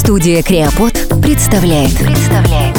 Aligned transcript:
Студия 0.00 0.42
Креопод 0.42 0.94
представляет. 1.20 1.94
Представляет. 1.98 2.74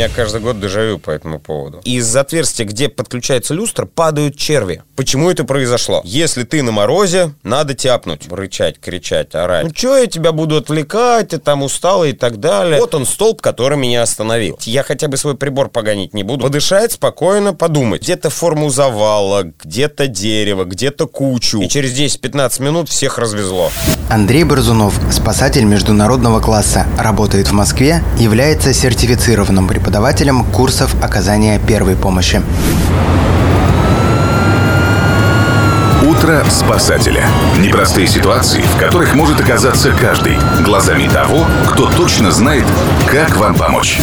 Меня 0.00 0.08
каждый 0.08 0.40
год 0.40 0.58
дежавю 0.58 0.98
по 0.98 1.10
этому 1.10 1.38
поводу. 1.38 1.82
Из 1.84 2.16
отверстия, 2.16 2.64
где 2.64 2.88
подключается 2.88 3.52
люстра, 3.52 3.84
падают 3.84 4.34
черви. 4.34 4.82
Почему 4.96 5.30
это 5.30 5.44
произошло? 5.44 6.00
Если 6.04 6.44
ты 6.44 6.62
на 6.62 6.72
морозе, 6.72 7.34
надо 7.42 7.74
тяпнуть, 7.74 8.26
рычать, 8.32 8.80
кричать, 8.80 9.34
орать. 9.34 9.66
Ну 9.66 9.72
что 9.74 9.98
я 9.98 10.06
тебя 10.06 10.32
буду 10.32 10.56
отвлекать, 10.56 11.28
ты 11.28 11.38
там 11.38 11.62
устал 11.62 12.06
и 12.06 12.14
так 12.14 12.40
далее. 12.40 12.80
Вот 12.80 12.94
он 12.94 13.04
столб, 13.04 13.42
который 13.42 13.76
меня 13.76 14.00
остановил. 14.00 14.58
Я 14.62 14.84
хотя 14.84 15.06
бы 15.06 15.18
свой 15.18 15.36
прибор 15.36 15.68
погонить 15.68 16.14
не 16.14 16.22
буду. 16.22 16.44
Подышать 16.44 16.92
спокойно, 16.92 17.52
подумать. 17.52 18.00
Где-то 18.00 18.30
форму 18.30 18.70
завала, 18.70 19.52
где-то 19.62 20.06
дерево, 20.06 20.64
где-то 20.64 21.08
кучу. 21.08 21.60
И 21.60 21.68
через 21.68 21.92
10-15 21.92 22.62
минут 22.62 22.88
всех 22.88 23.18
развезло. 23.18 23.70
Андрей 24.08 24.44
Борзунов, 24.44 24.98
спасатель 25.12 25.64
международного 25.64 26.40
класса, 26.40 26.86
работает 26.96 27.48
в 27.48 27.52
Москве, 27.52 28.02
является 28.18 28.72
сертифицированным 28.72 29.68
преподавателем 29.68 29.89
курсов 30.44 30.94
оказания 31.02 31.58
первой 31.58 31.96
помощи. 31.96 32.40
Утро 36.06 36.44
спасателя. 36.48 37.26
Непростые 37.58 38.06
ситуации, 38.06 38.60
в 38.60 38.78
которых 38.78 39.14
может 39.14 39.40
оказаться 39.40 39.92
каждый, 39.92 40.36
глазами 40.64 41.08
того, 41.08 41.44
кто 41.70 41.90
точно 41.90 42.30
знает, 42.30 42.64
как 43.10 43.36
вам 43.36 43.56
помочь. 43.56 44.00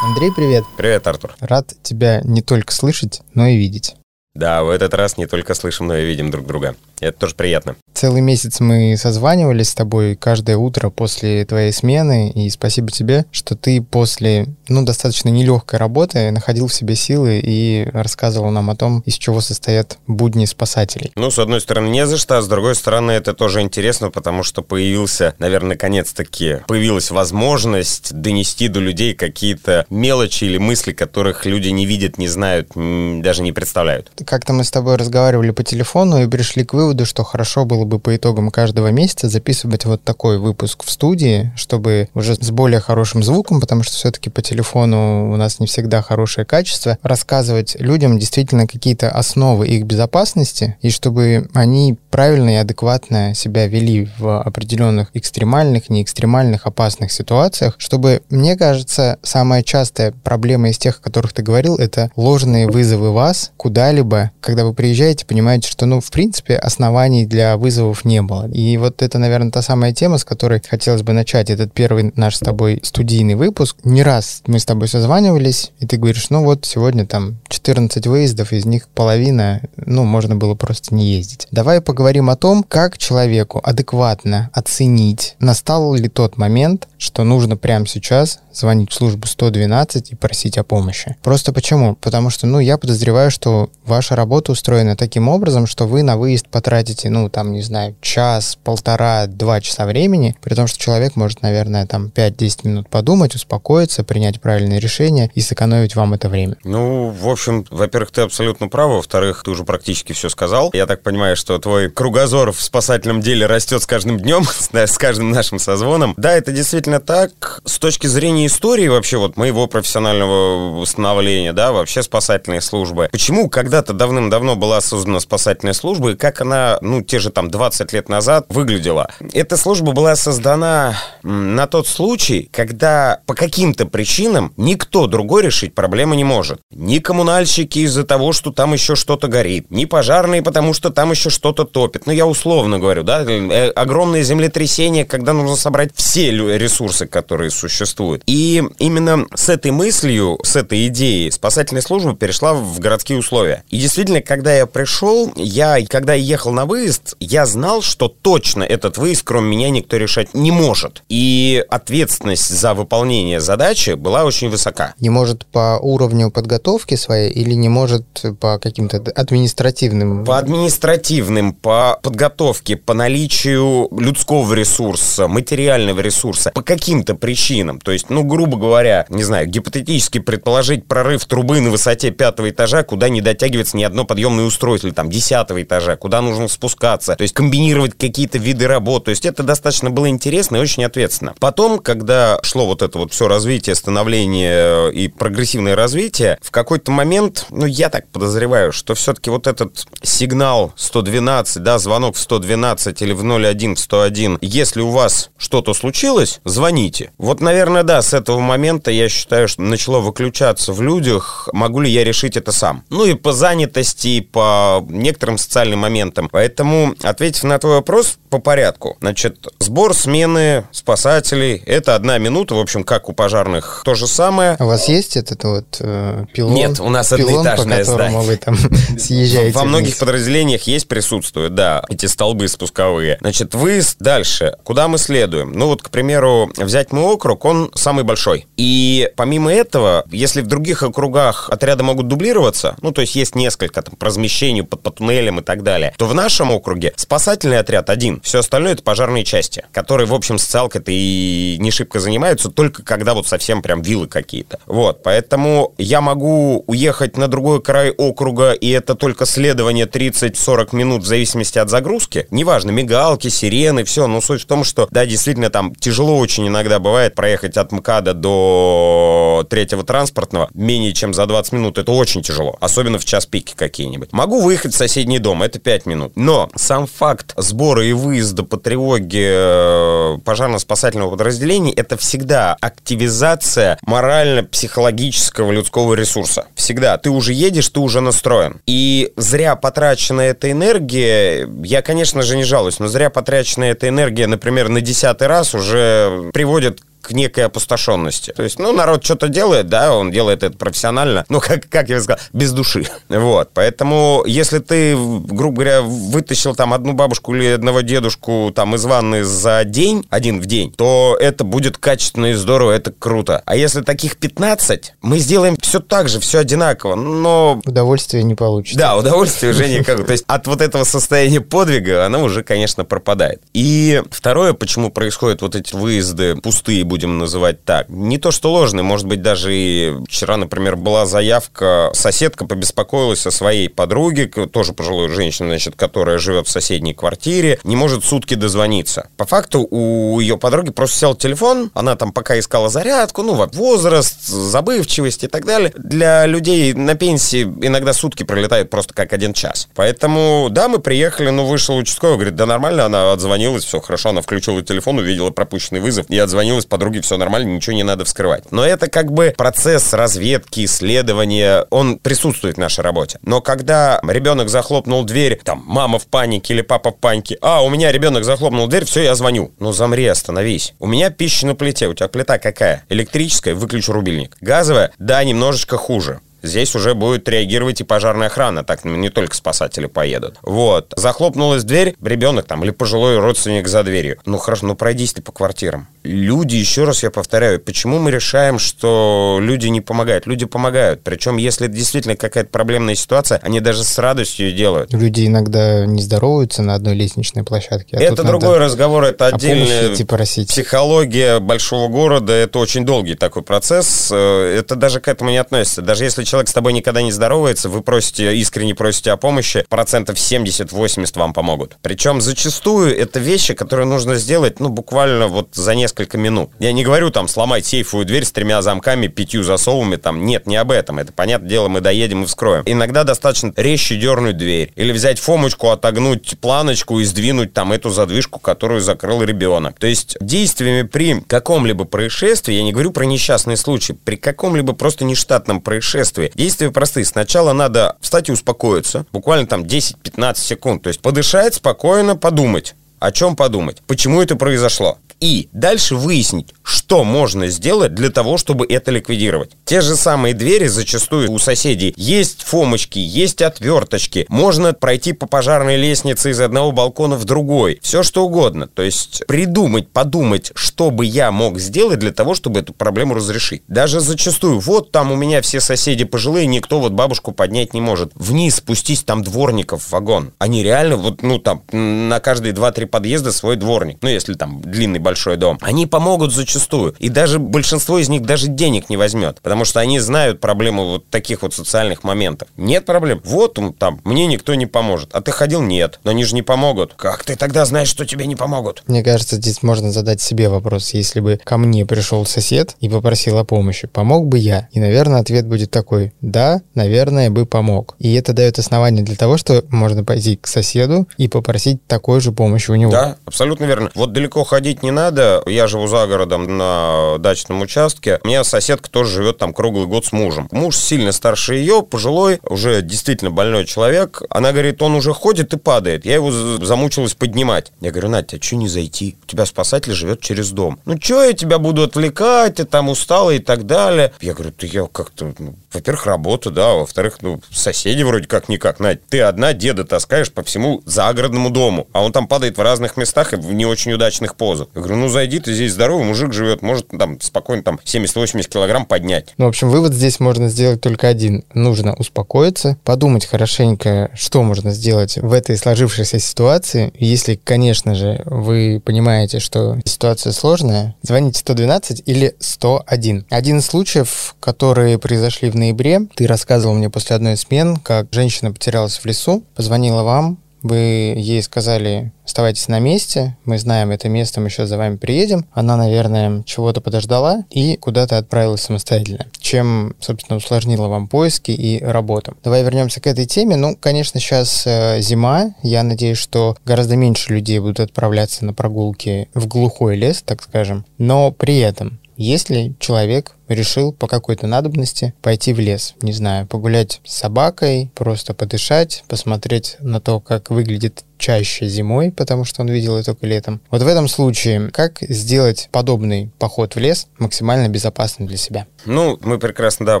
Андрей, 0.04 0.30
привет. 0.30 0.64
Привет, 0.76 1.06
Артур. 1.06 1.34
Рад 1.40 1.72
тебя 1.82 2.20
не 2.22 2.40
только 2.40 2.72
слышать, 2.72 3.22
но 3.34 3.46
и 3.46 3.56
видеть. 3.56 3.96
Да, 4.34 4.64
в 4.64 4.70
этот 4.70 4.94
раз 4.94 5.16
не 5.16 5.26
только 5.26 5.54
слышим, 5.54 5.86
но 5.86 5.96
и 5.96 6.04
видим 6.04 6.30
друг 6.30 6.46
друга. 6.46 6.74
Это 7.00 7.18
тоже 7.18 7.34
приятно. 7.34 7.76
Целый 7.92 8.20
месяц 8.20 8.60
мы 8.60 8.96
созванивались 8.96 9.68
с 9.70 9.74
тобой 9.74 10.16
каждое 10.16 10.56
утро 10.56 10.90
после 10.90 11.44
твоей 11.44 11.72
смены, 11.72 12.30
и 12.30 12.50
спасибо 12.50 12.90
тебе, 12.90 13.26
что 13.30 13.54
ты 13.56 13.80
после, 13.80 14.46
ну, 14.68 14.84
достаточно 14.84 15.28
нелегкой 15.28 15.78
работы 15.78 16.30
находил 16.30 16.66
в 16.66 16.74
себе 16.74 16.96
силы 16.96 17.40
и 17.42 17.88
рассказывал 17.92 18.50
нам 18.50 18.70
о 18.70 18.76
том, 18.76 19.02
из 19.06 19.14
чего 19.14 19.40
состоят 19.40 19.98
будни 20.06 20.44
спасателей. 20.46 21.12
Ну, 21.14 21.30
с 21.30 21.38
одной 21.38 21.60
стороны, 21.60 21.88
не 21.88 22.06
за 22.06 22.16
что, 22.16 22.38
а 22.38 22.42
с 22.42 22.48
другой 22.48 22.74
стороны, 22.74 23.12
это 23.12 23.34
тоже 23.34 23.60
интересно, 23.60 24.10
потому 24.10 24.42
что 24.42 24.62
появился, 24.62 25.34
наверное, 25.38 25.70
наконец-таки, 25.70 26.58
появилась 26.66 27.10
возможность 27.10 28.12
донести 28.12 28.68
до 28.68 28.80
людей 28.80 29.14
какие-то 29.14 29.86
мелочи 29.90 30.44
или 30.44 30.58
мысли, 30.58 30.92
которых 30.92 31.46
люди 31.46 31.68
не 31.68 31.86
видят, 31.86 32.18
не 32.18 32.26
знают, 32.26 32.70
даже 32.74 33.42
не 33.42 33.52
представляют. 33.52 34.10
Как-то 34.24 34.52
мы 34.52 34.64
с 34.64 34.70
тобой 34.70 34.96
разговаривали 34.96 35.50
по 35.50 35.62
телефону 35.62 36.22
и 36.22 36.28
пришли 36.28 36.64
к 36.64 36.74
выводу, 36.74 37.06
что 37.06 37.24
хорошо 37.24 37.64
было 37.64 37.84
бы 37.84 37.98
по 37.98 38.14
итогам 38.16 38.50
каждого 38.50 38.88
месяца 38.88 39.28
записывать 39.28 39.84
вот 39.84 40.02
такой 40.02 40.38
выпуск 40.38 40.84
в 40.84 40.90
студии, 40.90 41.52
чтобы 41.56 42.08
уже 42.14 42.34
с 42.34 42.50
более 42.50 42.80
хорошим 42.80 43.22
звуком, 43.22 43.60
потому 43.60 43.82
что 43.82 43.94
все-таки 43.94 44.30
по 44.30 44.42
телефону 44.42 45.32
у 45.32 45.36
нас 45.36 45.60
не 45.60 45.66
всегда 45.66 46.02
хорошее 46.02 46.44
качество, 46.44 46.98
рассказывать 47.02 47.76
людям 47.78 48.18
действительно 48.18 48.66
какие-то 48.66 49.10
основы 49.10 49.66
их 49.66 49.84
безопасности, 49.84 50.76
и 50.80 50.90
чтобы 50.90 51.48
они 51.54 51.96
правильно 52.10 52.50
и 52.50 52.54
адекватно 52.54 53.34
себя 53.34 53.66
вели 53.66 54.08
в 54.18 54.40
определенных 54.40 55.10
экстремальных, 55.14 55.90
не 55.90 56.02
экстремальных, 56.02 56.66
опасных 56.66 57.12
ситуациях, 57.12 57.74
чтобы, 57.78 58.22
мне 58.30 58.56
кажется, 58.56 59.18
самая 59.22 59.62
частая 59.62 60.12
проблема 60.22 60.70
из 60.70 60.78
тех, 60.78 60.98
о 60.98 61.02
которых 61.02 61.32
ты 61.32 61.42
говорил, 61.42 61.76
это 61.76 62.10
ложные 62.16 62.68
вызовы 62.68 63.12
вас 63.12 63.52
куда-либо, 63.56 64.13
когда 64.40 64.64
вы 64.64 64.74
приезжаете, 64.74 65.26
понимаете, 65.26 65.68
что, 65.68 65.86
ну, 65.86 66.00
в 66.00 66.10
принципе, 66.10 66.56
оснований 66.56 67.26
для 67.26 67.56
вызовов 67.56 68.04
не 68.04 68.22
было. 68.22 68.48
И 68.50 68.76
вот 68.76 69.02
это, 69.02 69.18
наверное, 69.18 69.50
та 69.50 69.62
самая 69.62 69.92
тема, 69.92 70.18
с 70.18 70.24
которой 70.24 70.62
хотелось 70.68 71.02
бы 71.02 71.12
начать 71.12 71.50
этот 71.50 71.72
первый 71.72 72.12
наш 72.16 72.36
с 72.36 72.40
тобой 72.40 72.80
студийный 72.82 73.34
выпуск. 73.34 73.76
Не 73.84 74.02
раз 74.02 74.42
мы 74.46 74.58
с 74.58 74.64
тобой 74.64 74.88
созванивались, 74.88 75.72
и 75.80 75.86
ты 75.86 75.96
говоришь, 75.96 76.30
ну 76.30 76.44
вот 76.44 76.66
сегодня 76.66 77.06
там 77.06 77.36
14 77.48 78.06
выездов, 78.06 78.52
из 78.52 78.64
них 78.64 78.88
половина, 78.88 79.62
ну, 79.76 80.04
можно 80.04 80.36
было 80.36 80.54
просто 80.54 80.94
не 80.94 81.06
ездить. 81.06 81.48
Давай 81.50 81.80
поговорим 81.80 82.30
о 82.30 82.36
том, 82.36 82.62
как 82.62 82.98
человеку 82.98 83.60
адекватно 83.62 84.50
оценить, 84.52 85.36
настал 85.38 85.94
ли 85.94 86.08
тот 86.08 86.36
момент, 86.36 86.88
что 86.98 87.24
нужно 87.24 87.56
прямо 87.56 87.86
сейчас 87.86 88.40
звонить 88.56 88.90
в 88.90 88.94
службу 88.94 89.26
112 89.26 90.12
и 90.12 90.14
просить 90.14 90.58
о 90.58 90.64
помощи. 90.64 91.16
Просто 91.22 91.52
почему? 91.52 91.96
Потому 91.96 92.30
что, 92.30 92.46
ну, 92.46 92.60
я 92.60 92.78
подозреваю, 92.78 93.30
что 93.30 93.70
ваша 93.84 94.16
работа 94.16 94.52
устроена 94.52 94.96
таким 94.96 95.28
образом, 95.28 95.66
что 95.66 95.86
вы 95.86 96.02
на 96.02 96.16
выезд 96.16 96.48
потратите, 96.48 97.10
ну, 97.10 97.28
там, 97.28 97.52
не 97.52 97.62
знаю, 97.62 97.96
час, 98.00 98.58
полтора, 98.62 99.26
два 99.26 99.60
часа 99.60 99.86
времени, 99.86 100.36
при 100.42 100.54
том, 100.54 100.66
что 100.66 100.78
человек 100.78 101.16
может, 101.16 101.42
наверное, 101.42 101.86
там 101.86 102.10
5-10 102.14 102.58
минут 102.64 102.88
подумать, 102.88 103.34
успокоиться, 103.34 104.04
принять 104.04 104.40
правильное 104.40 104.78
решение 104.78 105.30
и 105.34 105.40
сэкономить 105.40 105.96
вам 105.96 106.14
это 106.14 106.28
время. 106.28 106.56
Ну, 106.64 107.10
в 107.10 107.28
общем, 107.28 107.66
во-первых, 107.70 108.10
ты 108.10 108.22
абсолютно 108.22 108.68
прав, 108.68 108.90
во-вторых, 108.90 109.42
ты 109.44 109.50
уже 109.50 109.64
практически 109.64 110.12
все 110.12 110.28
сказал. 110.28 110.70
Я 110.72 110.86
так 110.86 111.02
понимаю, 111.02 111.36
что 111.36 111.58
твой 111.58 111.90
кругозор 111.90 112.52
в 112.52 112.62
спасательном 112.62 113.20
деле 113.20 113.46
растет 113.46 113.82
с 113.82 113.86
каждым 113.86 114.18
днем, 114.18 114.44
с 114.72 114.98
каждым 114.98 115.30
нашим 115.30 115.58
созвоном. 115.58 116.14
Да, 116.16 116.32
это 116.32 116.52
действительно 116.52 117.00
так. 117.00 117.60
С 117.64 117.78
точки 117.78 118.06
зрения 118.06 118.43
истории 118.46 118.88
вообще 118.88 119.18
вот 119.18 119.36
моего 119.36 119.66
профессионального 119.66 120.84
становления, 120.84 121.52
да, 121.52 121.72
вообще 121.72 122.02
спасательные 122.02 122.60
службы. 122.60 123.08
Почему 123.12 123.48
когда-то 123.48 123.92
давным-давно 123.92 124.56
была 124.56 124.80
создана 124.80 125.20
спасательная 125.20 125.74
служба 125.74 126.12
и 126.12 126.16
как 126.16 126.40
она, 126.40 126.78
ну, 126.80 127.02
те 127.02 127.18
же 127.18 127.30
там 127.30 127.50
20 127.50 127.92
лет 127.92 128.08
назад 128.08 128.46
выглядела? 128.48 129.10
Эта 129.32 129.56
служба 129.56 129.92
была 129.92 130.16
создана 130.16 130.96
на 131.22 131.66
тот 131.66 131.86
случай, 131.86 132.48
когда 132.52 133.20
по 133.26 133.34
каким-то 133.34 133.86
причинам 133.86 134.52
никто 134.56 135.06
другой 135.06 135.42
решить 135.42 135.74
проблему 135.74 136.14
не 136.14 136.24
может. 136.24 136.60
Ни 136.70 136.98
коммунальщики 136.98 137.80
из-за 137.80 138.04
того, 138.04 138.32
что 138.32 138.52
там 138.52 138.72
еще 138.72 138.94
что-то 138.94 139.28
горит, 139.28 139.70
ни 139.70 139.84
пожарные, 139.84 140.42
потому 140.42 140.74
что 140.74 140.90
там 140.90 141.10
еще 141.10 141.30
что-то 141.30 141.64
топит. 141.64 142.06
Ну, 142.06 142.12
я 142.12 142.26
условно 142.26 142.78
говорю, 142.78 143.02
да, 143.02 143.22
э, 143.22 143.70
огромные 143.70 144.22
землетрясения, 144.22 145.04
когда 145.04 145.32
нужно 145.32 145.56
собрать 145.56 145.90
все 145.94 146.30
ресурсы, 146.30 147.06
которые 147.06 147.50
существуют. 147.50 148.22
И 148.26 148.33
именно 148.34 149.26
с 149.34 149.48
этой 149.48 149.70
мыслью, 149.70 150.38
с 150.42 150.56
этой 150.56 150.86
идеей 150.88 151.30
спасательная 151.30 151.82
служба 151.82 152.14
перешла 152.14 152.54
в 152.54 152.78
городские 152.78 153.18
условия. 153.18 153.64
И 153.68 153.78
действительно, 153.78 154.20
когда 154.20 154.54
я 154.54 154.66
пришел, 154.66 155.32
я, 155.36 155.78
когда 155.86 156.14
я 156.14 156.22
ехал 156.24 156.52
на 156.52 156.66
выезд, 156.66 157.16
я 157.20 157.46
знал, 157.46 157.82
что 157.82 158.08
точно 158.08 158.62
этот 158.62 158.98
выезд, 158.98 159.22
кроме 159.24 159.56
меня, 159.56 159.70
никто 159.70 159.96
решать 159.96 160.34
не 160.34 160.50
может. 160.50 161.02
И 161.08 161.64
ответственность 161.68 162.48
за 162.48 162.74
выполнение 162.74 163.40
задачи 163.40 163.90
была 163.90 164.24
очень 164.24 164.48
высока. 164.48 164.94
Не 165.00 165.10
может 165.10 165.46
по 165.46 165.78
уровню 165.80 166.30
подготовки 166.30 166.96
своей 166.96 167.30
или 167.30 167.54
не 167.54 167.68
может 167.68 168.04
по 168.40 168.58
каким-то 168.58 168.98
административным? 169.14 170.24
По 170.24 170.38
административным, 170.38 171.52
по 171.52 171.98
подготовке, 172.02 172.76
по 172.76 172.94
наличию 172.94 173.88
людского 173.96 174.52
ресурса, 174.54 175.28
материального 175.28 176.00
ресурса, 176.00 176.50
по 176.54 176.62
каким-то 176.62 177.14
причинам. 177.14 177.80
То 177.80 177.92
есть, 177.92 178.10
ну, 178.10 178.23
грубо 178.24 178.56
говоря, 178.56 179.06
не 179.08 179.22
знаю, 179.22 179.46
гипотетически 179.46 180.18
предположить 180.18 180.86
прорыв 180.86 181.24
трубы 181.24 181.60
на 181.60 181.70
высоте 181.70 182.10
пятого 182.10 182.50
этажа, 182.50 182.82
куда 182.82 183.08
не 183.08 183.20
дотягивается 183.20 183.76
ни 183.76 183.84
одно 183.84 184.04
подъемное 184.04 184.44
устройство, 184.44 184.88
или 184.88 184.94
там 184.94 185.10
десятого 185.10 185.62
этажа, 185.62 185.96
куда 185.96 186.20
нужно 186.20 186.48
спускаться. 186.48 187.16
То 187.16 187.22
есть 187.22 187.34
комбинировать 187.34 187.96
какие-то 187.96 188.38
виды 188.38 188.66
работ. 188.66 189.04
То 189.04 189.10
есть 189.10 189.26
это 189.26 189.42
достаточно 189.42 189.90
было 189.90 190.08
интересно 190.08 190.56
и 190.56 190.60
очень 190.60 190.84
ответственно. 190.84 191.34
Потом, 191.38 191.78
когда 191.78 192.38
шло 192.42 192.66
вот 192.66 192.82
это 192.82 192.98
вот 192.98 193.12
все 193.12 193.28
развитие, 193.28 193.74
становление 193.74 194.92
и 194.92 195.08
прогрессивное 195.08 195.76
развитие, 195.76 196.38
в 196.40 196.50
какой-то 196.50 196.90
момент, 196.90 197.46
ну, 197.50 197.66
я 197.66 197.90
так 197.90 198.08
подозреваю, 198.08 198.72
что 198.72 198.94
все-таки 198.94 199.30
вот 199.30 199.46
этот 199.46 199.86
сигнал 200.02 200.72
112, 200.76 201.62
да, 201.62 201.78
звонок 201.78 202.16
в 202.16 202.20
112 202.20 203.02
или 203.02 203.12
в 203.12 203.22
01 203.22 203.74
в 203.74 203.78
101, 203.78 204.38
если 204.40 204.80
у 204.80 204.90
вас 204.90 205.30
что-то 205.36 205.74
случилось, 205.74 206.40
звоните. 206.44 207.12
Вот, 207.18 207.40
наверное, 207.40 207.82
да, 207.82 208.02
с 208.02 208.13
этого 208.14 208.40
момента 208.40 208.90
я 208.90 209.08
считаю, 209.08 209.48
что 209.48 209.62
начало 209.62 210.00
выключаться 210.00 210.72
в 210.72 210.80
людях, 210.80 211.48
могу 211.52 211.80
ли 211.80 211.90
я 211.90 212.04
решить 212.04 212.36
это 212.36 212.52
сам. 212.52 212.84
Ну 212.90 213.04
и 213.04 213.14
по 213.14 213.32
занятости, 213.32 214.08
и 214.08 214.20
по 214.20 214.84
некоторым 214.88 215.38
социальным 215.38 215.80
моментам. 215.80 216.28
Поэтому, 216.30 216.94
ответив 217.02 217.44
на 217.44 217.58
твой 217.58 217.74
вопрос 217.74 218.18
по 218.30 218.38
порядку. 218.38 218.96
Значит, 219.00 219.46
сбор 219.58 219.94
смены 219.94 220.64
спасателей— 220.72 221.56
это 221.66 221.94
одна 221.94 222.18
минута, 222.18 222.54
в 222.54 222.60
общем, 222.60 222.84
как 222.84 223.08
у 223.08 223.12
пожарных 223.12 223.82
то 223.84 223.94
же 223.94 224.06
самое. 224.06 224.56
А 224.58 224.64
у 224.64 224.68
вас 224.68 224.88
есть 224.88 225.16
этот 225.16 225.44
вот 225.44 225.76
э, 225.80 226.24
пилон? 226.32 226.54
Нет, 226.54 226.80
у 226.80 226.88
нас 226.88 227.08
пилон, 227.10 227.46
одноэтажное 227.46 227.78
по 227.78 227.84
здание. 227.84 228.20
вы 228.20 228.36
там 228.36 228.56
съезжаете 228.98 229.56
Во 229.56 229.64
многих 229.64 229.98
подразделениях 229.98 230.62
есть, 230.62 230.88
присутствуют, 230.88 231.54
да, 231.54 231.82
эти 231.88 232.06
столбы 232.06 232.48
спусковые. 232.48 233.18
Значит, 233.20 233.54
выезд 233.54 233.96
дальше. 234.00 234.56
Куда 234.64 234.88
мы 234.88 234.98
следуем? 234.98 235.52
Ну 235.52 235.66
вот, 235.66 235.82
к 235.82 235.90
примеру, 235.90 236.50
взять 236.56 236.92
мой 236.92 237.04
округ, 237.04 237.44
он 237.44 237.70
самый 237.74 238.03
большой. 238.04 238.46
И 238.56 239.10
помимо 239.16 239.52
этого, 239.52 240.04
если 240.10 240.40
в 240.40 240.46
других 240.46 240.82
округах 240.82 241.48
отряды 241.50 241.82
могут 241.82 242.08
дублироваться, 242.08 242.76
ну, 242.80 242.92
то 242.92 243.00
есть 243.00 243.14
есть 243.16 243.34
несколько 243.34 243.82
там 243.82 243.96
по 243.96 244.06
размещению 244.06 244.64
под, 244.66 244.82
по 244.82 244.90
туннелям 244.90 245.40
и 245.40 245.42
так 245.42 245.62
далее, 245.62 245.94
то 245.98 246.06
в 246.06 246.14
нашем 246.14 246.50
округе 246.50 246.92
спасательный 246.96 247.58
отряд 247.58 247.90
один. 247.90 248.20
Все 248.22 248.40
остальное 248.40 248.72
это 248.72 248.82
пожарные 248.82 249.24
части, 249.24 249.64
которые, 249.72 250.06
в 250.06 250.14
общем, 250.14 250.38
социалкой-то 250.38 250.90
и 250.92 251.56
не 251.58 251.70
шибко 251.70 252.00
занимаются, 252.00 252.50
только 252.50 252.82
когда 252.82 253.14
вот 253.14 253.26
совсем 253.26 253.62
прям 253.62 253.82
вилы 253.82 254.06
какие-то. 254.06 254.58
Вот, 254.66 255.02
поэтому 255.02 255.74
я 255.78 256.00
могу 256.00 256.64
уехать 256.66 257.16
на 257.16 257.28
другой 257.28 257.62
край 257.62 257.90
округа, 257.90 258.52
и 258.52 258.68
это 258.70 258.94
только 258.94 259.26
следование 259.26 259.86
30-40 259.86 260.74
минут 260.76 261.02
в 261.02 261.06
зависимости 261.06 261.58
от 261.58 261.70
загрузки. 261.70 262.26
Неважно, 262.30 262.70
мигалки, 262.70 263.28
сирены, 263.28 263.84
все. 263.84 264.06
Но 264.06 264.20
суть 264.20 264.42
в 264.42 264.46
том, 264.46 264.64
что, 264.64 264.88
да, 264.90 265.06
действительно, 265.06 265.50
там 265.50 265.74
тяжело 265.74 266.18
очень 266.18 266.48
иногда 266.48 266.78
бывает 266.78 267.14
проехать 267.14 267.56
от 267.56 267.72
МКАДа 267.84 268.14
до 268.14 269.46
третьего 269.50 269.84
транспортного 269.84 270.48
менее 270.54 270.94
чем 270.94 271.12
за 271.12 271.26
20 271.26 271.52
минут. 271.52 271.78
Это 271.78 271.92
очень 271.92 272.22
тяжело. 272.22 272.56
Особенно 272.60 272.98
в 272.98 273.04
час 273.04 273.26
пики 273.26 273.54
какие-нибудь. 273.54 274.12
Могу 274.12 274.40
выехать 274.40 274.72
в 274.72 274.76
соседний 274.76 275.18
дом, 275.18 275.42
это 275.42 275.58
5 275.58 275.86
минут. 275.86 276.12
Но 276.16 276.48
сам 276.56 276.86
факт 276.86 277.34
сбора 277.36 277.84
и 277.84 277.92
выезда 277.92 278.42
по 278.42 278.56
тревоге 278.56 279.30
э, 279.34 280.18
пожарно-спасательного 280.24 281.10
подразделения 281.10 281.72
это 281.72 281.98
всегда 281.98 282.56
активизация 282.60 283.78
морально-психологического 283.82 285.52
людского 285.52 285.94
ресурса. 285.94 286.46
Всегда. 286.54 286.96
Ты 286.96 287.10
уже 287.10 287.34
едешь, 287.34 287.68
ты 287.68 287.80
уже 287.80 288.00
настроен. 288.00 288.60
И 288.66 289.12
зря 289.16 289.56
потраченная 289.56 290.30
эта 290.30 290.50
энергия, 290.50 291.48
я, 291.62 291.82
конечно 291.82 292.22
же, 292.22 292.36
не 292.36 292.44
жалуюсь, 292.44 292.78
но 292.78 292.88
зря 292.88 293.10
потраченная 293.10 293.72
эта 293.72 293.88
энергия, 293.88 294.26
например, 294.26 294.68
на 294.68 294.80
десятый 294.80 295.28
раз 295.28 295.54
уже 295.54 296.30
приводит 296.32 296.80
к 297.04 297.12
некой 297.12 297.44
опустошенности. 297.44 298.32
То 298.32 298.42
есть, 298.42 298.58
ну, 298.58 298.72
народ 298.72 299.04
что-то 299.04 299.28
делает, 299.28 299.68
да, 299.68 299.94
он 299.94 300.10
делает 300.10 300.42
это 300.42 300.56
профессионально, 300.56 301.26
ну, 301.28 301.40
как, 301.40 301.68
как 301.68 301.90
я 301.90 302.00
сказал, 302.00 302.18
без 302.32 302.52
души. 302.52 302.86
Вот, 303.08 303.50
поэтому, 303.54 304.22
если 304.26 304.58
ты, 304.58 304.96
грубо 304.96 305.56
говоря, 305.56 305.82
вытащил 305.82 306.54
там 306.54 306.72
одну 306.72 306.94
бабушку 306.94 307.34
или 307.34 307.46
одного 307.46 307.82
дедушку 307.82 308.52
там 308.54 308.74
из 308.74 308.84
ванны 308.84 309.24
за 309.24 309.64
день, 309.64 310.06
один 310.10 310.40
в 310.40 310.46
день, 310.46 310.72
то 310.72 311.16
это 311.20 311.44
будет 311.44 311.78
качественно 311.78 312.26
и 312.26 312.32
здорово, 312.34 312.72
это 312.72 312.92
круто. 312.92 313.42
А 313.44 313.56
если 313.56 313.82
таких 313.82 314.16
15, 314.16 314.94
мы 315.02 315.18
сделаем 315.18 315.56
все 315.60 315.80
так 315.80 316.08
же, 316.08 316.18
все 316.20 316.38
одинаково, 316.38 316.94
но... 316.94 317.60
Удовольствие 317.64 318.22
не 318.24 318.34
получится. 318.34 318.78
Да, 318.78 318.96
удовольствие 318.98 319.52
уже 319.52 319.68
никак. 319.68 320.04
То 320.04 320.12
есть 320.12 320.24
от 320.26 320.46
вот 320.46 320.60
этого 320.60 320.84
состояния 320.84 321.40
подвига 321.40 322.06
оно 322.06 322.24
уже, 322.24 322.42
конечно, 322.42 322.84
пропадает. 322.84 323.42
И 323.52 324.02
второе, 324.10 324.54
почему 324.54 324.90
происходят 324.90 325.42
вот 325.42 325.54
эти 325.54 325.74
выезды 325.74 326.36
пустые, 326.36 326.84
будем 326.94 327.18
называть 327.18 327.64
так. 327.64 327.88
Не 327.88 328.18
то, 328.18 328.30
что 328.30 328.52
ложный, 328.52 328.84
может 328.84 329.08
быть, 329.08 329.20
даже 329.20 329.52
и 329.52 329.94
вчера, 330.06 330.36
например, 330.36 330.76
была 330.76 331.06
заявка, 331.06 331.90
соседка 331.92 332.46
побеспокоилась 332.46 333.26
о 333.26 333.32
своей 333.32 333.68
подруге, 333.68 334.26
тоже 334.28 334.72
пожилой 334.74 335.08
женщине, 335.08 335.48
значит, 335.48 335.74
которая 335.74 336.18
живет 336.18 336.46
в 336.46 336.52
соседней 336.52 336.94
квартире, 336.94 337.58
не 337.64 337.74
может 337.74 338.04
сутки 338.04 338.34
дозвониться. 338.34 339.08
По 339.16 339.26
факту 339.26 339.66
у 339.68 340.20
ее 340.20 340.38
подруги 340.38 340.70
просто 340.70 340.98
сел 341.00 341.16
телефон, 341.16 341.72
она 341.74 341.96
там 341.96 342.12
пока 342.12 342.38
искала 342.38 342.68
зарядку, 342.68 343.24
ну, 343.24 343.34
возраст, 343.52 344.24
забывчивость 344.24 345.24
и 345.24 345.26
так 345.26 345.44
далее. 345.44 345.72
Для 345.76 346.26
людей 346.26 346.74
на 346.74 346.94
пенсии 346.94 347.42
иногда 347.42 347.92
сутки 347.92 348.22
пролетают 348.22 348.70
просто 348.70 348.94
как 348.94 349.12
один 349.12 349.32
час. 349.32 349.68
Поэтому, 349.74 350.46
да, 350.48 350.68
мы 350.68 350.78
приехали, 350.78 351.30
ну, 351.30 351.44
вышел 351.44 351.76
участковый, 351.76 352.18
говорит, 352.18 352.36
да 352.36 352.46
нормально, 352.46 352.84
она 352.84 353.10
отзвонилась, 353.10 353.64
все 353.64 353.80
хорошо, 353.80 354.10
она 354.10 354.22
включила 354.22 354.62
телефон, 354.62 354.98
увидела 354.98 355.30
пропущенный 355.30 355.80
вызов 355.80 356.08
и 356.08 356.16
отзвонилась 356.16 356.66
подруге 356.66 356.83
подруги 356.84 357.00
все 357.00 357.16
нормально, 357.16 357.48
ничего 357.48 357.74
не 357.74 357.82
надо 357.82 358.04
вскрывать. 358.04 358.52
Но 358.52 358.62
это 358.62 358.88
как 358.88 359.10
бы 359.10 359.32
процесс 359.34 359.94
разведки, 359.94 360.66
исследования, 360.66 361.64
он 361.70 361.98
присутствует 361.98 362.56
в 362.56 362.60
нашей 362.60 362.80
работе. 362.80 363.18
Но 363.22 363.40
когда 363.40 364.00
ребенок 364.06 364.50
захлопнул 364.50 365.02
дверь, 365.04 365.40
там, 365.42 365.62
мама 365.66 365.98
в 365.98 366.06
панике 366.06 366.52
или 366.52 366.60
папа 366.60 366.90
в 366.90 366.96
панике, 366.96 367.38
а, 367.40 367.64
у 367.64 367.70
меня 367.70 367.90
ребенок 367.90 368.24
захлопнул 368.24 368.66
дверь, 368.66 368.84
все, 368.84 369.02
я 369.02 369.14
звоню. 369.14 369.52
Ну, 369.58 369.72
замри, 369.72 370.06
остановись. 370.06 370.74
У 370.78 370.86
меня 370.86 371.08
пища 371.08 371.46
на 371.46 371.54
плите, 371.54 371.88
у 371.88 371.94
тебя 371.94 372.08
плита 372.08 372.38
какая? 372.38 372.84
Электрическая, 372.90 373.54
выключу 373.54 373.92
рубильник. 373.92 374.36
Газовая? 374.42 374.92
Да, 374.98 375.24
немножечко 375.24 375.78
хуже. 375.78 376.20
Здесь 376.44 376.74
уже 376.74 376.94
будет 376.94 377.28
реагировать 377.28 377.80
и 377.80 377.84
пожарная 377.84 378.28
охрана, 378.28 378.64
так 378.64 378.84
не 378.84 379.08
только 379.08 379.34
спасатели 379.34 379.86
поедут. 379.86 380.36
Вот. 380.42 380.92
Захлопнулась 380.96 381.64
дверь, 381.64 381.96
ребенок 382.02 382.46
там 382.46 382.62
или 382.64 382.70
пожилой 382.70 383.18
родственник 383.18 383.66
за 383.66 383.82
дверью. 383.82 384.18
Ну 384.26 384.38
хорошо, 384.38 384.66
ну 384.66 384.74
пройдись 384.74 385.14
ты 385.14 385.22
по 385.22 385.32
квартирам. 385.32 385.88
Люди, 386.02 386.56
еще 386.56 386.84
раз 386.84 387.02
я 387.02 387.10
повторяю, 387.10 387.58
почему 387.60 387.98
мы 387.98 388.10
решаем, 388.10 388.58
что 388.58 389.38
люди 389.40 389.68
не 389.68 389.80
помогают? 389.80 390.26
Люди 390.26 390.44
помогают. 390.44 391.02
Причем, 391.02 391.38
если 391.38 391.66
это 391.66 391.74
действительно 391.74 392.14
какая-то 392.14 392.50
проблемная 392.50 392.94
ситуация, 392.94 393.38
они 393.42 393.60
даже 393.60 393.84
с 393.84 393.98
радостью 393.98 394.52
делают. 394.52 394.92
Люди 394.92 395.26
иногда 395.26 395.86
не 395.86 396.02
здороваются 396.02 396.62
на 396.62 396.74
одной 396.74 396.94
лестничной 396.94 397.42
площадке. 397.42 397.96
А 397.96 398.00
это 398.00 398.22
другой 398.22 398.58
разговор, 398.58 399.04
это 399.04 399.28
отдельная 399.28 399.94
просить. 400.04 400.48
психология 400.48 401.40
большого 401.40 401.88
города. 401.88 402.32
Это 402.32 402.58
очень 402.58 402.84
долгий 402.84 403.14
такой 403.14 403.42
процесс. 403.42 404.10
Э, 404.12 404.58
это 404.58 404.76
даже 404.76 405.00
к 405.00 405.08
этому 405.08 405.30
не 405.30 405.38
относится. 405.38 405.82
Даже 405.82 406.04
если 406.04 406.24
человек 406.34 406.48
с 406.48 406.52
тобой 406.52 406.72
никогда 406.72 407.00
не 407.00 407.12
здоровается, 407.12 407.68
вы 407.68 407.80
просите, 407.80 408.36
искренне 408.36 408.74
просите 408.74 409.12
о 409.12 409.16
помощи, 409.16 409.64
процентов 409.68 410.16
70-80 410.16 411.16
вам 411.16 411.32
помогут. 411.32 411.76
Причем 411.80 412.20
зачастую 412.20 412.98
это 412.98 413.20
вещи, 413.20 413.54
которые 413.54 413.86
нужно 413.86 414.16
сделать, 414.16 414.58
ну, 414.58 414.68
буквально 414.68 415.28
вот 415.28 415.50
за 415.52 415.76
несколько 415.76 416.18
минут. 416.18 416.50
Я 416.58 416.72
не 416.72 416.82
говорю 416.82 417.10
там 417.10 417.28
сломать 417.28 417.64
сейфовую 417.66 418.04
дверь 418.04 418.24
с 418.24 418.32
тремя 418.32 418.62
замками, 418.62 419.06
пятью 419.06 419.44
засовами, 419.44 419.94
там, 419.94 420.26
нет, 420.26 420.48
не 420.48 420.56
об 420.56 420.72
этом. 420.72 420.98
Это, 420.98 421.12
понятное 421.12 421.48
дело, 421.48 421.68
мы 421.68 421.80
доедем 421.80 422.24
и 422.24 422.26
вскроем. 422.26 422.64
Иногда 422.66 423.04
достаточно 423.04 423.52
резче 423.54 423.94
дернуть 423.94 424.36
дверь. 424.36 424.72
Или 424.74 424.90
взять 424.90 425.20
фомочку, 425.20 425.68
отогнуть 425.70 426.36
планочку 426.40 426.98
и 426.98 427.04
сдвинуть 427.04 427.52
там 427.52 427.70
эту 427.70 427.90
задвижку, 427.90 428.40
которую 428.40 428.80
закрыл 428.80 429.22
ребенок. 429.22 429.78
То 429.78 429.86
есть 429.86 430.16
действиями 430.20 430.82
при 430.82 431.20
каком-либо 431.20 431.84
происшествии, 431.84 432.54
я 432.54 432.64
не 432.64 432.72
говорю 432.72 432.90
про 432.90 433.04
несчастный 433.04 433.56
случай, 433.56 433.92
при 433.92 434.16
каком-либо 434.16 434.72
просто 434.72 435.04
нештатном 435.04 435.60
происшествии, 435.60 436.23
действия. 436.28 436.44
Действия 436.44 436.70
простые. 436.70 437.04
Сначала 437.04 437.52
надо 437.52 437.96
встать 438.00 438.28
и 438.28 438.32
успокоиться, 438.32 439.06
буквально 439.12 439.46
там 439.46 439.62
10-15 439.62 440.38
секунд. 440.38 440.82
То 440.82 440.88
есть 440.88 441.00
подышать 441.00 441.54
спокойно, 441.54 442.16
подумать. 442.16 442.74
О 443.00 443.12
чем 443.12 443.36
подумать? 443.36 443.82
Почему 443.86 444.22
это 444.22 444.36
произошло? 444.36 444.98
И 445.24 445.48
дальше 445.54 445.96
выяснить, 445.96 446.52
что 446.62 447.02
можно 447.02 447.48
сделать 447.48 447.94
для 447.94 448.10
того, 448.10 448.36
чтобы 448.36 448.66
это 448.66 448.90
ликвидировать. 448.90 449.52
Те 449.64 449.80
же 449.80 449.96
самые 449.96 450.34
двери 450.34 450.66
зачастую 450.66 451.32
у 451.32 451.38
соседей 451.38 451.94
есть 451.96 452.42
фомочки, 452.42 452.98
есть 452.98 453.40
отверточки. 453.40 454.26
Можно 454.28 454.74
пройти 454.74 455.14
по 455.14 455.26
пожарной 455.26 455.76
лестнице 455.76 456.30
из 456.30 456.40
одного 456.40 456.72
балкона 456.72 457.16
в 457.16 457.24
другой. 457.24 457.78
Все 457.80 458.02
что 458.02 458.26
угодно. 458.26 458.66
То 458.66 458.82
есть 458.82 459.22
придумать, 459.26 459.88
подумать, 459.88 460.52
что 460.54 460.90
бы 460.90 461.06
я 461.06 461.32
мог 461.32 461.58
сделать 461.58 462.00
для 462.00 462.12
того, 462.12 462.34
чтобы 462.34 462.60
эту 462.60 462.74
проблему 462.74 463.14
разрешить. 463.14 463.62
Даже 463.66 464.00
зачастую, 464.00 464.60
вот 464.60 464.92
там 464.92 465.10
у 465.10 465.16
меня 465.16 465.40
все 465.40 465.60
соседи 465.60 466.04
пожилые, 466.04 466.46
никто 466.46 466.80
вот 466.80 466.92
бабушку 466.92 467.32
поднять 467.32 467.72
не 467.72 467.80
может. 467.80 468.12
Вниз 468.14 468.56
спустись, 468.56 469.04
там 469.04 469.24
дворников 469.24 469.90
вагон. 469.90 470.34
Они 470.36 470.62
реально 470.62 470.98
вот, 470.98 471.22
ну 471.22 471.38
там, 471.38 471.62
на 471.72 472.20
каждые 472.20 472.52
2-3 472.52 472.84
подъезда 472.84 473.32
свой 473.32 473.56
дворник. 473.56 473.96
Ну 474.02 474.10
если 474.10 474.34
там 474.34 474.60
длинный 474.60 474.98
большой 474.98 475.13
дом. 475.36 475.58
Они 475.60 475.86
помогут 475.86 476.32
зачастую. 476.32 476.94
И 476.98 477.08
даже 477.08 477.38
большинство 477.38 477.98
из 477.98 478.08
них 478.08 478.22
даже 478.22 478.48
денег 478.48 478.90
не 478.90 478.96
возьмет, 478.96 479.40
потому 479.42 479.64
что 479.64 479.80
они 479.80 479.98
знают 480.00 480.40
проблему 480.40 480.84
вот 480.84 481.08
таких 481.08 481.42
вот 481.42 481.54
социальных 481.54 482.04
моментов. 482.04 482.48
Нет 482.56 482.84
проблем. 482.84 483.20
Вот 483.24 483.58
там, 483.78 484.00
мне 484.04 484.26
никто 484.26 484.54
не 484.54 484.66
поможет. 484.66 485.10
А 485.12 485.20
ты 485.20 485.32
ходил? 485.32 485.62
Нет. 485.62 486.00
Но 486.04 486.10
они 486.10 486.24
же 486.24 486.34
не 486.34 486.42
помогут. 486.42 486.94
Как 486.96 487.24
ты 487.24 487.36
тогда 487.36 487.64
знаешь, 487.64 487.88
что 487.88 488.04
тебе 488.04 488.26
не 488.26 488.36
помогут? 488.36 488.82
Мне 488.86 489.02
кажется, 489.02 489.36
здесь 489.36 489.62
можно 489.62 489.92
задать 489.92 490.20
себе 490.20 490.48
вопрос. 490.48 490.90
Если 490.94 491.20
бы 491.20 491.40
ко 491.44 491.56
мне 491.56 491.86
пришел 491.86 492.26
сосед 492.26 492.76
и 492.80 492.88
попросил 492.88 493.38
о 493.38 493.44
помощи, 493.44 493.86
помог 493.86 494.26
бы 494.26 494.38
я? 494.38 494.68
И, 494.72 494.80
наверное, 494.80 495.20
ответ 495.20 495.46
будет 495.46 495.70
такой. 495.70 496.12
Да, 496.20 496.62
наверное, 496.74 497.30
бы 497.30 497.46
помог. 497.46 497.94
И 497.98 498.14
это 498.14 498.32
дает 498.32 498.58
основание 498.58 499.04
для 499.04 499.16
того, 499.16 499.36
что 499.36 499.64
можно 499.70 500.04
пойти 500.04 500.36
к 500.36 500.46
соседу 500.46 501.06
и 501.16 501.28
попросить 501.28 501.86
такой 501.86 502.20
же 502.20 502.32
помощи 502.32 502.70
у 502.70 502.74
него. 502.74 502.90
Да, 502.90 503.16
абсолютно 503.24 503.64
верно. 503.64 503.90
Вот 503.94 504.12
далеко 504.12 504.44
ходить 504.44 504.82
не 504.82 504.90
надо. 504.90 505.03
Я 505.46 505.66
живу 505.66 505.86
за 505.86 506.06
городом 506.06 506.56
на 506.56 507.16
дачном 507.18 507.62
участке. 507.62 508.20
У 508.22 508.28
меня 508.28 508.44
соседка 508.44 508.90
тоже 508.90 509.16
живет 509.16 509.38
там 509.38 509.52
круглый 509.52 509.86
год 509.86 510.06
с 510.06 510.12
мужем. 510.12 510.48
Муж 510.50 510.76
сильно 510.76 511.12
старше 511.12 511.54
ее, 511.54 511.82
пожилой, 511.82 512.40
уже 512.42 512.82
действительно 512.82 513.30
больной 513.30 513.64
человек. 513.64 514.22
Она 514.30 514.52
говорит, 514.52 514.82
он 514.82 514.94
уже 514.94 515.12
ходит 515.12 515.52
и 515.52 515.58
падает. 515.58 516.04
Я 516.04 516.14
его 516.14 516.30
замучилась 516.30 517.14
поднимать. 517.14 517.72
Я 517.80 517.90
говорю, 517.90 518.08
Надя, 518.08 518.36
а 518.36 518.42
что 518.42 518.56
не 518.56 518.68
зайти? 518.68 519.16
У 519.24 519.26
тебя 519.26 519.46
спасатель 519.46 519.92
живет 519.92 520.20
через 520.20 520.50
дом. 520.50 520.78
Ну, 520.84 520.96
что 521.00 521.24
я 521.24 521.32
тебя 521.32 521.58
буду 521.58 521.82
отвлекать, 521.82 522.56
ты 522.56 522.64
там 522.64 522.88
устала 522.88 523.30
и 523.30 523.38
так 523.38 523.66
далее. 523.66 524.12
Я 524.20 524.34
говорю, 524.34 524.52
ты 524.52 524.66
я 524.66 524.86
как-то 524.86 525.34
ну, 525.38 525.54
во-первых, 525.74 526.06
работа, 526.06 526.50
да, 526.50 526.74
во-вторых, 526.74 527.18
ну, 527.20 527.40
соседи 527.50 528.02
вроде 528.02 528.26
как-никак. 528.26 528.80
Надь, 528.80 529.04
ты 529.06 529.20
одна 529.20 529.52
деда 529.52 529.84
таскаешь 529.84 530.32
по 530.32 530.42
всему 530.42 530.82
загородному 530.86 531.50
дому, 531.50 531.88
а 531.92 532.02
он 532.02 532.12
там 532.12 532.28
падает 532.28 532.56
в 532.56 532.62
разных 532.62 532.96
местах 532.96 533.32
и 533.32 533.36
в 533.36 533.52
не 533.52 533.66
очень 533.66 533.92
удачных 533.92 534.36
позах. 534.36 534.68
Я 534.74 534.80
говорю, 534.80 534.96
ну, 534.96 535.08
зайди, 535.08 535.40
ты 535.40 535.52
здесь 535.52 535.72
здоровый 535.72 536.04
мужик 536.04 536.32
живет, 536.32 536.62
может 536.62 536.88
там 536.88 537.20
спокойно 537.20 537.62
там 537.62 537.80
70-80 537.84 538.48
килограмм 538.48 538.86
поднять. 538.86 539.34
Ну, 539.38 539.46
в 539.46 539.48
общем, 539.48 539.70
вывод 539.70 539.92
здесь 539.94 540.20
можно 540.20 540.48
сделать 540.48 540.80
только 540.80 541.08
один. 541.08 541.44
Нужно 541.54 541.94
успокоиться, 541.94 542.76
подумать 542.84 543.26
хорошенько, 543.26 544.10
что 544.14 544.42
можно 544.42 544.70
сделать 544.70 545.16
в 545.16 545.32
этой 545.32 545.56
сложившейся 545.56 546.18
ситуации. 546.18 546.92
Если, 546.98 547.40
конечно 547.42 547.94
же, 547.94 548.22
вы 548.26 548.80
понимаете, 548.84 549.40
что 549.40 549.78
ситуация 549.84 550.32
сложная, 550.32 550.94
звоните 551.02 551.40
112 551.40 552.02
или 552.06 552.34
101. 552.38 553.26
Один 553.30 553.58
из 553.58 553.66
случаев, 553.66 554.34
которые 554.40 554.98
произошли 554.98 555.50
в 555.50 555.56
ноябре, 555.64 556.00
ты 556.14 556.26
рассказывал 556.26 556.74
мне 556.74 556.90
после 556.90 557.16
одной 557.16 557.34
из 557.34 557.40
смен, 557.40 557.76
как 557.76 558.08
женщина 558.12 558.52
потерялась 558.52 558.98
в 558.98 559.04
лесу, 559.04 559.44
позвонила 559.54 560.02
вам, 560.02 560.38
вы 560.62 561.12
ей 561.16 561.42
сказали, 561.42 562.12
оставайтесь 562.24 562.68
на 562.68 562.78
месте, 562.78 563.36
мы 563.44 563.58
знаем 563.58 563.90
это 563.90 564.08
место, 564.08 564.40
мы 564.40 564.46
еще 564.46 564.64
за 564.66 564.78
вами 564.78 564.96
приедем. 564.96 565.44
Она, 565.52 565.76
наверное, 565.76 566.42
чего-то 566.44 566.80
подождала 566.80 567.44
и 567.50 567.76
куда-то 567.76 568.16
отправилась 568.16 568.62
самостоятельно, 568.62 569.26
чем, 569.38 569.94
собственно, 570.00 570.38
усложнила 570.38 570.88
вам 570.88 571.06
поиски 571.06 571.50
и 571.50 571.84
работу. 571.84 572.34
Давай 572.42 572.62
вернемся 572.62 573.02
к 573.02 573.06
этой 573.06 573.26
теме. 573.26 573.56
Ну, 573.56 573.76
конечно, 573.78 574.18
сейчас 574.20 574.62
э, 574.66 575.02
зима. 575.02 575.54
Я 575.62 575.82
надеюсь, 575.82 576.16
что 576.16 576.56
гораздо 576.64 576.96
меньше 576.96 577.34
людей 577.34 577.58
будут 577.58 577.80
отправляться 577.80 578.46
на 578.46 578.54
прогулки 578.54 579.28
в 579.34 579.46
глухой 579.46 579.96
лес, 579.96 580.22
так 580.22 580.42
скажем. 580.42 580.86
Но 580.96 581.30
при 581.30 581.58
этом 581.58 582.00
если 582.16 582.74
человек 582.78 583.32
решил 583.48 583.92
по 583.92 584.06
какой-то 584.06 584.46
надобности 584.46 585.14
пойти 585.22 585.52
в 585.52 585.60
лес, 585.60 585.94
не 586.02 586.12
знаю, 586.12 586.46
погулять 586.46 587.00
с 587.04 587.16
собакой, 587.16 587.90
просто 587.94 588.34
подышать, 588.34 589.04
посмотреть 589.08 589.76
на 589.80 590.00
то, 590.00 590.20
как 590.20 590.50
выглядит 590.50 591.04
чаще 591.18 591.66
зимой, 591.68 592.12
потому 592.12 592.44
что 592.44 592.62
он 592.62 592.68
видел 592.68 592.96
это 592.96 593.14
только 593.14 593.26
летом. 593.26 593.60
Вот 593.70 593.82
в 593.82 593.86
этом 593.86 594.08
случае, 594.08 594.70
как 594.70 594.98
сделать 595.00 595.68
подобный 595.72 596.30
поход 596.38 596.74
в 596.74 596.78
лес 596.78 597.06
максимально 597.18 597.68
безопасным 597.68 598.28
для 598.28 598.36
себя? 598.36 598.66
Ну, 598.84 599.18
мы 599.22 599.38
прекрасно, 599.38 599.86
да, 599.86 600.00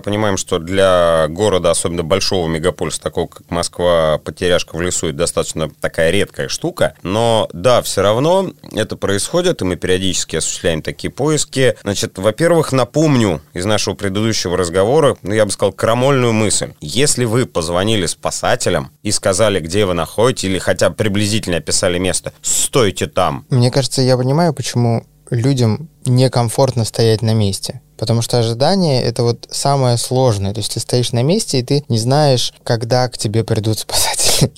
понимаем, 0.00 0.36
что 0.36 0.58
для 0.58 1.26
города, 1.28 1.70
особенно 1.70 2.02
большого 2.02 2.48
мегаполиса, 2.48 3.00
такого 3.00 3.28
как 3.28 3.50
Москва, 3.50 4.18
потеряшка 4.22 4.76
в 4.76 4.82
лесу, 4.82 5.08
это 5.08 5.18
достаточно 5.18 5.70
такая 5.80 6.10
редкая 6.10 6.48
штука. 6.48 6.94
Но, 7.02 7.48
да, 7.52 7.80
все 7.82 8.02
равно 8.02 8.52
это 8.72 8.96
происходит, 8.96 9.62
и 9.62 9.64
мы 9.64 9.76
периодически 9.76 10.36
осуществляем 10.36 10.82
такие 10.82 11.10
поиски. 11.10 11.76
Значит, 11.82 12.18
во-первых, 12.18 12.72
напомню 12.72 13.33
из 13.52 13.64
нашего 13.64 13.94
предыдущего 13.94 14.56
разговора, 14.56 15.16
ну, 15.22 15.34
я 15.34 15.44
бы 15.44 15.50
сказал, 15.50 15.72
крамольную 15.72 16.32
мысль. 16.32 16.72
Если 16.80 17.24
вы 17.24 17.46
позвонили 17.46 18.06
спасателям 18.06 18.90
и 19.02 19.10
сказали, 19.10 19.60
где 19.60 19.86
вы 19.86 19.94
находитесь, 19.94 20.44
или 20.44 20.58
хотя 20.58 20.90
бы 20.90 20.96
приблизительно 20.96 21.58
описали 21.58 21.98
место, 21.98 22.32
стойте 22.42 23.06
там. 23.06 23.46
Мне 23.50 23.70
кажется, 23.70 24.02
я 24.02 24.16
понимаю, 24.16 24.54
почему 24.54 25.06
людям 25.30 25.88
некомфортно 26.04 26.84
стоять 26.84 27.22
на 27.22 27.34
месте. 27.34 27.80
Потому 28.04 28.20
что 28.20 28.38
ожидание— 28.38 29.02
это 29.04 29.22
вот 29.22 29.48
самое 29.50 29.96
сложное. 29.96 30.52
То 30.52 30.58
есть 30.58 30.74
ты 30.74 30.80
стоишь 30.80 31.12
на 31.12 31.22
месте, 31.22 31.60
и 31.60 31.62
ты 31.62 31.84
не 31.88 31.96
знаешь, 31.96 32.52
когда 32.62 33.08
к 33.08 33.16
тебе 33.16 33.44
придут 33.44 33.78
спасатели. 33.80 34.52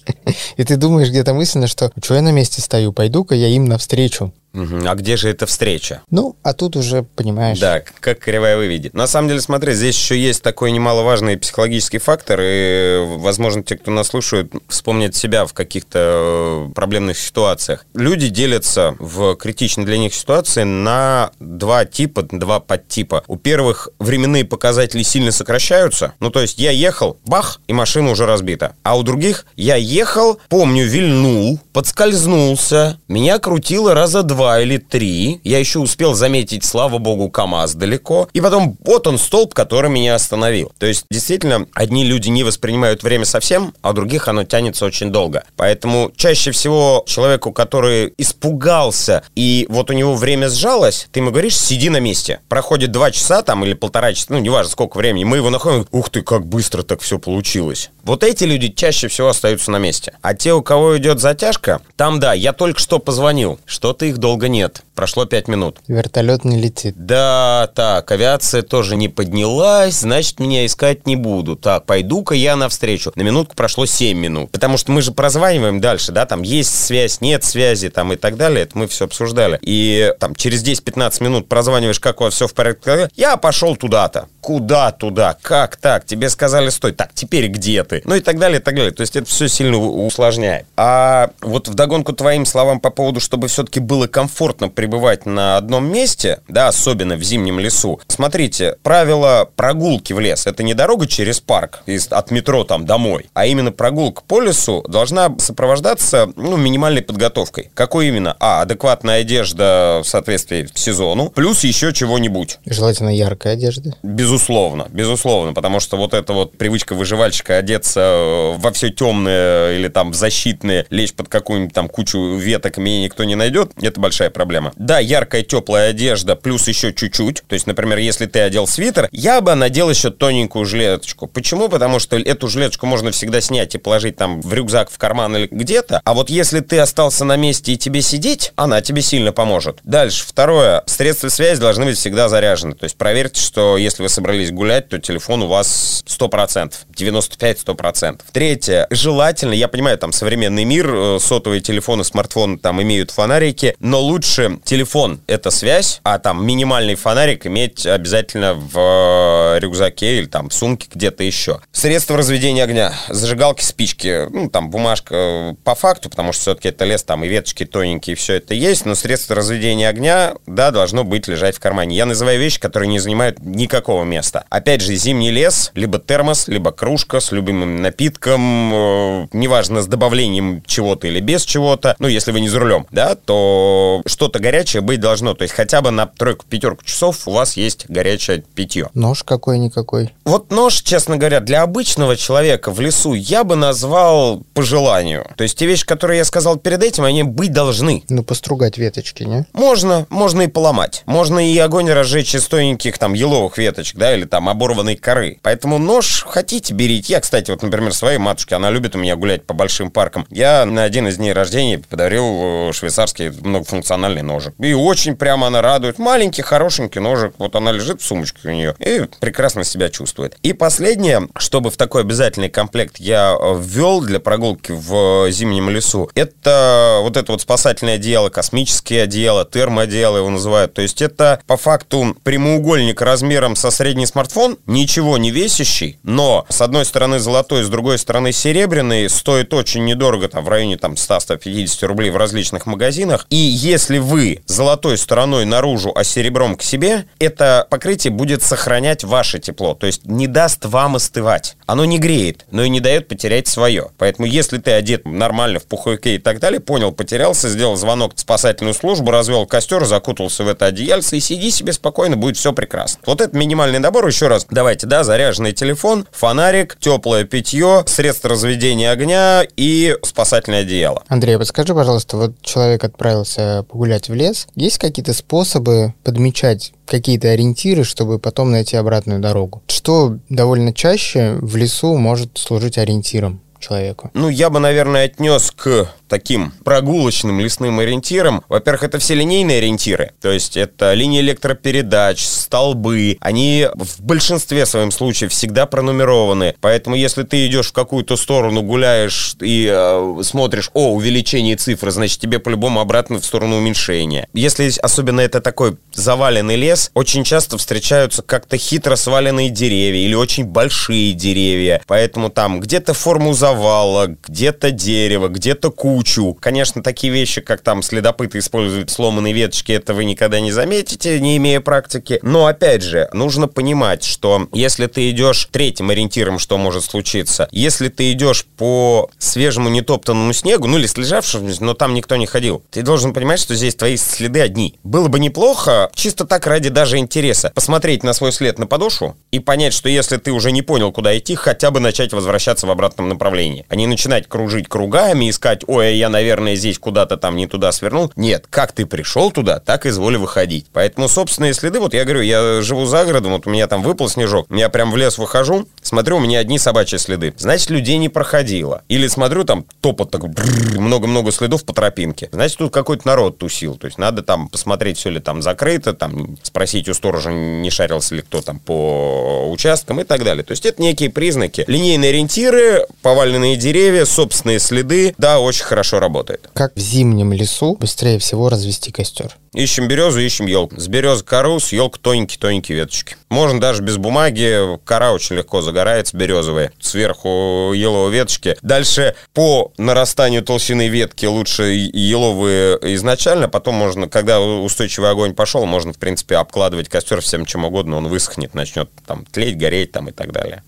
И 0.57 0.65
ты 0.65 0.75
думаешь 0.77 1.11
где-то 1.11 1.33
мысленно, 1.33 1.69
что 1.69 1.93
«что 2.03 2.17
я 2.17 2.23
на 2.23 2.33
месте 2.33 2.61
стою? 2.61 2.93
Пойду-ка 2.93 3.37
я 3.37 3.47
им 3.47 3.67
навстречу». 3.67 4.33
А 4.57 4.95
где 4.95 5.17
же 5.17 5.29
эта 5.29 5.47
встреча? 5.47 6.03
Ну, 6.11 6.37
а 6.43 6.55
тут 6.55 6.77
уже, 6.77 7.03
понимаешь... 7.03 7.59
Да, 7.59 7.83
как 8.01 8.19
кривая 8.21 8.57
выведет. 8.57 8.95
На 8.95 9.07
самом 9.07 9.29
деле, 9.29 9.41
смотри, 9.41 9.75
здесь 9.75 9.97
еще 9.99 10.19
есть 10.19 10.43
такой 10.43 10.73
немаловажный 10.73 11.37
психологический 11.37 11.99
фактор, 11.99 12.41
и, 12.43 13.05
возможно, 13.19 13.63
те, 13.63 13.77
кто 13.77 13.91
нас 13.91 14.09
слушает, 14.09 14.53
вспомнят 14.69 15.15
себя 15.15 15.45
в 15.45 15.53
каких-то 15.53 16.69
э, 16.69 16.73
проблемных 16.75 17.19
ситуациях. 17.19 17.85
Люди 17.95 18.29
делятся 18.29 18.97
в 18.99 19.37
критичной 19.37 19.85
для 19.85 19.99
них 19.99 20.15
ситуации 20.15 20.63
на 20.63 21.31
два 21.39 21.85
типа, 21.85 22.23
два 22.23 22.61
подтипа. 22.61 23.25
У 23.27 23.36
первых 23.39 23.89
временные 23.99 24.45
показатели 24.45 25.03
сильно 25.03 25.33
сокращаются, 25.33 26.15
ну, 26.21 26.31
то 26.31 26.41
есть 26.41 26.59
я 26.59 26.71
ехал, 26.71 27.17
бах, 27.25 27.61
и 27.67 27.73
машина 27.73 28.11
уже 28.11 28.27
разбита. 28.27 28.75
А 28.83 28.97
у 28.97 29.03
других 29.03 29.47
я 29.57 29.77
ехал, 29.77 30.39
помню, 30.49 30.87
вильнул, 30.87 31.61
подскользнулся, 31.73 32.99
меня 33.09 33.39
крутило 33.39 33.95
раза 33.95 34.23
два, 34.23 34.61
или 34.61 34.79
три. 34.79 35.41
Я 35.45 35.59
еще 35.59 35.79
успел 35.79 36.15
заметить, 36.15 36.65
слава 36.65 36.99
богу, 36.99 37.31
КАМАЗ 37.31 37.75
далеко. 37.75 38.29
И 38.33 38.41
потом 38.41 38.77
вот 38.85 39.07
он 39.07 39.19
столб, 39.19 39.55
который 39.55 39.91
меня 39.91 40.15
остановил. 40.15 40.73
То 40.79 40.87
есть, 40.87 41.05
действительно, 41.11 41.67
одни 41.73 42.05
люди 42.05 42.29
не 42.29 42.45
воспринимают 42.45 43.03
время 43.03 43.25
совсем, 43.25 43.75
а 43.83 43.91
у 43.91 43.93
других 43.93 44.29
оно 44.29 44.45
тянется 44.45 44.85
очень 44.85 45.11
долго. 45.11 45.45
Поэтому 45.57 46.13
чаще 46.17 46.51
всего 46.51 47.05
человеку, 47.07 47.53
который 47.53 48.13
испугался, 48.19 49.23
и 49.35 49.67
вот 49.69 49.91
у 49.91 49.93
него 49.93 50.15
время 50.15 50.49
сжалось, 50.49 51.09
ты 51.13 51.21
ему 51.21 51.31
говоришь, 51.31 51.57
сиди 51.57 51.89
на 51.89 52.01
месте. 52.01 52.41
Проходит 52.49 52.93
два 52.93 53.11
часа 53.17 53.43
там 53.43 53.65
или 53.65 53.75
полтора 53.75 54.13
часа, 54.13 54.27
ну, 54.31 54.39
неважно 54.39 54.71
сколько 54.71 54.99
времени, 54.99 55.25
мы 55.25 55.39
его 55.39 55.51
находим, 55.51 55.87
ух 55.91 56.11
ты, 56.11 56.23
как 56.23 56.47
быстро 56.47 56.83
так 56.83 57.01
все 57.01 57.19
получилось. 57.19 57.91
Вот 58.05 58.23
эти 58.23 58.45
люди 58.45 58.69
чаще 58.69 59.09
всего 59.09 59.29
остаются 59.29 59.73
на 59.73 59.79
месте. 59.79 60.17
А 60.23 60.35
те, 60.35 60.53
у 60.55 60.63
кого 60.63 60.97
идет 60.97 61.19
затяжка, 61.19 61.81
там, 61.97 62.21
да, 62.21 62.35
я 62.35 62.53
только 62.53 62.79
что 62.79 63.01
позвонил, 63.01 63.59
что-то 63.67 64.07
их 64.07 64.19
долго 64.19 64.47
нет. 64.47 64.83
Прошло 64.95 65.27
пять 65.27 65.49
минут. 65.49 65.79
Вертолет 65.89 66.45
не 66.45 66.57
летит. 66.57 66.95
Да, 66.97 67.69
так, 67.75 68.11
авиация 68.11 68.63
тоже 68.63 68.97
не 68.97 69.09
поднялась, 69.09 70.01
значит, 70.01 70.39
меня 70.39 70.65
искать 70.65 71.07
не 71.07 71.17
буду. 71.17 71.57
Так, 71.57 71.85
пойду-ка 71.85 72.35
я 72.35 72.57
навстречу. 72.57 73.13
На 73.15 73.23
минутку 73.23 73.57
прошло 73.57 73.87
7 73.87 74.17
минут. 74.17 74.53
Потому 74.53 74.79
что 74.79 74.93
мы 74.93 75.03
же 75.03 75.13
прозваниваем 75.13 75.81
дальше, 75.81 76.13
да, 76.13 76.27
там 76.27 76.43
есть 76.43 76.75
связь, 76.75 77.21
нет 77.21 77.45
связи, 77.45 77.91
там 77.91 78.13
и 78.13 78.17
так 78.17 78.37
далее. 78.37 78.63
Это 78.63 78.79
мы 78.79 78.87
все 78.87 79.05
обсуждали. 79.05 79.59
И 79.63 80.13
там 80.19 80.35
через 80.35 80.63
10-15 80.65 81.23
минут 81.23 81.49
прозваниваешь, 81.49 82.01
как 82.01 82.21
у 82.21 82.25
вас 82.25 82.35
все 82.35 82.47
в 82.47 82.55
порядке. 82.55 83.06
Я 83.15 83.37
пошел 83.37 83.77
туда-то. 83.77 84.29
Куда 84.41 84.93
туда? 84.93 85.37
Как 85.43 85.77
так? 85.77 86.05
Тебе 86.05 86.31
сказали, 86.31 86.69
стой. 86.69 86.93
Так, 86.93 87.11
теперь 87.15 87.49
где 87.49 87.83
ты? 87.85 88.03
Ну 88.05 88.15
и 88.15 88.21
так 88.21 88.39
далее, 88.39 88.61
и 88.61 88.63
так 88.63 88.75
далее. 88.75 88.93
То 88.93 89.01
есть 89.01 89.17
это 89.17 89.27
все 89.27 89.49
сильно 89.49 89.77
усложняет. 89.79 90.67
А 90.77 91.31
вот 91.41 91.69
вдогонку 91.69 92.13
твоим 92.13 92.47
словам 92.47 92.81
по 92.81 92.91
поводу, 92.91 93.21
чтобы 93.21 93.49
все-таки 93.49 93.81
было 93.81 94.07
комфортно 94.07 94.69
пребывать 94.69 95.27
на 95.27 95.57
одном 95.57 95.91
месте, 95.91 96.41
да, 96.49 96.69
особенно 96.69 97.17
в 97.17 97.23
зимнем 97.23 97.59
лесу. 97.59 98.01
Смотрите, 98.09 98.77
правило 98.83 99.49
прогулки 99.57 100.13
в 100.13 100.21
лес. 100.21 100.47
Это 100.47 100.63
не 100.63 100.75
дорога 100.75 101.07
через 101.07 101.41
парк 101.41 101.81
из, 101.87 102.07
от 102.11 102.31
метро 102.31 102.65
там 102.65 102.87
домой, 102.87 103.29
а 103.35 103.47
именно 103.47 103.73
прогулка 103.73 104.23
по 104.27 104.41
лесу 104.41 104.85
должна 104.89 105.35
сопровождаться 105.39 106.31
ну, 106.37 106.57
минимальной 106.57 107.03
подготовкой. 107.03 107.71
Какой 107.75 108.09
именно? 108.09 108.37
А, 108.41 108.63
адекватная 108.63 109.21
одежда 109.21 110.01
в 110.03 110.09
соответствии 110.09 110.65
к 110.65 110.79
сезону, 110.79 111.31
плюс 111.31 111.65
еще 111.65 111.93
чего-нибудь. 111.93 112.59
Желательно 112.67 112.96
яркая 113.05 113.55
одежда. 113.55 113.95
Безусловно, 114.03 114.87
безусловно, 114.91 115.53
потому 115.53 115.81
что 115.81 115.97
вот 115.97 116.15
эта 116.15 116.33
вот 116.33 116.57
привычка 116.57 116.95
выживальщика 116.95 117.57
одеться 117.57 118.01
э, 118.01 118.57
во 118.57 118.73
все 118.73 118.91
темное 118.91 119.77
или 119.77 119.89
там 119.89 120.15
защитное, 120.15 120.87
лечь 120.91 121.15
под 121.15 121.29
какую-нибудь 121.29 121.75
там 121.75 121.89
кучу 121.89 122.37
веток, 122.37 122.79
меня 122.79 123.03
никто 123.03 123.25
не 123.25 123.35
найдет, 123.35 123.73
это 123.81 124.01
большая 124.01 124.31
проблема. 124.31 124.73
Да, 124.77 124.99
яркая 124.99 125.43
теплая 125.43 125.91
одежда, 125.91 126.37
плюс 126.37 126.69
еще 126.69 126.93
чуть-чуть. 126.93 127.43
То 127.47 127.55
есть, 127.55 127.67
например, 127.67 127.99
если 127.99 128.27
ты 128.27 128.41
одел 128.41 128.67
свитер, 128.67 129.09
я 129.13 129.41
бы 129.41 129.55
надел 129.55 129.91
еще 129.91 130.11
тоненькую 130.11 130.65
жилеточку. 130.65 131.27
Почему? 131.27 131.69
Потому 131.69 131.99
что 131.99 132.17
эту 132.17 132.49
жилеточку 132.49 132.87
можно 132.87 133.11
всегда 133.11 133.41
снять 133.41 133.75
и 133.75 133.79
положить 133.79 134.17
там 134.17 134.41
в 134.41 134.53
рюкзак, 134.53 134.91
в 134.91 134.99
карман 134.99 135.37
или 135.37 135.49
где-то. 135.51 136.01
А 136.05 136.15
вот 136.15 136.31
если 136.31 136.61
ты 136.61 136.79
остался 136.79 137.25
на 137.25 137.37
месте 137.37 137.73
и 137.73 137.77
тебе 137.77 138.03
сидеть, 138.03 138.53
она 138.57 138.81
тебе 138.81 139.03
сильно 139.03 139.33
поможет. 139.33 139.79
Дальше, 139.85 140.25
второе. 140.27 140.83
Средства 140.87 141.29
связи 141.29 141.61
должны 141.61 141.85
быть 141.85 141.99
всегда 141.99 142.29
заряжены. 142.29 142.75
Есть 142.87 142.99
проверьте, 142.99 143.41
что 143.41 143.77
если 143.77 144.05
вы 144.05 144.09
собрались 144.09 144.53
гулять, 144.53 144.89
то 144.89 145.01
телефон 145.01 145.43
у 145.43 145.49
вас 145.49 146.05
100%, 146.07 146.73
95-100%. 146.97 148.21
Третье. 148.31 148.87
Желательно, 148.91 149.55
я 149.55 149.67
понимаю, 149.67 149.99
там 149.99 150.13
современный 150.13 150.63
мир, 150.63 150.89
э, 150.95 151.19
сотовые 151.21 151.61
телефоны, 151.61 152.05
смартфоны 152.05 152.59
там 152.59 152.81
имеют 152.81 153.11
фонарики, 153.11 153.75
но 153.81 154.01
лучше 154.01 154.61
телефон— 154.65 155.21
это 155.27 155.51
связь, 155.51 156.01
а 156.05 156.21
там 156.21 156.47
минимальный 156.47 156.95
фонарик 156.95 157.45
иметь 157.49 157.85
обязательно 157.87 158.55
в 158.55 159.57
э, 159.57 159.59
рюкзаке 159.59 160.19
или 160.19 160.27
там 160.27 160.51
в 160.51 160.55
сумке 160.55 160.87
где-то 160.95 161.25
еще. 161.25 161.59
Средства 161.73 162.17
разведения 162.17 162.63
огня. 162.63 162.93
Зажигалки, 163.09 163.65
спички, 163.65 164.29
ну, 164.31 164.49
там 164.49 164.71
бумажка 164.71 165.15
э, 165.17 165.55
по 165.65 165.75
факту, 165.75 166.09
потому 166.09 166.33
что 166.33 166.43
все-таки 166.43 166.69
это 166.69 166.85
лес, 166.85 167.03
там 167.03 167.25
и 167.25 167.29
веточки 167.29 167.67
тоненькие, 167.67 168.15
все 168.15 168.35
это 168.35 168.55
есть, 168.55 168.87
но 168.87 168.95
средства 168.95 169.35
разведения 169.35 169.89
огня, 169.89 170.35
да, 170.47 170.71
должно 170.71 171.03
быть 171.03 171.27
лежать 171.27 171.57
в 171.57 171.61
кармане. 171.61 171.97
Я 171.97 172.07
называю 172.07 172.39
вещи, 172.39 172.61
которые 172.61 172.76
которые 172.77 172.91
не 172.91 172.99
занимают 172.99 173.39
никакого 173.41 174.05
места. 174.05 174.45
Опять 174.51 174.83
же, 174.83 174.95
зимний 174.97 175.31
лес, 175.31 175.71
либо 175.75 175.99
термос, 175.99 176.47
либо 176.47 176.73
кружка 176.73 177.21
с 177.21 177.33
любимым 177.33 177.81
напитком, 177.81 178.75
э, 178.75 179.29
неважно, 179.33 179.81
с 179.81 179.87
добавлением 179.87 180.63
чего-то 180.67 181.07
или 181.07 181.21
без 181.21 181.45
чего-то, 181.45 181.97
ну, 181.99 182.07
если 182.07 182.33
вы 182.33 182.41
не 182.41 182.51
за 182.51 182.59
рулем, 182.59 182.87
да, 182.91 183.15
то 183.15 184.03
что-то 184.05 184.41
горячее 184.41 184.83
быть 184.83 185.01
должно. 185.01 185.33
То 185.33 185.45
есть 185.45 185.55
хотя 185.55 185.81
бы 185.81 185.91
на 185.91 186.07
тройку-пятерку 186.07 186.85
часов 186.85 187.27
у 187.27 187.31
вас 187.31 187.57
есть 187.57 187.87
горячее 187.89 188.45
питье. 188.55 188.91
Нож 188.93 189.23
какой-никакой. 189.23 190.13
Вот 190.27 190.51
нож, 190.51 190.83
честно 190.83 191.17
говоря, 191.17 191.41
для 191.41 191.63
обычного 191.63 192.15
человека 192.15 192.71
в 192.71 192.81
лесу 192.81 193.15
я 193.15 193.43
бы 193.43 193.57
назвал 193.57 194.43
по 194.53 194.61
желанию. 194.61 195.27
То 195.37 195.45
есть 195.45 195.57
те 195.59 195.65
вещи, 195.65 195.87
которые 195.87 196.19
я 196.19 196.27
сказал 196.27 196.59
перед 196.59 196.83
этим, 196.83 197.05
они 197.05 197.23
быть 197.23 197.55
должны. 197.55 198.05
Ну, 198.11 198.23
постругать 198.23 198.77
веточки, 198.77 199.23
не? 199.23 199.47
Можно, 199.55 200.07
можно 200.11 200.43
и 200.43 200.47
поломать. 200.47 201.05
Можно 201.07 201.39
и 201.51 201.57
огонь 201.57 201.89
разжечь 201.89 202.35
из 202.35 202.47
тоненьких 202.67 202.99
там 202.99 203.15
еловых 203.15 203.59
веточек, 203.59 203.97
да, 203.97 204.15
или 204.15 204.25
там 204.25 204.49
оборванной 204.49 204.97
коры. 204.97 205.39
Поэтому 205.43 205.79
нож 205.79 206.25
хотите, 206.27 206.75
берите. 206.75 207.13
Я, 207.13 207.21
кстати, 207.21 207.51
вот, 207.51 207.63
например, 207.63 207.95
своей 207.95 208.19
матушке, 208.19 208.57
она 208.57 208.71
любит 208.71 208.97
у 208.97 208.99
меня 208.99 209.15
гулять 209.15 209.45
по 209.45 209.55
большим 209.55 209.91
паркам. 209.91 210.27
Я 210.31 210.65
на 210.65 210.83
один 210.83 211.07
из 211.07 211.17
дней 211.17 211.33
рождения 211.33 211.79
подарил 211.79 212.69
э, 212.69 212.73
швейцарский 212.73 213.31
многофункциональный 213.31 214.23
ножик. 214.23 214.55
И 214.59 214.75
очень 214.75 215.17
прямо 215.17 215.47
она 215.47 215.63
радует. 215.63 215.99
Маленький, 215.99 216.43
хорошенький 216.43 217.01
ножик. 217.01 217.35
Вот 217.39 217.55
она 217.55 217.71
лежит 217.71 218.01
в 218.01 218.05
сумочке 218.05 218.49
у 218.49 218.51
нее 218.51 218.75
и 218.81 219.07
прекрасно 219.21 219.63
себя 219.63 219.89
чувствует. 219.89 220.37
И 220.43 220.53
последнее, 220.53 221.29
чтобы 221.37 221.71
в 221.71 221.77
такой 221.77 222.03
обязательный 222.03 222.49
комплект 222.49 222.97
я 222.99 223.37
ввел 223.59 224.01
для 224.01 224.19
прогулки 224.19 224.73
в 224.73 225.31
зимнем 225.31 225.71
лесу, 225.71 226.11
это 226.15 226.99
вот 227.03 227.17
это 227.17 227.33
вот 227.33 227.41
спасательное 227.41 227.95
одеяло, 227.95 228.29
космическое 228.29 229.03
одеяло, 229.03 229.45
термоодеяло 229.45 230.17
его 230.19 230.31
называют. 230.31 230.75
То 230.75 230.83
есть 230.83 231.01
это 231.01 231.41
по 231.47 231.57
факту 231.57 232.17
прямоугольник 232.57 233.01
размером 233.03 233.55
со 233.57 233.71
средний 233.71 234.07
смартфон, 234.07 234.59
ничего 234.67 235.19
не 235.19 235.31
весящий, 235.31 235.99
но 236.03 236.47
с 236.49 236.61
одной 236.61 236.85
стороны 236.85 237.19
золотой, 237.19 237.65
с 237.65 237.69
другой 237.69 237.99
стороны 237.99 238.33
серебряный, 238.33 239.11
стоит 239.11 239.53
очень 239.53 239.85
недорого, 239.85 240.29
там 240.29 240.45
в 240.45 240.49
районе 240.49 240.79
там 240.79 240.95
100-150 240.95 241.87
рублей 241.87 242.11
в 242.11 242.17
различных 242.17 242.67
магазинах. 242.67 243.27
И 243.31 243.37
если 243.37 243.99
вы 243.99 244.43
золотой 244.47 244.97
стороной 244.97 245.45
наружу, 245.45 245.93
а 245.95 246.05
серебром 246.05 246.57
к 246.57 246.63
себе, 246.63 247.07
это 247.19 247.67
покрытие 247.69 248.13
будет 248.13 248.43
сохранять 248.43 249.05
ваше 249.05 249.39
тепло, 249.39 249.75
то 249.75 249.87
есть 249.87 250.07
не 250.07 250.27
даст 250.27 250.65
вам 250.65 250.97
остывать. 250.97 251.57
Оно 251.67 251.85
не 251.85 251.99
греет, 251.99 252.47
но 252.51 252.65
и 252.65 252.69
не 252.69 252.81
дает 252.81 253.09
потерять 253.09 253.49
свое. 253.49 253.91
Поэтому 253.99 254.27
если 254.27 254.59
ты 254.59 254.71
одет 254.73 255.05
нормально 255.05 255.59
в 255.59 255.67
пуховике 255.67 256.15
и 256.17 256.19
так 256.19 256.41
далее, 256.41 256.61
понял, 256.61 256.93
потерялся, 256.93 257.49
сделал 257.49 257.77
звонок 257.77 258.15
в 258.17 258.21
спасательную 258.21 258.75
службу, 258.75 259.11
развел 259.11 259.47
костер, 259.47 259.85
закутался 259.85 260.45
в 260.45 260.49
это 260.49 260.67
одеяльце 260.67 261.17
и 261.17 261.21
сиди 261.21 261.51
себе 261.51 261.73
спокойно, 261.73 262.17
будет 262.17 262.37
все 262.37 262.46
прекрасно. 262.53 263.01
Вот 263.07 263.21
это 263.21 263.37
минимальный 263.37 263.79
набор, 263.79 264.07
еще 264.07 264.29
раз, 264.29 264.47
давайте, 264.51 264.87
да, 264.87 265.05
заряженный 265.05 265.53
телефон, 265.53 266.07
фонарик, 266.11 266.77
теплое 266.79 267.25
питье, 267.25 267.85
средства 267.87 268.31
разведения 268.31 268.91
огня 268.91 269.45
и 269.57 269.97
спасательное 270.03 270.63
одеяло. 270.63 271.03
Андрей, 271.09 271.39
подскажи, 271.39 271.75
пожалуйста, 271.75 272.17
вот 272.17 272.41
человек 272.43 272.85
отправился 272.85 273.65
погулять 273.69 274.09
в 274.09 274.15
лес. 274.15 274.47
Есть 274.55 274.79
какие-то 274.79 275.13
способы 275.13 275.95
подмечать 276.05 276.73
какие-то 276.87 277.29
ориентиры, 277.29 277.85
чтобы 277.85 278.19
потом 278.19 278.53
найти 278.53 278.77
обратную 278.77 279.21
дорогу? 279.21 279.63
Что 279.69 280.19
довольно 280.29 280.73
чаще 280.73 281.37
в 281.41 281.57
лесу 281.57 281.97
может 281.97 282.39
служить 282.39 282.79
ориентиром? 282.79 283.41
Человеку? 283.61 284.11
Ну, 284.15 284.29
я 284.29 284.51
бы, 284.51 284.59
наверное, 284.59 285.05
отнес 285.07 285.51
к 285.51 285.89
таким 286.09 286.53
прогулочным 286.65 287.41
лесным 287.41 287.81
ориентирам. 287.81 288.43
Во-первых, 288.49 288.85
это 288.85 288.99
все 288.99 289.15
линейные 289.15 289.59
ориентиры. 289.59 290.13
То 290.21 290.31
есть 290.31 290.57
это 290.57 290.95
линии 290.95 291.21
электропередач, 291.21 292.25
столбы. 292.25 293.17
Они 293.21 293.69
в 293.75 294.01
большинстве 294.03 294.67
своем 294.67 294.91
случаев 294.91 295.33
всегда 295.33 295.67
пронумерованы. 295.67 296.55
Поэтому 296.61 296.97
если 296.97 297.23
ты 297.25 297.47
идешь 297.47 297.69
в 297.69 297.73
какую-то 297.73 298.17
сторону, 298.17 298.63
гуляешь 298.63 299.37
и 299.41 299.69
э, 299.71 300.21
смотришь, 300.23 300.71
о, 300.75 300.93
увеличение 300.93 301.57
цифры, 301.57 301.91
значит, 301.91 302.21
тебе 302.21 302.39
по-любому 302.39 302.81
обратно 302.81 303.19
в 303.19 303.25
сторону 303.25 303.57
уменьшения. 303.57 304.29
Если 304.33 304.71
особенно 304.81 305.21
это 305.21 305.41
такой 305.41 305.77
заваленный 305.93 306.57
лес, 306.57 306.91
очень 306.95 307.25
часто 307.25 307.59
встречаются 307.59 308.23
как-то 308.23 308.57
хитро 308.57 308.97
сваленные 308.97 309.51
деревья 309.51 310.01
или 310.01 310.15
очень 310.15 310.45
большие 310.45 311.13
деревья. 311.13 311.83
Поэтому 311.87 312.31
там 312.31 312.61
где-то 312.61 312.95
форму 312.95 313.33
завала, 313.47 314.09
где-то 314.27 314.73
дерево, 314.73 315.29
где-то 315.29 315.71
кучу. 315.71 316.37
Конечно, 316.41 316.83
такие 316.83 317.13
вещи, 317.13 317.41
как 317.41 317.61
там 317.61 317.81
следопыты 317.83 318.39
используют 318.39 318.91
сломанные 318.91 319.33
веточки, 319.33 319.71
это 319.71 319.95
вы 319.95 320.05
никогда 320.05 320.41
не 320.41 320.51
заметите, 320.51 321.21
не 321.21 321.37
имея 321.37 321.61
практики. 321.61 322.19
Но, 322.23 322.47
опять 322.47 322.83
же, 322.83 323.09
нужно 323.13 323.47
понимать, 323.47 324.03
что 324.03 324.49
если 324.53 324.87
ты 324.87 325.11
идешь 325.11 325.49
третьим 325.53 325.91
ориентиром, 325.91 326.41
что 326.41 326.59
может 326.59 326.83
случиться, 326.83 327.49
если 327.53 327.89
ты 327.89 328.11
идешь 328.11 328.45
по 328.57 329.11
свежему 329.19 329.69
нетоптанному 329.69 330.33
снегу, 330.33 330.67
ну 330.67 330.79
или 330.79 330.87
слежавшему, 330.87 331.49
но 331.61 331.75
там 331.75 331.95
никто 331.95 332.17
не 332.17 332.27
ходил, 332.27 332.65
ты 332.71 332.83
должен 332.83 333.13
понимать, 333.13 333.39
что 333.39 333.55
здесь 333.55 333.77
твои 333.77 333.97
следы 333.97 334.41
одни. 334.41 334.75
Было 334.83 335.07
бы 335.07 335.21
неплохо, 335.21 335.89
чисто 335.95 336.25
так 336.25 336.49
ради 336.49 336.69
даже 336.69 336.99
интереса, 336.99 337.53
посмотреть 337.55 338.03
на 338.03 338.13
свой 338.13 338.33
след 338.33 338.59
на 338.59 338.67
подошву 338.67 339.17
и 339.31 339.39
понять, 339.39 339.73
что 339.73 339.89
если 339.89 340.17
ты 340.17 340.33
уже 340.33 340.51
не 340.51 340.63
понял, 340.63 340.91
куда 340.91 341.17
идти, 341.17 341.37
хотя 341.37 341.71
бы 341.71 341.79
начать 341.79 342.13
возвращаться 342.13 342.67
в 342.67 342.71
обратном 342.73 343.09
направлении 343.09 343.36
направлении, 343.37 343.67
а 343.69 343.77
не 343.77 343.87
начинать 343.87 344.29
кружить 344.29 344.69
кругами, 344.69 345.29
искать, 345.29 345.63
ой, 345.67 345.97
я, 345.97 346.09
наверное, 346.09 346.57
здесь 346.57 346.79
куда-то 346.79 347.17
там 347.17 347.37
не 347.37 347.47
туда 347.47 347.71
свернул. 347.73 348.11
Нет, 348.17 348.47
как 348.49 348.73
ты 348.73 348.87
пришел 348.87 349.31
туда, 349.31 349.61
так 349.61 349.87
изволи 349.87 350.17
выходить. 350.17 350.67
Поэтому 350.73 351.09
собственные 351.09 351.55
следы, 351.55 351.81
вот 351.81 351.95
я 351.95 352.05
говорю, 352.05 352.23
я 352.23 352.63
живу 352.63 352.87
за 352.87 353.05
городом, 353.05 353.33
вот 353.33 353.47
у 353.47 353.51
меня 353.51 353.67
там 353.67 353.83
выпал 353.83 354.09
снежок, 354.09 354.47
я 354.51 354.69
прям 354.69 354.91
в 354.91 354.97
лес 354.97 355.19
выхожу, 355.19 355.69
смотрю, 355.83 356.17
у 356.17 356.21
меня 356.21 356.39
одни 356.39 356.59
собачьи 356.59 356.99
следы. 356.99 357.35
Значит, 357.37 357.71
людей 357.71 357.99
не 357.99 358.09
проходило. 358.09 358.83
Или 358.89 359.07
смотрю, 359.09 359.45
там 359.45 359.67
топот 359.81 360.11
такой, 360.11 360.31
много-много 360.75 361.31
следов 361.31 361.65
по 361.65 361.75
тропинке. 361.75 362.29
Значит, 362.33 362.59
тут 362.59 362.73
какой-то 362.73 363.07
народ 363.07 363.39
тусил. 363.39 363.77
То 363.77 363.87
есть 363.87 363.99
надо 363.99 364.23
там 364.23 364.49
посмотреть, 364.49 364.99
все 364.99 365.11
ли 365.11 365.21
там 365.21 365.43
закрыто, 365.43 365.93
там 365.93 366.39
спросить 366.43 366.89
у 366.89 366.95
сторожа, 366.95 367.31
не 367.31 367.71
шарился 367.71 368.15
ли 368.15 368.23
кто 368.23 368.41
там 368.41 368.59
по 368.59 369.51
участкам 369.51 370.01
и 370.01 370.05
так 370.05 370.25
далее. 370.25 370.45
То 370.45 370.53
есть 370.53 370.65
это 370.65 370.81
некие 370.81 371.11
признаки. 371.11 371.65
Линейные 371.67 372.11
ориентиры, 372.11 372.87
поваленные 373.03 373.26
поваленные 373.27 373.57
деревья, 373.57 374.05
собственные 374.05 374.61
следы. 374.61 375.13
Да, 375.19 375.41
очень 375.41 375.65
хорошо 375.65 375.99
работает. 375.99 376.49
Как 376.55 376.73
в 376.77 376.79
зимнем 376.79 377.33
лесу 377.33 377.77
быстрее 377.81 378.21
всего 378.21 378.49
развести 378.49 378.93
костер? 378.93 379.37
Ищем 379.53 379.89
березу, 379.89 380.21
ищем 380.21 380.47
елку. 380.47 380.79
С 380.79 380.87
березы 380.87 381.25
кору, 381.25 381.59
с 381.59 381.73
елк 381.73 381.99
тоненькие-тоненькие 381.99 382.77
веточки. 382.77 383.17
Можно 383.29 383.61
даже 383.61 383.83
без 383.83 383.97
бумаги. 383.97 384.79
Кора 384.85 385.13
очень 385.13 385.35
легко 385.35 385.61
загорается, 385.61 386.17
березовая. 386.17 386.71
Сверху 386.79 387.73
еловые 387.75 388.13
веточки. 388.13 388.57
Дальше 388.63 389.17
по 389.35 389.73
нарастанию 389.77 390.45
толщины 390.45 390.87
ветки 390.87 391.27
лучше 391.27 391.65
еловые 391.65 392.79
изначально. 392.95 393.49
Потом 393.49 393.75
можно, 393.75 394.09
когда 394.09 394.41
устойчивый 394.41 395.11
огонь 395.11 395.35
пошел, 395.35 395.67
можно, 395.67 395.93
в 395.93 395.99
принципе, 395.99 396.37
обкладывать 396.37 396.89
костер 396.89 397.21
всем 397.23 397.45
чем 397.45 397.65
угодно. 397.65 397.97
Он 397.97 398.07
высохнет, 398.07 398.55
начнет 398.55 398.89
там 399.05 399.25
тлеть, 399.33 399.59
гореть 399.59 399.91
там 399.91 400.11
и 400.11 400.13
так 400.13 400.31
далее 400.31 400.63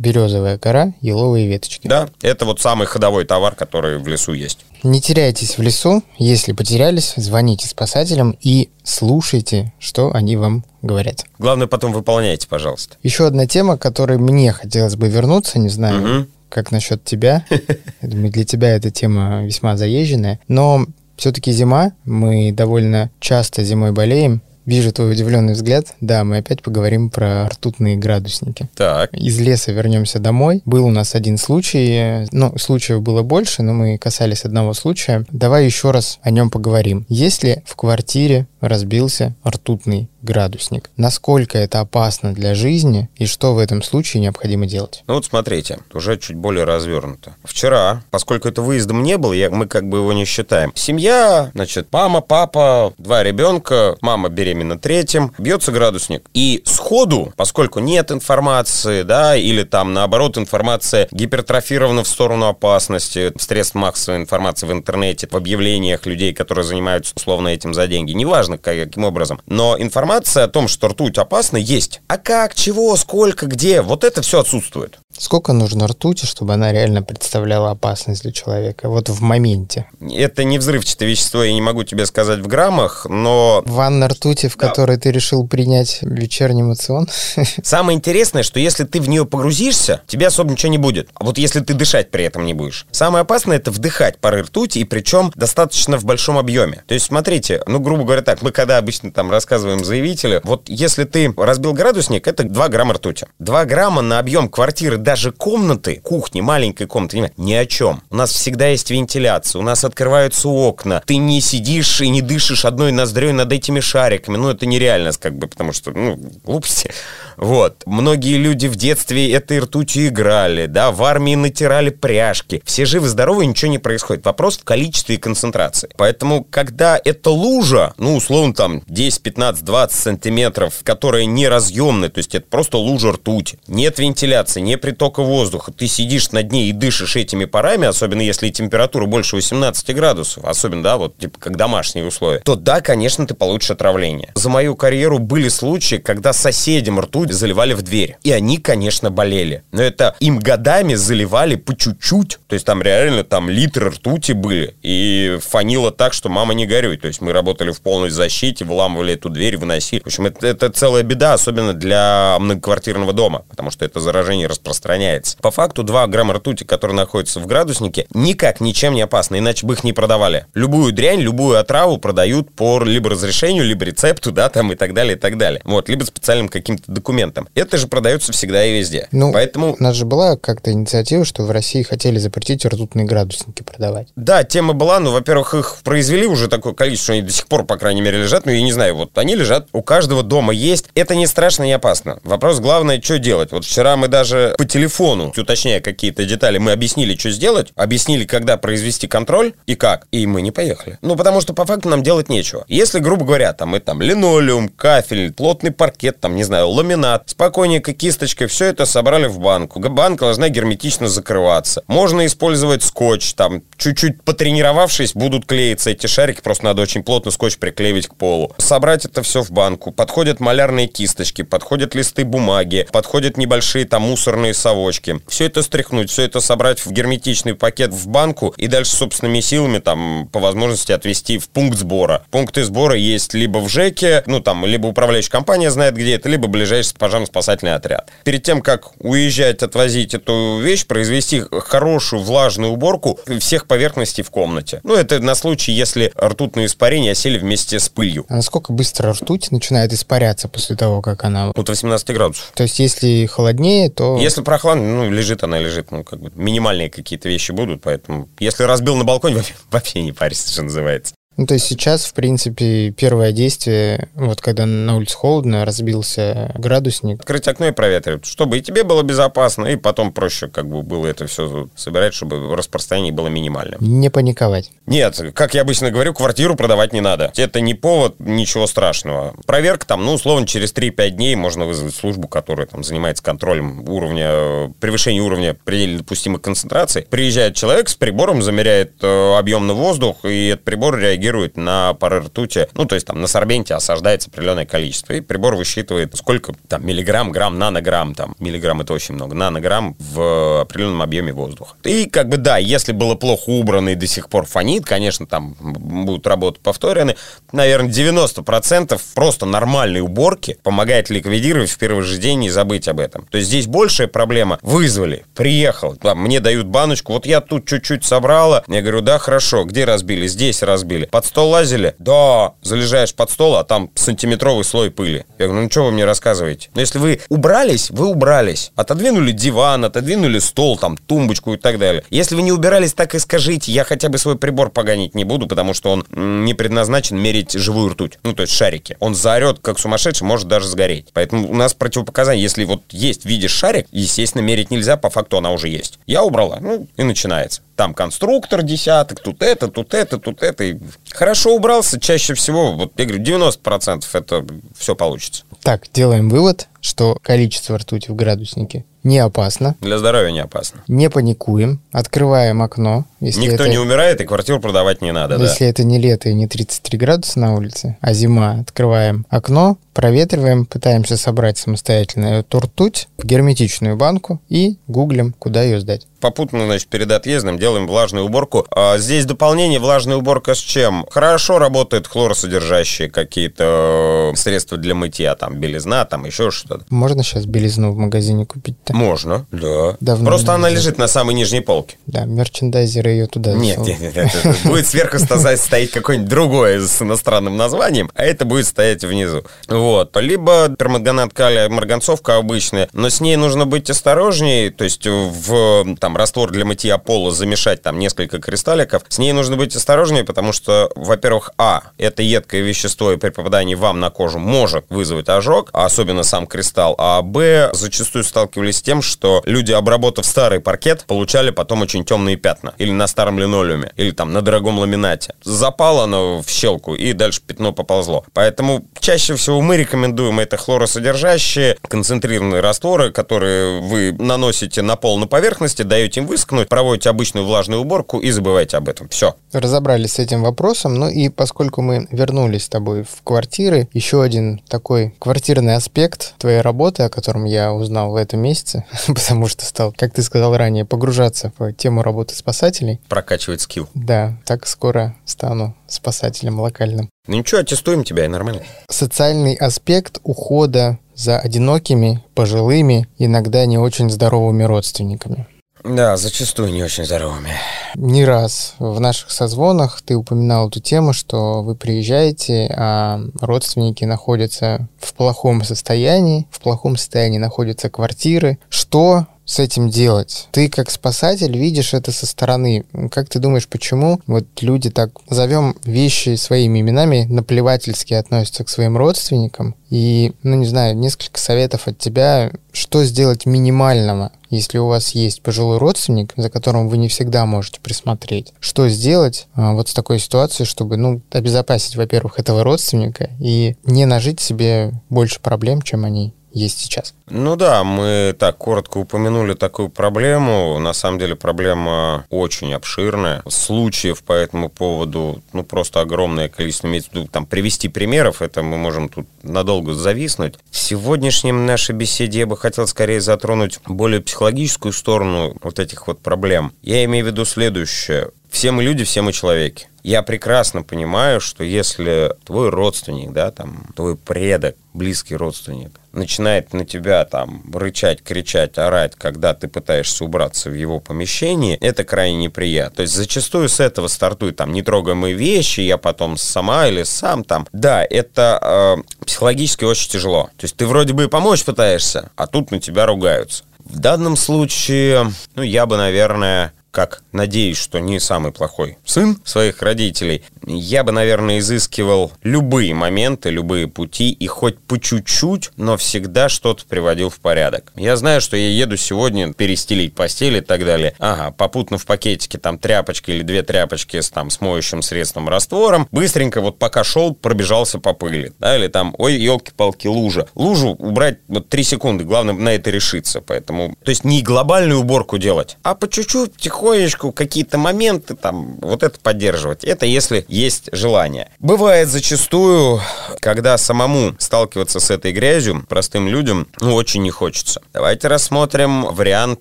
березовая 0.00 0.56
кора, 0.56 0.94
еловые 1.02 1.46
веточки. 1.46 1.86
Да, 1.86 2.08
это 2.22 2.46
вот 2.46 2.58
самый 2.58 2.86
ходовой 2.86 3.26
товар, 3.26 3.54
который 3.54 3.98
в 3.98 4.08
лесу 4.08 4.32
есть. 4.32 4.60
Не 4.82 5.00
теряйтесь 5.00 5.58
в 5.58 5.62
лесу. 5.62 6.02
Если 6.18 6.52
потерялись, 6.52 7.12
звоните 7.16 7.68
спасателям 7.68 8.34
и 8.40 8.70
слушайте, 8.82 9.74
что 9.78 10.12
они 10.14 10.36
вам 10.36 10.64
говорят. 10.80 11.26
Главное, 11.38 11.66
потом 11.66 11.92
выполняйте, 11.92 12.48
пожалуйста. 12.48 12.96
Еще 13.02 13.26
одна 13.26 13.46
тема, 13.46 13.76
к 13.76 13.82
которой 13.82 14.16
мне 14.16 14.52
хотелось 14.52 14.96
бы 14.96 15.08
вернуться, 15.08 15.58
не 15.58 15.68
знаю, 15.68 16.20
угу. 16.20 16.28
как 16.48 16.72
насчет 16.72 17.04
тебя. 17.04 17.44
Думаю, 18.00 18.32
для 18.32 18.44
тебя 18.44 18.70
эта 18.70 18.90
тема 18.90 19.44
весьма 19.44 19.76
заезженная. 19.76 20.40
Но 20.48 20.86
все-таки 21.18 21.52
зима, 21.52 21.92
мы 22.06 22.52
довольно 22.52 23.10
часто 23.20 23.62
зимой 23.64 23.92
болеем, 23.92 24.40
Вижу 24.66 24.92
твой 24.92 25.12
удивленный 25.12 25.54
взгляд. 25.54 25.94
Да, 26.00 26.24
мы 26.24 26.38
опять 26.38 26.62
поговорим 26.62 27.10
про 27.10 27.48
ртутные 27.48 27.96
градусники. 27.96 28.68
Так. 28.76 29.12
Из 29.14 29.38
леса 29.40 29.72
вернемся 29.72 30.18
домой. 30.18 30.62
Был 30.64 30.86
у 30.86 30.90
нас 30.90 31.14
один 31.14 31.38
случай. 31.38 32.26
Ну, 32.32 32.56
случаев 32.58 33.02
было 33.02 33.22
больше, 33.22 33.62
но 33.62 33.72
мы 33.72 33.98
касались 33.98 34.44
одного 34.44 34.74
случая. 34.74 35.24
Давай 35.30 35.64
еще 35.64 35.90
раз 35.90 36.18
о 36.22 36.30
нем 36.30 36.50
поговорим. 36.50 37.06
Если 37.08 37.62
в 37.66 37.76
квартире 37.76 38.46
разбился 38.60 39.34
ртутный 39.46 40.08
градусник. 40.22 40.90
Насколько 40.96 41.58
это 41.58 41.80
опасно 41.80 42.34
для 42.34 42.54
жизни 42.54 43.08
и 43.16 43.26
что 43.26 43.54
в 43.54 43.58
этом 43.58 43.82
случае 43.82 44.22
необходимо 44.22 44.66
делать? 44.66 45.02
Ну 45.06 45.14
вот 45.14 45.24
смотрите, 45.24 45.78
уже 45.92 46.18
чуть 46.18 46.36
более 46.36 46.64
развернуто. 46.64 47.34
Вчера, 47.44 48.02
поскольку 48.10 48.48
это 48.48 48.62
выездом 48.62 49.02
не 49.02 49.16
был, 49.16 49.32
я, 49.32 49.50
мы 49.50 49.66
как 49.66 49.88
бы 49.88 49.98
его 49.98 50.12
не 50.12 50.24
считаем. 50.24 50.72
Семья, 50.74 51.50
значит, 51.54 51.88
мама, 51.92 52.20
папа, 52.20 52.92
два 52.98 53.22
ребенка, 53.22 53.96
мама 54.00 54.28
беременна 54.28 54.78
третьим, 54.78 55.32
бьется 55.38 55.72
градусник. 55.72 56.28
И 56.34 56.62
сходу, 56.64 57.32
поскольку 57.36 57.80
нет 57.80 58.10
информации, 58.10 59.02
да, 59.02 59.36
или 59.36 59.62
там 59.62 59.92
наоборот 59.92 60.38
информация 60.38 61.08
гипертрофирована 61.10 62.04
в 62.04 62.08
сторону 62.08 62.46
опасности, 62.46 63.32
средств 63.38 63.74
массовой 63.74 64.18
информации 64.18 64.66
в 64.66 64.72
интернете, 64.72 65.28
в 65.30 65.36
объявлениях 65.36 66.06
людей, 66.06 66.32
которые 66.32 66.64
занимаются 66.64 67.14
условно 67.16 67.48
этим 67.48 67.74
за 67.74 67.86
деньги, 67.86 68.12
неважно 68.12 68.58
каким 68.58 69.04
образом, 69.04 69.40
но 69.46 69.76
информация 69.78 70.09
информация 70.10 70.44
о 70.44 70.48
том, 70.48 70.66
что 70.66 70.88
ртуть 70.88 71.18
опасна, 71.18 71.56
есть. 71.56 72.00
А 72.08 72.18
как, 72.18 72.54
чего, 72.54 72.96
сколько, 72.96 73.46
где, 73.46 73.80
вот 73.80 74.02
это 74.02 74.22
все 74.22 74.40
отсутствует. 74.40 74.98
Сколько 75.16 75.52
нужно 75.52 75.86
ртути, 75.86 76.24
чтобы 76.24 76.54
она 76.54 76.72
реально 76.72 77.02
представляла 77.02 77.70
опасность 77.72 78.22
для 78.22 78.32
человека? 78.32 78.88
Вот 78.88 79.08
в 79.08 79.20
моменте. 79.20 79.86
Это 80.00 80.44
не 80.44 80.58
взрывчатое 80.58 81.08
вещество, 81.08 81.42
я 81.42 81.52
не 81.52 81.60
могу 81.60 81.84
тебе 81.84 82.06
сказать 82.06 82.38
в 82.38 82.46
граммах, 82.46 83.06
но... 83.08 83.62
Ванна 83.66 84.08
ртути, 84.08 84.48
в 84.48 84.56
которой 84.56 84.96
ты 84.96 85.10
решил 85.10 85.46
принять 85.46 85.98
вечерний 86.02 86.62
мацион? 86.62 87.08
Самое 87.62 87.96
интересное, 87.96 88.42
что 88.42 88.60
если 88.60 88.84
ты 88.84 89.00
в 89.00 89.08
нее 89.08 89.26
погрузишься, 89.26 90.02
тебе 90.06 90.28
особо 90.28 90.52
ничего 90.52 90.70
не 90.70 90.78
будет. 90.78 91.10
А 91.14 91.24
вот 91.24 91.38
если 91.38 91.60
ты 91.60 91.74
дышать 91.74 92.10
при 92.10 92.24
этом 92.24 92.46
не 92.46 92.54
будешь. 92.54 92.86
Самое 92.90 93.22
опасное 93.22 93.56
это 93.56 93.70
вдыхать 93.70 94.18
пары 94.18 94.42
ртути, 94.42 94.78
и 94.78 94.84
причем 94.84 95.32
достаточно 95.34 95.98
в 95.98 96.04
большом 96.04 96.38
объеме. 96.38 96.82
То 96.86 96.94
есть, 96.94 97.06
смотрите, 97.06 97.62
ну, 97.66 97.80
грубо 97.80 98.04
говоря 98.04 98.22
так, 98.22 98.42
мы 98.42 98.52
когда 98.52 98.78
обычно 98.78 99.12
там 99.12 99.30
рассказываем 99.30 99.84
заявителю, 99.84 100.40
вот 100.44 100.68
если 100.68 101.04
ты 101.04 101.32
разбил 101.36 101.72
градусник, 101.72 102.28
это 102.28 102.44
2 102.44 102.68
грамма 102.68 102.94
ртути. 102.94 103.26
2 103.38 103.64
грамма 103.64 104.02
на 104.02 104.18
объем 104.18 104.48
квартиры 104.48 104.99
даже 105.02 105.32
комнаты, 105.32 106.00
кухни, 106.02 106.40
маленькой 106.40 106.86
комнаты, 106.86 107.32
ни 107.36 107.52
о 107.54 107.66
чем. 107.66 108.02
У 108.10 108.16
нас 108.16 108.32
всегда 108.32 108.68
есть 108.68 108.90
вентиляция, 108.90 109.60
у 109.60 109.62
нас 109.62 109.84
открываются 109.84 110.48
окна. 110.48 111.02
Ты 111.06 111.16
не 111.16 111.40
сидишь 111.40 112.00
и 112.00 112.08
не 112.08 112.22
дышишь 112.22 112.64
одной 112.64 112.92
ноздрёй 112.92 113.32
над 113.32 113.52
этими 113.52 113.80
шариками. 113.80 114.36
Ну, 114.36 114.48
это 114.48 114.66
нереально, 114.66 115.12
как 115.12 115.36
бы, 115.36 115.48
потому 115.48 115.72
что, 115.72 115.90
ну, 115.90 116.16
глупости. 116.44 116.92
Вот. 117.40 117.82
Многие 117.86 118.36
люди 118.36 118.66
в 118.66 118.76
детстве 118.76 119.32
этой 119.32 119.60
ртутью 119.60 120.08
играли, 120.08 120.66
да, 120.66 120.90
в 120.92 121.02
армии 121.02 121.34
натирали 121.34 121.88
пряжки. 121.88 122.62
Все 122.66 122.84
живы-здоровы, 122.84 123.46
ничего 123.46 123.70
не 123.70 123.78
происходит. 123.78 124.26
Вопрос 124.26 124.58
в 124.58 124.64
количестве 124.64 125.14
и 125.14 125.18
концентрации. 125.18 125.88
Поэтому, 125.96 126.44
когда 126.44 127.00
эта 127.02 127.30
лужа, 127.30 127.94
ну, 127.96 128.14
условно, 128.14 128.52
там, 128.52 128.82
10, 128.86 129.22
15, 129.22 129.64
20 129.64 129.98
сантиметров, 129.98 130.80
которая 130.82 131.24
не 131.24 131.48
разъемная, 131.48 132.10
то 132.10 132.18
есть 132.18 132.34
это 132.34 132.46
просто 132.46 132.76
лужа 132.76 133.12
ртути, 133.12 133.58
нет 133.66 133.98
вентиляции, 133.98 134.60
нет 134.60 134.82
притока 134.82 135.22
воздуха, 135.22 135.72
ты 135.72 135.86
сидишь 135.86 136.32
над 136.32 136.52
ней 136.52 136.68
и 136.68 136.72
дышишь 136.72 137.16
этими 137.16 137.46
парами, 137.46 137.86
особенно 137.86 138.20
если 138.20 138.50
температура 138.50 139.06
больше 139.06 139.36
18 139.36 139.94
градусов, 139.96 140.44
особенно, 140.44 140.82
да, 140.82 140.98
вот, 140.98 141.16
типа, 141.16 141.38
как 141.38 141.56
домашние 141.56 142.04
условия, 142.04 142.40
то 142.40 142.54
да, 142.54 142.82
конечно, 142.82 143.26
ты 143.26 143.32
получишь 143.32 143.70
отравление. 143.70 144.30
За 144.34 144.50
мою 144.50 144.76
карьеру 144.76 145.18
были 145.18 145.48
случаи, 145.48 145.96
когда 145.96 146.34
соседям 146.34 147.00
ртуть 147.00 147.29
заливали 147.32 147.74
в 147.74 147.82
дверь. 147.82 148.16
И 148.22 148.32
они, 148.32 148.58
конечно, 148.58 149.10
болели. 149.10 149.62
Но 149.72 149.82
это 149.82 150.14
им 150.20 150.38
годами 150.38 150.94
заливали 150.94 151.56
по 151.56 151.76
чуть-чуть. 151.76 152.38
То 152.46 152.54
есть 152.54 152.66
там 152.66 152.82
реально 152.82 153.24
там 153.24 153.48
литры 153.48 153.90
ртути 153.90 154.32
были. 154.32 154.74
И 154.82 155.38
фанило 155.40 155.90
так, 155.90 156.12
что 156.12 156.28
мама 156.28 156.54
не 156.54 156.66
горюй. 156.66 156.96
То 156.96 157.08
есть 157.08 157.20
мы 157.20 157.32
работали 157.32 157.70
в 157.70 157.80
полной 157.80 158.10
защите, 158.10 158.64
выламывали 158.64 159.14
эту 159.14 159.28
дверь, 159.28 159.56
выносили. 159.56 160.00
В 160.00 160.06
общем, 160.06 160.26
это, 160.26 160.46
это 160.46 160.70
целая 160.70 161.02
беда, 161.02 161.34
особенно 161.34 161.72
для 161.72 162.36
многоквартирного 162.38 163.12
дома, 163.12 163.44
потому 163.48 163.70
что 163.70 163.84
это 163.84 164.00
заражение 164.00 164.46
распространяется. 164.46 165.36
По 165.38 165.50
факту 165.50 165.82
2 165.82 166.06
грамма 166.08 166.34
ртути, 166.34 166.64
которые 166.64 166.96
находятся 166.96 167.40
в 167.40 167.46
градуснике, 167.46 168.06
никак 168.12 168.60
ничем 168.60 168.94
не 168.94 169.02
опасны, 169.02 169.38
иначе 169.38 169.66
бы 169.66 169.74
их 169.74 169.84
не 169.84 169.92
продавали. 169.92 170.46
Любую 170.54 170.92
дрянь, 170.92 171.20
любую 171.20 171.58
отраву 171.58 171.98
продают 171.98 172.52
по 172.54 172.82
либо 172.82 173.10
разрешению, 173.10 173.64
либо 173.64 173.84
рецепту, 173.84 174.32
да, 174.32 174.48
там 174.48 174.72
и 174.72 174.74
так 174.74 174.94
далее, 174.94 175.16
и 175.16 175.18
так 175.18 175.38
далее. 175.38 175.60
Вот, 175.64 175.88
либо 175.88 176.04
специальным 176.04 176.48
каким-то 176.48 176.90
документом 176.90 177.19
документам. 177.20 177.48
Это 177.54 177.76
же 177.76 177.86
продается 177.86 178.32
всегда 178.32 178.64
и 178.64 178.78
везде. 178.78 179.08
Ну, 179.12 179.32
Поэтому... 179.32 179.76
у 179.78 179.82
нас 179.82 179.94
же 179.96 180.04
была 180.04 180.36
как-то 180.36 180.72
инициатива, 180.72 181.24
что 181.24 181.42
в 181.42 181.50
России 181.50 181.82
хотели 181.82 182.18
запретить 182.18 182.64
ртутные 182.64 183.06
градусники 183.06 183.62
продавать. 183.62 184.08
Да, 184.16 184.44
тема 184.44 184.72
была, 184.72 185.00
но, 185.00 185.12
во-первых, 185.12 185.54
их 185.54 185.78
произвели 185.84 186.26
уже 186.26 186.48
такое 186.48 186.72
количество, 186.72 187.04
что 187.04 187.12
они 187.14 187.22
до 187.22 187.32
сих 187.32 187.46
пор, 187.46 187.64
по 187.64 187.76
крайней 187.76 188.00
мере, 188.00 188.18
лежат. 188.18 188.46
Ну, 188.46 188.52
я 188.52 188.62
не 188.62 188.72
знаю, 188.72 188.94
вот 188.94 189.16
они 189.18 189.36
лежат, 189.36 189.68
у 189.72 189.82
каждого 189.82 190.22
дома 190.22 190.52
есть. 190.52 190.86
Это 190.94 191.14
не 191.14 191.26
страшно, 191.26 191.64
не 191.64 191.72
опасно. 191.72 192.20
Вопрос 192.24 192.60
главное, 192.60 193.00
что 193.00 193.18
делать. 193.18 193.52
Вот 193.52 193.64
вчера 193.64 193.96
мы 193.96 194.08
даже 194.08 194.54
по 194.56 194.64
телефону, 194.64 195.32
уточняя 195.36 195.80
какие-то 195.80 196.24
детали, 196.24 196.58
мы 196.58 196.72
объяснили, 196.72 197.16
что 197.16 197.30
сделать, 197.30 197.72
объяснили, 197.76 198.24
когда 198.24 198.56
произвести 198.56 199.06
контроль 199.06 199.52
и 199.66 199.74
как. 199.74 200.06
И 200.10 200.26
мы 200.26 200.42
не 200.42 200.50
поехали. 200.50 200.98
Ну, 201.02 201.16
потому 201.16 201.40
что 201.40 201.54
по 201.54 201.64
факту 201.64 201.88
нам 201.88 202.02
делать 202.02 202.28
нечего. 202.28 202.64
Если, 202.68 202.98
грубо 202.98 203.24
говоря, 203.24 203.52
там 203.52 203.70
мы 203.70 203.80
там 203.80 204.00
линолеум, 204.02 204.68
кафель, 204.68 205.32
плотный 205.32 205.70
паркет, 205.70 206.20
там, 206.20 206.36
не 206.36 206.44
знаю, 206.44 206.68
ламинат, 206.68 207.09
спокойненько 207.26 207.92
кисточкой 207.92 208.46
все 208.46 208.66
это 208.66 208.84
собрали 208.84 209.26
в 209.26 209.38
банку. 209.38 209.80
Банка 209.80 210.26
должна 210.26 210.48
герметично 210.48 211.08
закрываться. 211.08 211.82
Можно 211.86 212.26
использовать 212.26 212.82
скотч, 212.82 213.34
там, 213.34 213.62
чуть-чуть 213.76 214.22
потренировавшись, 214.22 215.14
будут 215.14 215.46
клеиться 215.46 215.90
эти 215.90 216.06
шарики, 216.06 216.40
просто 216.40 216.66
надо 216.66 216.82
очень 216.82 217.02
плотно 217.02 217.30
скотч 217.30 217.58
приклеивать 217.58 218.06
к 218.06 218.14
полу. 218.14 218.52
Собрать 218.58 219.04
это 219.04 219.22
все 219.22 219.42
в 219.42 219.50
банку. 219.50 219.90
Подходят 219.90 220.40
малярные 220.40 220.86
кисточки, 220.86 221.42
подходят 221.42 221.94
листы 221.94 222.24
бумаги, 222.24 222.86
подходят 222.92 223.36
небольшие 223.36 223.84
там 223.84 224.02
мусорные 224.02 224.54
совочки. 224.54 225.20
Все 225.28 225.46
это 225.46 225.62
стряхнуть, 225.62 226.10
все 226.10 226.22
это 226.22 226.40
собрать 226.40 226.84
в 226.84 226.90
герметичный 226.92 227.54
пакет 227.54 227.92
в 227.92 228.08
банку 228.08 228.54
и 228.56 228.66
дальше 228.66 228.96
собственными 228.96 229.40
силами 229.40 229.78
там 229.78 230.28
по 230.32 230.40
возможности 230.40 230.92
отвезти 230.92 231.38
в 231.38 231.48
пункт 231.48 231.78
сбора. 231.78 232.22
Пункты 232.30 232.64
сбора 232.64 232.96
есть 232.96 233.34
либо 233.34 233.58
в 233.58 233.68
ЖЭКе, 233.68 234.22
ну 234.26 234.40
там, 234.40 234.64
либо 234.64 234.86
управляющая 234.86 235.30
компания 235.30 235.70
знает 235.70 235.94
где 235.94 236.14
это, 236.14 236.28
либо 236.28 236.48
ближайший 236.48 236.89
пожарно-спасательный 236.98 237.74
отряд. 237.74 238.10
Перед 238.24 238.42
тем, 238.42 238.60
как 238.62 238.90
уезжать, 238.98 239.62
отвозить 239.62 240.14
эту 240.14 240.58
вещь, 240.60 240.86
произвести 240.86 241.42
хорошую 241.50 242.22
влажную 242.22 242.72
уборку 242.72 243.18
всех 243.38 243.66
поверхностей 243.66 244.22
в 244.22 244.30
комнате. 244.30 244.80
Ну, 244.82 244.94
это 244.94 245.20
на 245.20 245.34
случай, 245.34 245.72
если 245.72 246.12
ртутные 246.18 246.66
испарения 246.66 247.12
осели 247.12 247.38
вместе 247.38 247.78
с 247.78 247.88
пылью. 247.88 248.26
А 248.28 248.36
насколько 248.36 248.72
быстро 248.72 249.12
ртуть 249.12 249.50
начинает 249.50 249.92
испаряться 249.92 250.48
после 250.48 250.76
того, 250.76 251.02
как 251.02 251.24
она... 251.24 251.50
От 251.50 251.68
18 251.68 252.10
градусов. 252.10 252.52
То 252.54 252.62
есть, 252.62 252.78
если 252.78 253.26
холоднее, 253.26 253.90
то... 253.90 254.18
Если 254.18 254.42
прохладно, 254.42 254.84
ну, 254.84 255.10
лежит 255.10 255.42
она, 255.44 255.58
лежит. 255.58 255.90
Ну, 255.90 256.04
как 256.04 256.20
бы 256.20 256.30
минимальные 256.34 256.90
какие-то 256.90 257.28
вещи 257.28 257.52
будут, 257.52 257.82
поэтому... 257.82 258.28
Если 258.38 258.64
разбил 258.64 258.96
на 258.96 259.04
балконе, 259.04 259.36
вообще, 259.36 259.54
вообще 259.70 260.02
не 260.02 260.12
парься, 260.12 260.50
что 260.50 260.62
называется. 260.62 261.14
Ну, 261.40 261.46
то 261.46 261.54
есть 261.54 261.64
сейчас, 261.66 262.04
в 262.04 262.12
принципе, 262.12 262.90
первое 262.90 263.32
действие, 263.32 264.10
вот 264.14 264.42
когда 264.42 264.66
на 264.66 264.96
улице 264.96 265.16
холодно, 265.16 265.64
разбился 265.64 266.52
градусник. 266.58 267.20
Открыть 267.20 267.48
окно 267.48 267.68
и 267.68 267.70
проветривать, 267.70 268.26
чтобы 268.26 268.58
и 268.58 268.60
тебе 268.60 268.84
было 268.84 269.02
безопасно, 269.02 269.66
и 269.68 269.76
потом 269.76 270.12
проще 270.12 270.48
как 270.48 270.68
бы 270.68 270.82
было 270.82 271.06
это 271.06 271.26
все 271.26 271.70
собирать, 271.76 272.12
чтобы 272.12 272.54
распространение 272.54 273.10
было 273.10 273.28
минимальным. 273.28 273.78
Не 273.80 274.10
паниковать. 274.10 274.70
Нет, 274.84 275.18
как 275.34 275.54
я 275.54 275.62
обычно 275.62 275.90
говорю, 275.90 276.12
квартиру 276.12 276.56
продавать 276.56 276.92
не 276.92 277.00
надо. 277.00 277.32
Это 277.34 277.62
не 277.62 277.72
повод, 277.72 278.16
ничего 278.18 278.66
страшного. 278.66 279.34
Проверка 279.46 279.86
там, 279.86 280.04
ну, 280.04 280.12
условно, 280.12 280.46
через 280.46 280.74
3-5 280.74 281.10
дней 281.10 281.36
можно 281.36 281.64
вызвать 281.64 281.94
службу, 281.94 282.28
которая 282.28 282.66
там 282.66 282.84
занимается 282.84 283.22
контролем 283.22 283.88
уровня, 283.88 284.74
превышения 284.78 285.22
уровня 285.22 285.56
предельно 285.64 286.00
допустимой 286.00 286.40
концентрации. 286.40 287.06
Приезжает 287.08 287.54
человек 287.54 287.88
с 287.88 287.94
прибором, 287.94 288.42
замеряет 288.42 289.02
э, 289.02 289.38
объем 289.38 289.66
на 289.66 289.72
воздух, 289.72 290.26
и 290.26 290.48
этот 290.48 290.64
прибор 290.64 290.98
реагирует 290.98 291.19
реагирует 291.20 291.56
на 291.56 291.94
пары 291.94 292.20
ртути, 292.20 292.66
ну, 292.74 292.86
то 292.86 292.94
есть 292.94 293.06
там 293.06 293.20
на 293.20 293.26
сорбенте 293.26 293.74
осаждается 293.74 294.30
определенное 294.30 294.64
количество, 294.64 295.12
и 295.12 295.20
прибор 295.20 295.54
высчитывает, 295.54 296.16
сколько 296.16 296.54
там 296.68 296.86
миллиграмм, 296.86 297.30
грамм, 297.30 297.58
нанограмм, 297.58 298.14
там, 298.14 298.34
миллиграмм 298.38 298.80
это 298.80 298.94
очень 298.94 299.14
много, 299.14 299.34
нанограмм 299.34 299.94
в 299.98 300.62
определенном 300.62 301.02
объеме 301.02 301.32
воздуха. 301.32 301.76
И 301.84 302.06
как 302.06 302.28
бы 302.28 302.38
да, 302.38 302.56
если 302.56 302.92
было 302.92 303.14
плохо 303.14 303.50
убрано 303.50 303.90
и 303.90 303.94
до 303.94 304.06
сих 304.06 304.28
пор 304.28 304.46
фонит, 304.46 304.86
конечно, 304.86 305.26
там 305.26 305.54
будут 305.60 306.26
работы 306.26 306.60
повторены, 306.62 307.16
наверное, 307.52 307.90
90% 307.90 309.00
просто 309.14 309.46
нормальной 309.46 310.00
уборки 310.00 310.56
помогает 310.62 311.10
ликвидировать 311.10 311.70
в 311.70 311.78
первый 311.78 312.02
же 312.02 312.18
день 312.18 312.44
и 312.44 312.50
забыть 312.50 312.88
об 312.88 313.00
этом. 313.00 313.26
То 313.30 313.38
есть 313.38 313.48
здесь 313.48 313.66
большая 313.66 314.08
проблема. 314.08 314.58
Вызвали, 314.62 315.24
приехал, 315.34 315.96
там, 315.96 316.22
мне 316.22 316.40
дают 316.40 316.66
баночку, 316.66 317.12
вот 317.12 317.26
я 317.26 317.40
тут 317.40 317.66
чуть-чуть 317.66 318.04
собрала, 318.04 318.64
я 318.66 318.80
говорю, 318.80 319.02
да, 319.02 319.18
хорошо, 319.18 319.64
где 319.64 319.84
разбили? 319.84 320.26
Здесь 320.26 320.62
разбили. 320.62 321.09
Под 321.10 321.26
стол 321.26 321.50
лазили? 321.50 321.94
Да. 321.98 322.54
Залезаешь 322.62 323.14
под 323.14 323.30
стол, 323.30 323.56
а 323.56 323.64
там 323.64 323.90
сантиметровый 323.94 324.64
слой 324.64 324.90
пыли. 324.90 325.24
Я 325.38 325.46
говорю, 325.46 325.64
ну 325.64 325.70
что 325.70 325.84
вы 325.84 325.92
мне 325.92 326.04
рассказываете? 326.04 326.70
Но 326.74 326.80
если 326.80 326.98
вы 326.98 327.20
убрались, 327.28 327.90
вы 327.90 328.06
убрались. 328.06 328.72
Отодвинули 328.76 329.32
диван, 329.32 329.84
отодвинули 329.84 330.38
стол, 330.38 330.78
там, 330.78 330.96
тумбочку 330.96 331.54
и 331.54 331.56
так 331.56 331.78
далее. 331.78 332.04
Если 332.10 332.34
вы 332.34 332.42
не 332.42 332.52
убирались, 332.52 332.94
так 332.94 333.14
и 333.14 333.18
скажите. 333.18 333.72
Я 333.72 333.84
хотя 333.84 334.08
бы 334.08 334.18
свой 334.18 334.36
прибор 334.36 334.70
погонить 334.70 335.14
не 335.14 335.24
буду, 335.24 335.46
потому 335.46 335.74
что 335.74 335.90
он 335.90 336.06
не 336.44 336.54
предназначен 336.54 337.18
мерить 337.18 337.52
живую 337.52 337.90
ртуть. 337.90 338.18
Ну, 338.22 338.32
то 338.32 338.42
есть 338.42 338.52
шарики. 338.52 338.96
Он 339.00 339.14
заорет, 339.14 339.58
как 339.60 339.78
сумасшедший, 339.78 340.26
может 340.26 340.48
даже 340.48 340.68
сгореть. 340.68 341.08
Поэтому 341.12 341.50
у 341.50 341.54
нас 341.54 341.74
противопоказания, 341.74 342.42
если 342.42 342.64
вот 342.64 342.82
есть, 342.90 343.24
видишь 343.24 343.52
шарик, 343.52 343.86
естественно, 343.90 344.42
мерить 344.42 344.70
нельзя, 344.70 344.96
по 344.96 345.10
факту 345.10 345.38
она 345.38 345.50
уже 345.52 345.68
есть. 345.68 345.98
Я 346.06 346.22
убрала, 346.22 346.58
ну, 346.60 346.86
и 346.96 347.02
начинается. 347.02 347.62
Там 347.80 347.94
конструктор 347.94 348.62
десяток, 348.62 349.20
тут 349.20 349.40
это, 349.40 349.68
тут 349.68 349.94
это, 349.94 350.18
тут 350.18 350.42
это. 350.42 350.64
И 350.64 350.78
хорошо 351.12 351.54
убрался, 351.54 351.98
чаще 351.98 352.34
всего, 352.34 352.72
вот 352.72 352.92
я 352.98 353.06
говорю, 353.06 353.24
90% 353.24 354.04
это 354.12 354.46
все 354.76 354.94
получится. 354.94 355.44
Так, 355.62 355.90
делаем 355.90 356.28
вывод, 356.28 356.68
что 356.82 357.16
количество 357.22 357.78
ртути 357.78 358.10
в 358.10 358.14
градуснике 358.16 358.84
не 359.02 359.18
опасно. 359.18 359.76
Для 359.80 359.98
здоровья 359.98 360.30
не 360.30 360.40
опасно. 360.40 360.82
Не 360.88 361.10
паникуем, 361.10 361.80
открываем 361.92 362.62
окно. 362.62 363.04
Если 363.20 363.42
Никто 363.42 363.64
это... 363.64 363.68
не 363.68 363.78
умирает, 363.78 364.20
и 364.20 364.24
квартиру 364.24 364.60
продавать 364.60 365.02
не 365.02 365.12
надо, 365.12 365.36
Если 365.36 365.64
да. 365.64 365.70
это 365.70 365.84
не 365.84 365.98
лето 365.98 366.28
и 366.28 366.34
не 366.34 366.46
33 366.46 366.98
градуса 366.98 367.38
на 367.38 367.54
улице, 367.54 367.96
а 368.00 368.12
зима, 368.12 368.58
открываем 368.60 369.26
окно, 369.28 369.78
проветриваем, 369.94 370.66
пытаемся 370.66 371.16
собрать 371.16 371.58
самостоятельно 371.58 372.26
эту 372.40 372.60
ртуть 372.60 373.08
в 373.18 373.26
герметичную 373.26 373.96
банку 373.96 374.40
и 374.48 374.78
гуглим, 374.86 375.34
куда 375.38 375.62
ее 375.62 375.80
сдать 375.80 376.06
попутно, 376.20 376.66
значит, 376.66 376.88
перед 376.88 377.10
отъездом 377.10 377.58
делаем 377.58 377.86
влажную 377.86 378.26
уборку. 378.26 378.66
А 378.70 378.98
здесь 378.98 379.24
дополнение 379.24 379.80
влажная 379.80 380.16
уборка 380.16 380.54
с 380.54 380.58
чем? 380.58 381.06
Хорошо 381.10 381.58
работает 381.58 382.06
хлоросодержащие 382.06 383.10
какие-то 383.10 384.32
э, 384.34 384.36
средства 384.36 384.76
для 384.76 384.94
мытья, 384.94 385.34
там, 385.34 385.58
белизна, 385.58 386.04
там, 386.04 386.26
еще 386.26 386.50
что-то. 386.50 386.84
Можно 386.90 387.24
сейчас 387.24 387.46
белизну 387.46 387.92
в 387.92 387.96
магазине 387.96 388.46
купить-то? 388.90 388.96
Можно, 388.96 389.46
да. 389.50 389.96
Давно 390.00 390.26
Просто 390.26 390.54
она 390.54 390.68
лежит 390.68 390.98
на 390.98 391.08
самой 391.08 391.34
нижней 391.34 391.60
полке. 391.60 391.96
Да, 392.06 392.24
мерчендайзеры 392.24 393.10
ее 393.10 393.26
туда 393.26 393.52
Нет, 393.52 393.78
засовывают. 393.78 394.00
нет, 394.00 394.16
нет, 394.16 394.34
это 394.44 394.68
будет 394.68 394.86
сверху 394.86 395.18
стоять 395.18 395.60
стоять 395.60 395.90
какое-нибудь 395.90 396.28
другое 396.28 396.80
с 396.80 397.02
иностранным 397.02 397.56
названием, 397.56 398.10
а 398.14 398.24
это 398.24 398.44
будет 398.44 398.66
стоять 398.66 399.04
внизу. 399.04 399.44
Вот. 399.68 400.16
Либо 400.16 400.68
перманганат 400.68 401.32
калия, 401.32 401.68
марганцовка 401.68 402.36
обычная, 402.36 402.88
но 402.92 403.08
с 403.08 403.20
ней 403.20 403.36
нужно 403.36 403.66
быть 403.66 403.90
осторожнее, 403.90 404.70
то 404.70 404.84
есть 404.84 405.06
в 405.06 405.96
там, 405.96 406.16
раствор 406.16 406.50
для 406.50 406.64
мытья 406.64 406.98
пола 406.98 407.30
замешать 407.30 407.82
там 407.82 407.98
несколько 407.98 408.38
кристалликов, 408.38 409.02
с 409.08 409.18
ней 409.18 409.32
нужно 409.32 409.56
быть 409.56 409.74
осторожнее, 409.76 410.24
потому 410.24 410.52
что, 410.52 410.90
во-первых, 410.94 411.52
а, 411.58 411.82
это 411.98 412.22
едкое 412.22 412.60
вещество, 412.62 413.12
и 413.12 413.16
при 413.16 413.30
попадании 413.30 413.74
вам 413.74 414.00
на 414.00 414.10
кожу 414.10 414.38
может 414.38 414.84
вызвать 414.90 415.28
ожог, 415.28 415.70
а 415.72 415.84
особенно 415.86 416.22
сам 416.22 416.46
кристалл, 416.46 416.94
а 416.98 417.22
б, 417.22 417.70
зачастую 417.72 418.24
сталкивались 418.24 418.79
с 418.80 418.82
тем, 418.82 419.02
что 419.02 419.42
люди, 419.44 419.72
обработав 419.72 420.24
старый 420.24 420.58
паркет, 420.58 421.04
получали 421.04 421.50
потом 421.50 421.82
очень 421.82 422.02
темные 422.02 422.36
пятна, 422.36 422.72
или 422.78 422.92
на 422.92 423.06
старом 423.06 423.38
линолеуме, 423.38 423.92
или 423.96 424.10
там 424.10 424.32
на 424.32 424.40
дорогом 424.40 424.78
ламинате. 424.78 425.34
Запало 425.44 426.04
оно 426.04 426.40
в 426.40 426.48
щелку, 426.48 426.94
и 426.94 427.12
дальше 427.12 427.42
пятно 427.46 427.72
поползло. 427.72 428.24
Поэтому 428.32 428.86
чаще 428.98 429.36
всего 429.36 429.60
мы 429.60 429.76
рекомендуем 429.76 430.40
это 430.40 430.56
хлоросодержащие 430.56 431.76
концентрированные 431.82 432.62
растворы, 432.62 433.12
которые 433.12 433.82
вы 433.82 434.12
наносите 434.18 434.80
на 434.80 434.96
пол 434.96 435.18
на 435.18 435.26
поверхности, 435.26 435.82
даете 435.82 436.20
им 436.20 436.26
высохнуть, 436.26 436.70
проводите 436.70 437.10
обычную 437.10 437.44
влажную 437.44 437.82
уборку 437.82 438.18
и 438.18 438.30
забывайте 438.30 438.78
об 438.78 438.88
этом. 438.88 439.10
Все. 439.10 439.34
Разобрались 439.52 440.14
с 440.14 440.18
этим 440.20 440.42
вопросом, 440.42 440.94
ну 440.94 441.10
и 441.10 441.28
поскольку 441.28 441.82
мы 441.82 442.08
вернулись 442.10 442.64
с 442.64 442.68
тобой 442.70 443.02
в 443.02 443.22
квартиры, 443.24 443.88
еще 443.92 444.22
один 444.22 444.58
такой 444.68 445.14
квартирный 445.18 445.74
аспект 445.76 446.34
твоей 446.38 446.62
работы, 446.62 447.02
о 447.02 447.10
котором 447.10 447.44
я 447.44 447.74
узнал 447.74 448.12
в 448.12 448.16
этом 448.16 448.40
месяце, 448.40 448.69
потому 449.06 449.48
что 449.48 449.64
стал, 449.64 449.92
как 449.96 450.12
ты 450.12 450.22
сказал 450.22 450.56
ранее, 450.56 450.84
погружаться 450.84 451.52
в 451.58 451.72
тему 451.72 452.02
работы 452.02 452.34
спасателей. 452.34 453.00
Прокачивать 453.08 453.60
скилл. 453.60 453.88
Да, 453.94 454.38
так 454.44 454.66
скоро 454.66 455.16
стану 455.24 455.74
спасателем 455.86 456.60
локальным. 456.60 457.10
Ну 457.26 457.36
ничего, 457.36 457.60
аттестуем 457.60 458.04
тебя, 458.04 458.24
и 458.24 458.28
нормально. 458.28 458.62
Социальный 458.88 459.54
аспект 459.54 460.18
ухода 460.22 460.98
за 461.14 461.38
одинокими, 461.38 462.24
пожилыми, 462.34 463.06
иногда 463.18 463.66
не 463.66 463.78
очень 463.78 464.10
здоровыми 464.10 464.62
родственниками. 464.62 465.46
Да, 465.82 466.16
зачастую 466.16 466.72
не 466.72 466.82
очень 466.82 467.04
здоровыми. 467.04 467.52
Не 467.94 468.24
раз 468.24 468.74
в 468.78 469.00
наших 469.00 469.30
созвонах 469.30 470.02
ты 470.02 470.14
упоминал 470.14 470.68
эту 470.68 470.80
тему, 470.80 471.12
что 471.12 471.62
вы 471.62 471.74
приезжаете, 471.74 472.72
а 472.76 473.20
родственники 473.40 474.04
находятся 474.04 474.88
в 474.98 475.14
плохом 475.14 475.64
состоянии, 475.64 476.46
в 476.50 476.60
плохом 476.60 476.96
состоянии 476.96 477.38
находятся 477.38 477.88
квартиры. 477.88 478.58
Что 478.68 479.26
с 479.50 479.58
этим 479.58 479.90
делать? 479.90 480.46
Ты 480.52 480.68
как 480.68 480.90
спасатель 480.90 481.58
видишь 481.58 481.92
это 481.92 482.12
со 482.12 482.24
стороны. 482.24 482.84
Как 483.10 483.28
ты 483.28 483.40
думаешь, 483.40 483.66
почему 483.66 484.20
вот 484.28 484.44
люди 484.60 484.90
так, 484.90 485.10
назовем 485.28 485.74
вещи 485.84 486.36
своими 486.36 486.80
именами, 486.80 487.26
наплевательски 487.28 488.14
относятся 488.14 488.62
к 488.62 488.68
своим 488.68 488.96
родственникам? 488.96 489.74
И, 489.90 490.34
ну 490.44 490.54
не 490.54 490.66
знаю, 490.66 490.96
несколько 490.96 491.40
советов 491.40 491.88
от 491.88 491.98
тебя, 491.98 492.52
что 492.72 493.02
сделать 493.04 493.44
минимального, 493.44 494.30
если 494.50 494.78
у 494.78 494.86
вас 494.86 495.16
есть 495.16 495.42
пожилой 495.42 495.78
родственник, 495.78 496.32
за 496.36 496.48
которым 496.48 496.88
вы 496.88 496.98
не 496.98 497.08
всегда 497.08 497.44
можете 497.44 497.80
присмотреть. 497.80 498.52
Что 498.60 498.88
сделать 498.88 499.48
а, 499.54 499.72
вот 499.72 499.88
с 499.88 499.94
такой 499.94 500.20
ситуацией, 500.20 500.66
чтобы, 500.66 500.96
ну, 500.96 501.22
обезопасить, 501.32 501.96
во-первых, 501.96 502.38
этого 502.38 502.62
родственника 502.62 503.30
и 503.40 503.74
не 503.82 504.06
нажить 504.06 504.38
себе 504.38 504.92
больше 505.08 505.40
проблем, 505.40 505.82
чем 505.82 506.04
они 506.04 506.34
есть 506.52 506.78
сейчас. 506.78 507.14
Ну 507.28 507.56
да, 507.56 507.84
мы 507.84 508.34
так 508.38 508.58
коротко 508.58 508.98
упомянули 508.98 509.54
такую 509.54 509.88
проблему. 509.88 510.78
На 510.78 510.92
самом 510.92 511.18
деле 511.18 511.36
проблема 511.36 512.24
очень 512.30 512.72
обширная. 512.74 513.42
Случаев 513.48 514.22
по 514.22 514.32
этому 514.32 514.68
поводу, 514.68 515.42
ну, 515.52 515.62
просто 515.62 516.00
огромное 516.00 516.48
количество. 516.48 516.88
Имеется 516.88 517.10
там, 517.30 517.46
привести 517.46 517.88
примеров, 517.88 518.42
это 518.42 518.62
мы 518.62 518.76
можем 518.76 519.08
тут 519.08 519.26
надолго 519.42 519.94
зависнуть. 519.94 520.54
В 520.70 520.78
сегодняшнем 520.78 521.66
нашей 521.66 521.94
беседе 521.94 522.40
я 522.40 522.46
бы 522.46 522.56
хотел 522.56 522.86
скорее 522.86 523.20
затронуть 523.20 523.78
более 523.86 524.20
психологическую 524.20 524.92
сторону 524.92 525.56
вот 525.62 525.78
этих 525.78 526.06
вот 526.06 526.20
проблем. 526.20 526.72
Я 526.82 527.04
имею 527.04 527.24
в 527.24 527.28
виду 527.28 527.44
следующее. 527.44 528.30
Все 528.50 528.72
мы 528.72 528.82
люди, 528.82 529.04
все 529.04 529.22
мы 529.22 529.32
человеки. 529.32 529.86
Я 530.02 530.22
прекрасно 530.22 530.82
понимаю, 530.82 531.40
что 531.40 531.62
если 531.62 532.34
твой 532.44 532.70
родственник, 532.70 533.32
да, 533.32 533.50
там, 533.50 533.86
твой 533.94 534.16
предок, 534.16 534.76
близкий 534.94 535.36
родственник, 535.36 535.90
начинает 536.12 536.72
на 536.72 536.84
тебя 536.84 537.24
там 537.24 537.62
рычать, 537.72 538.22
кричать, 538.22 538.78
орать, 538.78 539.14
когда 539.16 539.54
ты 539.54 539.68
пытаешься 539.68 540.24
убраться 540.24 540.70
в 540.70 540.74
его 540.74 541.00
помещении, 541.00 541.76
это 541.76 542.02
крайне 542.04 542.38
неприятно. 542.38 542.96
То 542.96 543.02
есть 543.02 543.14
зачастую 543.14 543.68
с 543.68 543.78
этого 543.78 544.08
стартует 544.08 544.56
там 544.56 544.72
не 544.72 544.82
трогай 544.82 545.14
мои 545.14 545.34
вещи, 545.34 545.80
я 545.80 545.98
потом 545.98 546.36
сама 546.36 546.88
или 546.88 547.02
сам 547.02 547.44
там. 547.44 547.68
Да, 547.72 548.04
это 548.08 548.58
э, 548.62 549.24
психологически 549.24 549.84
очень 549.84 550.10
тяжело. 550.10 550.44
То 550.56 550.64
есть 550.64 550.76
ты 550.76 550.86
вроде 550.86 551.12
бы 551.12 551.24
и 551.24 551.28
помочь 551.28 551.64
пытаешься, 551.64 552.30
а 552.36 552.46
тут 552.46 552.70
на 552.70 552.80
тебя 552.80 553.06
ругаются. 553.06 553.64
В 553.84 553.98
данном 553.98 554.36
случае, 554.36 555.32
ну, 555.54 555.62
я 555.62 555.84
бы, 555.86 555.96
наверное, 555.96 556.72
как 556.90 557.22
надеюсь, 557.32 557.78
что 557.78 557.98
не 557.98 558.20
самый 558.20 558.52
плохой 558.52 558.98
сын 559.04 559.38
своих 559.44 559.82
родителей, 559.82 560.42
я 560.66 561.04
бы, 561.04 561.12
наверное, 561.12 561.58
изыскивал 561.58 562.32
любые 562.42 562.94
моменты, 562.94 563.50
любые 563.50 563.88
пути 563.88 564.30
и 564.30 564.46
хоть 564.46 564.78
по 564.78 564.98
чуть-чуть, 564.98 565.70
но 565.76 565.96
всегда 565.96 566.48
что-то 566.48 566.84
приводил 566.86 567.30
в 567.30 567.38
порядок. 567.40 567.92
Я 567.96 568.16
знаю, 568.16 568.40
что 568.40 568.56
я 568.56 568.68
еду 568.68 568.96
сегодня 568.96 569.52
перестелить 569.52 570.14
постель 570.14 570.56
и 570.56 570.60
так 570.60 570.84
далее. 570.84 571.14
Ага, 571.18 571.52
попутно 571.52 571.98
в 571.98 572.06
пакетике 572.06 572.58
там 572.58 572.78
тряпочка 572.78 573.32
или 573.32 573.42
две 573.42 573.62
тряпочки 573.62 574.20
с 574.20 574.30
там 574.30 574.50
с 574.50 574.60
моющим 574.60 575.02
средством 575.02 575.48
раствором. 575.48 576.08
Быстренько 576.10 576.60
вот 576.60 576.78
пока 576.78 577.04
шел, 577.04 577.34
пробежался 577.34 577.98
по 577.98 578.12
пыли. 578.12 578.52
Да, 578.58 578.76
или 578.76 578.88
там, 578.88 579.14
ой, 579.18 579.34
елки-палки, 579.34 580.06
лужа. 580.06 580.48
Лужу 580.54 580.90
убрать 580.90 581.38
вот 581.48 581.68
три 581.68 581.82
секунды, 581.82 582.24
главное 582.24 582.54
на 582.54 582.74
это 582.74 582.90
решиться. 582.90 583.40
Поэтому, 583.40 583.96
то 584.04 584.10
есть 584.10 584.24
не 584.24 584.42
глобальную 584.42 585.00
уборку 585.00 585.38
делать, 585.38 585.76
а 585.82 585.94
по 585.94 586.08
чуть-чуть, 586.08 586.56
потихонечку, 586.80 587.32
какие-то 587.32 587.78
моменты 587.78 588.34
там, 588.34 588.76
вот 588.80 589.02
это 589.02 589.18
поддерживать. 589.20 589.84
Это 589.84 590.06
если 590.06 590.44
есть 590.48 590.88
желание. 590.92 591.50
Бывает 591.58 592.08
зачастую, 592.08 593.00
когда 593.40 593.76
самому 593.76 594.34
сталкиваться 594.38 594.98
с 594.98 595.10
этой 595.10 595.32
грязью, 595.32 595.84
простым 595.88 596.28
людям, 596.28 596.66
ну, 596.80 596.94
очень 596.94 597.22
не 597.22 597.30
хочется. 597.30 597.82
Давайте 597.92 598.28
рассмотрим 598.28 599.04
вариант 599.14 599.60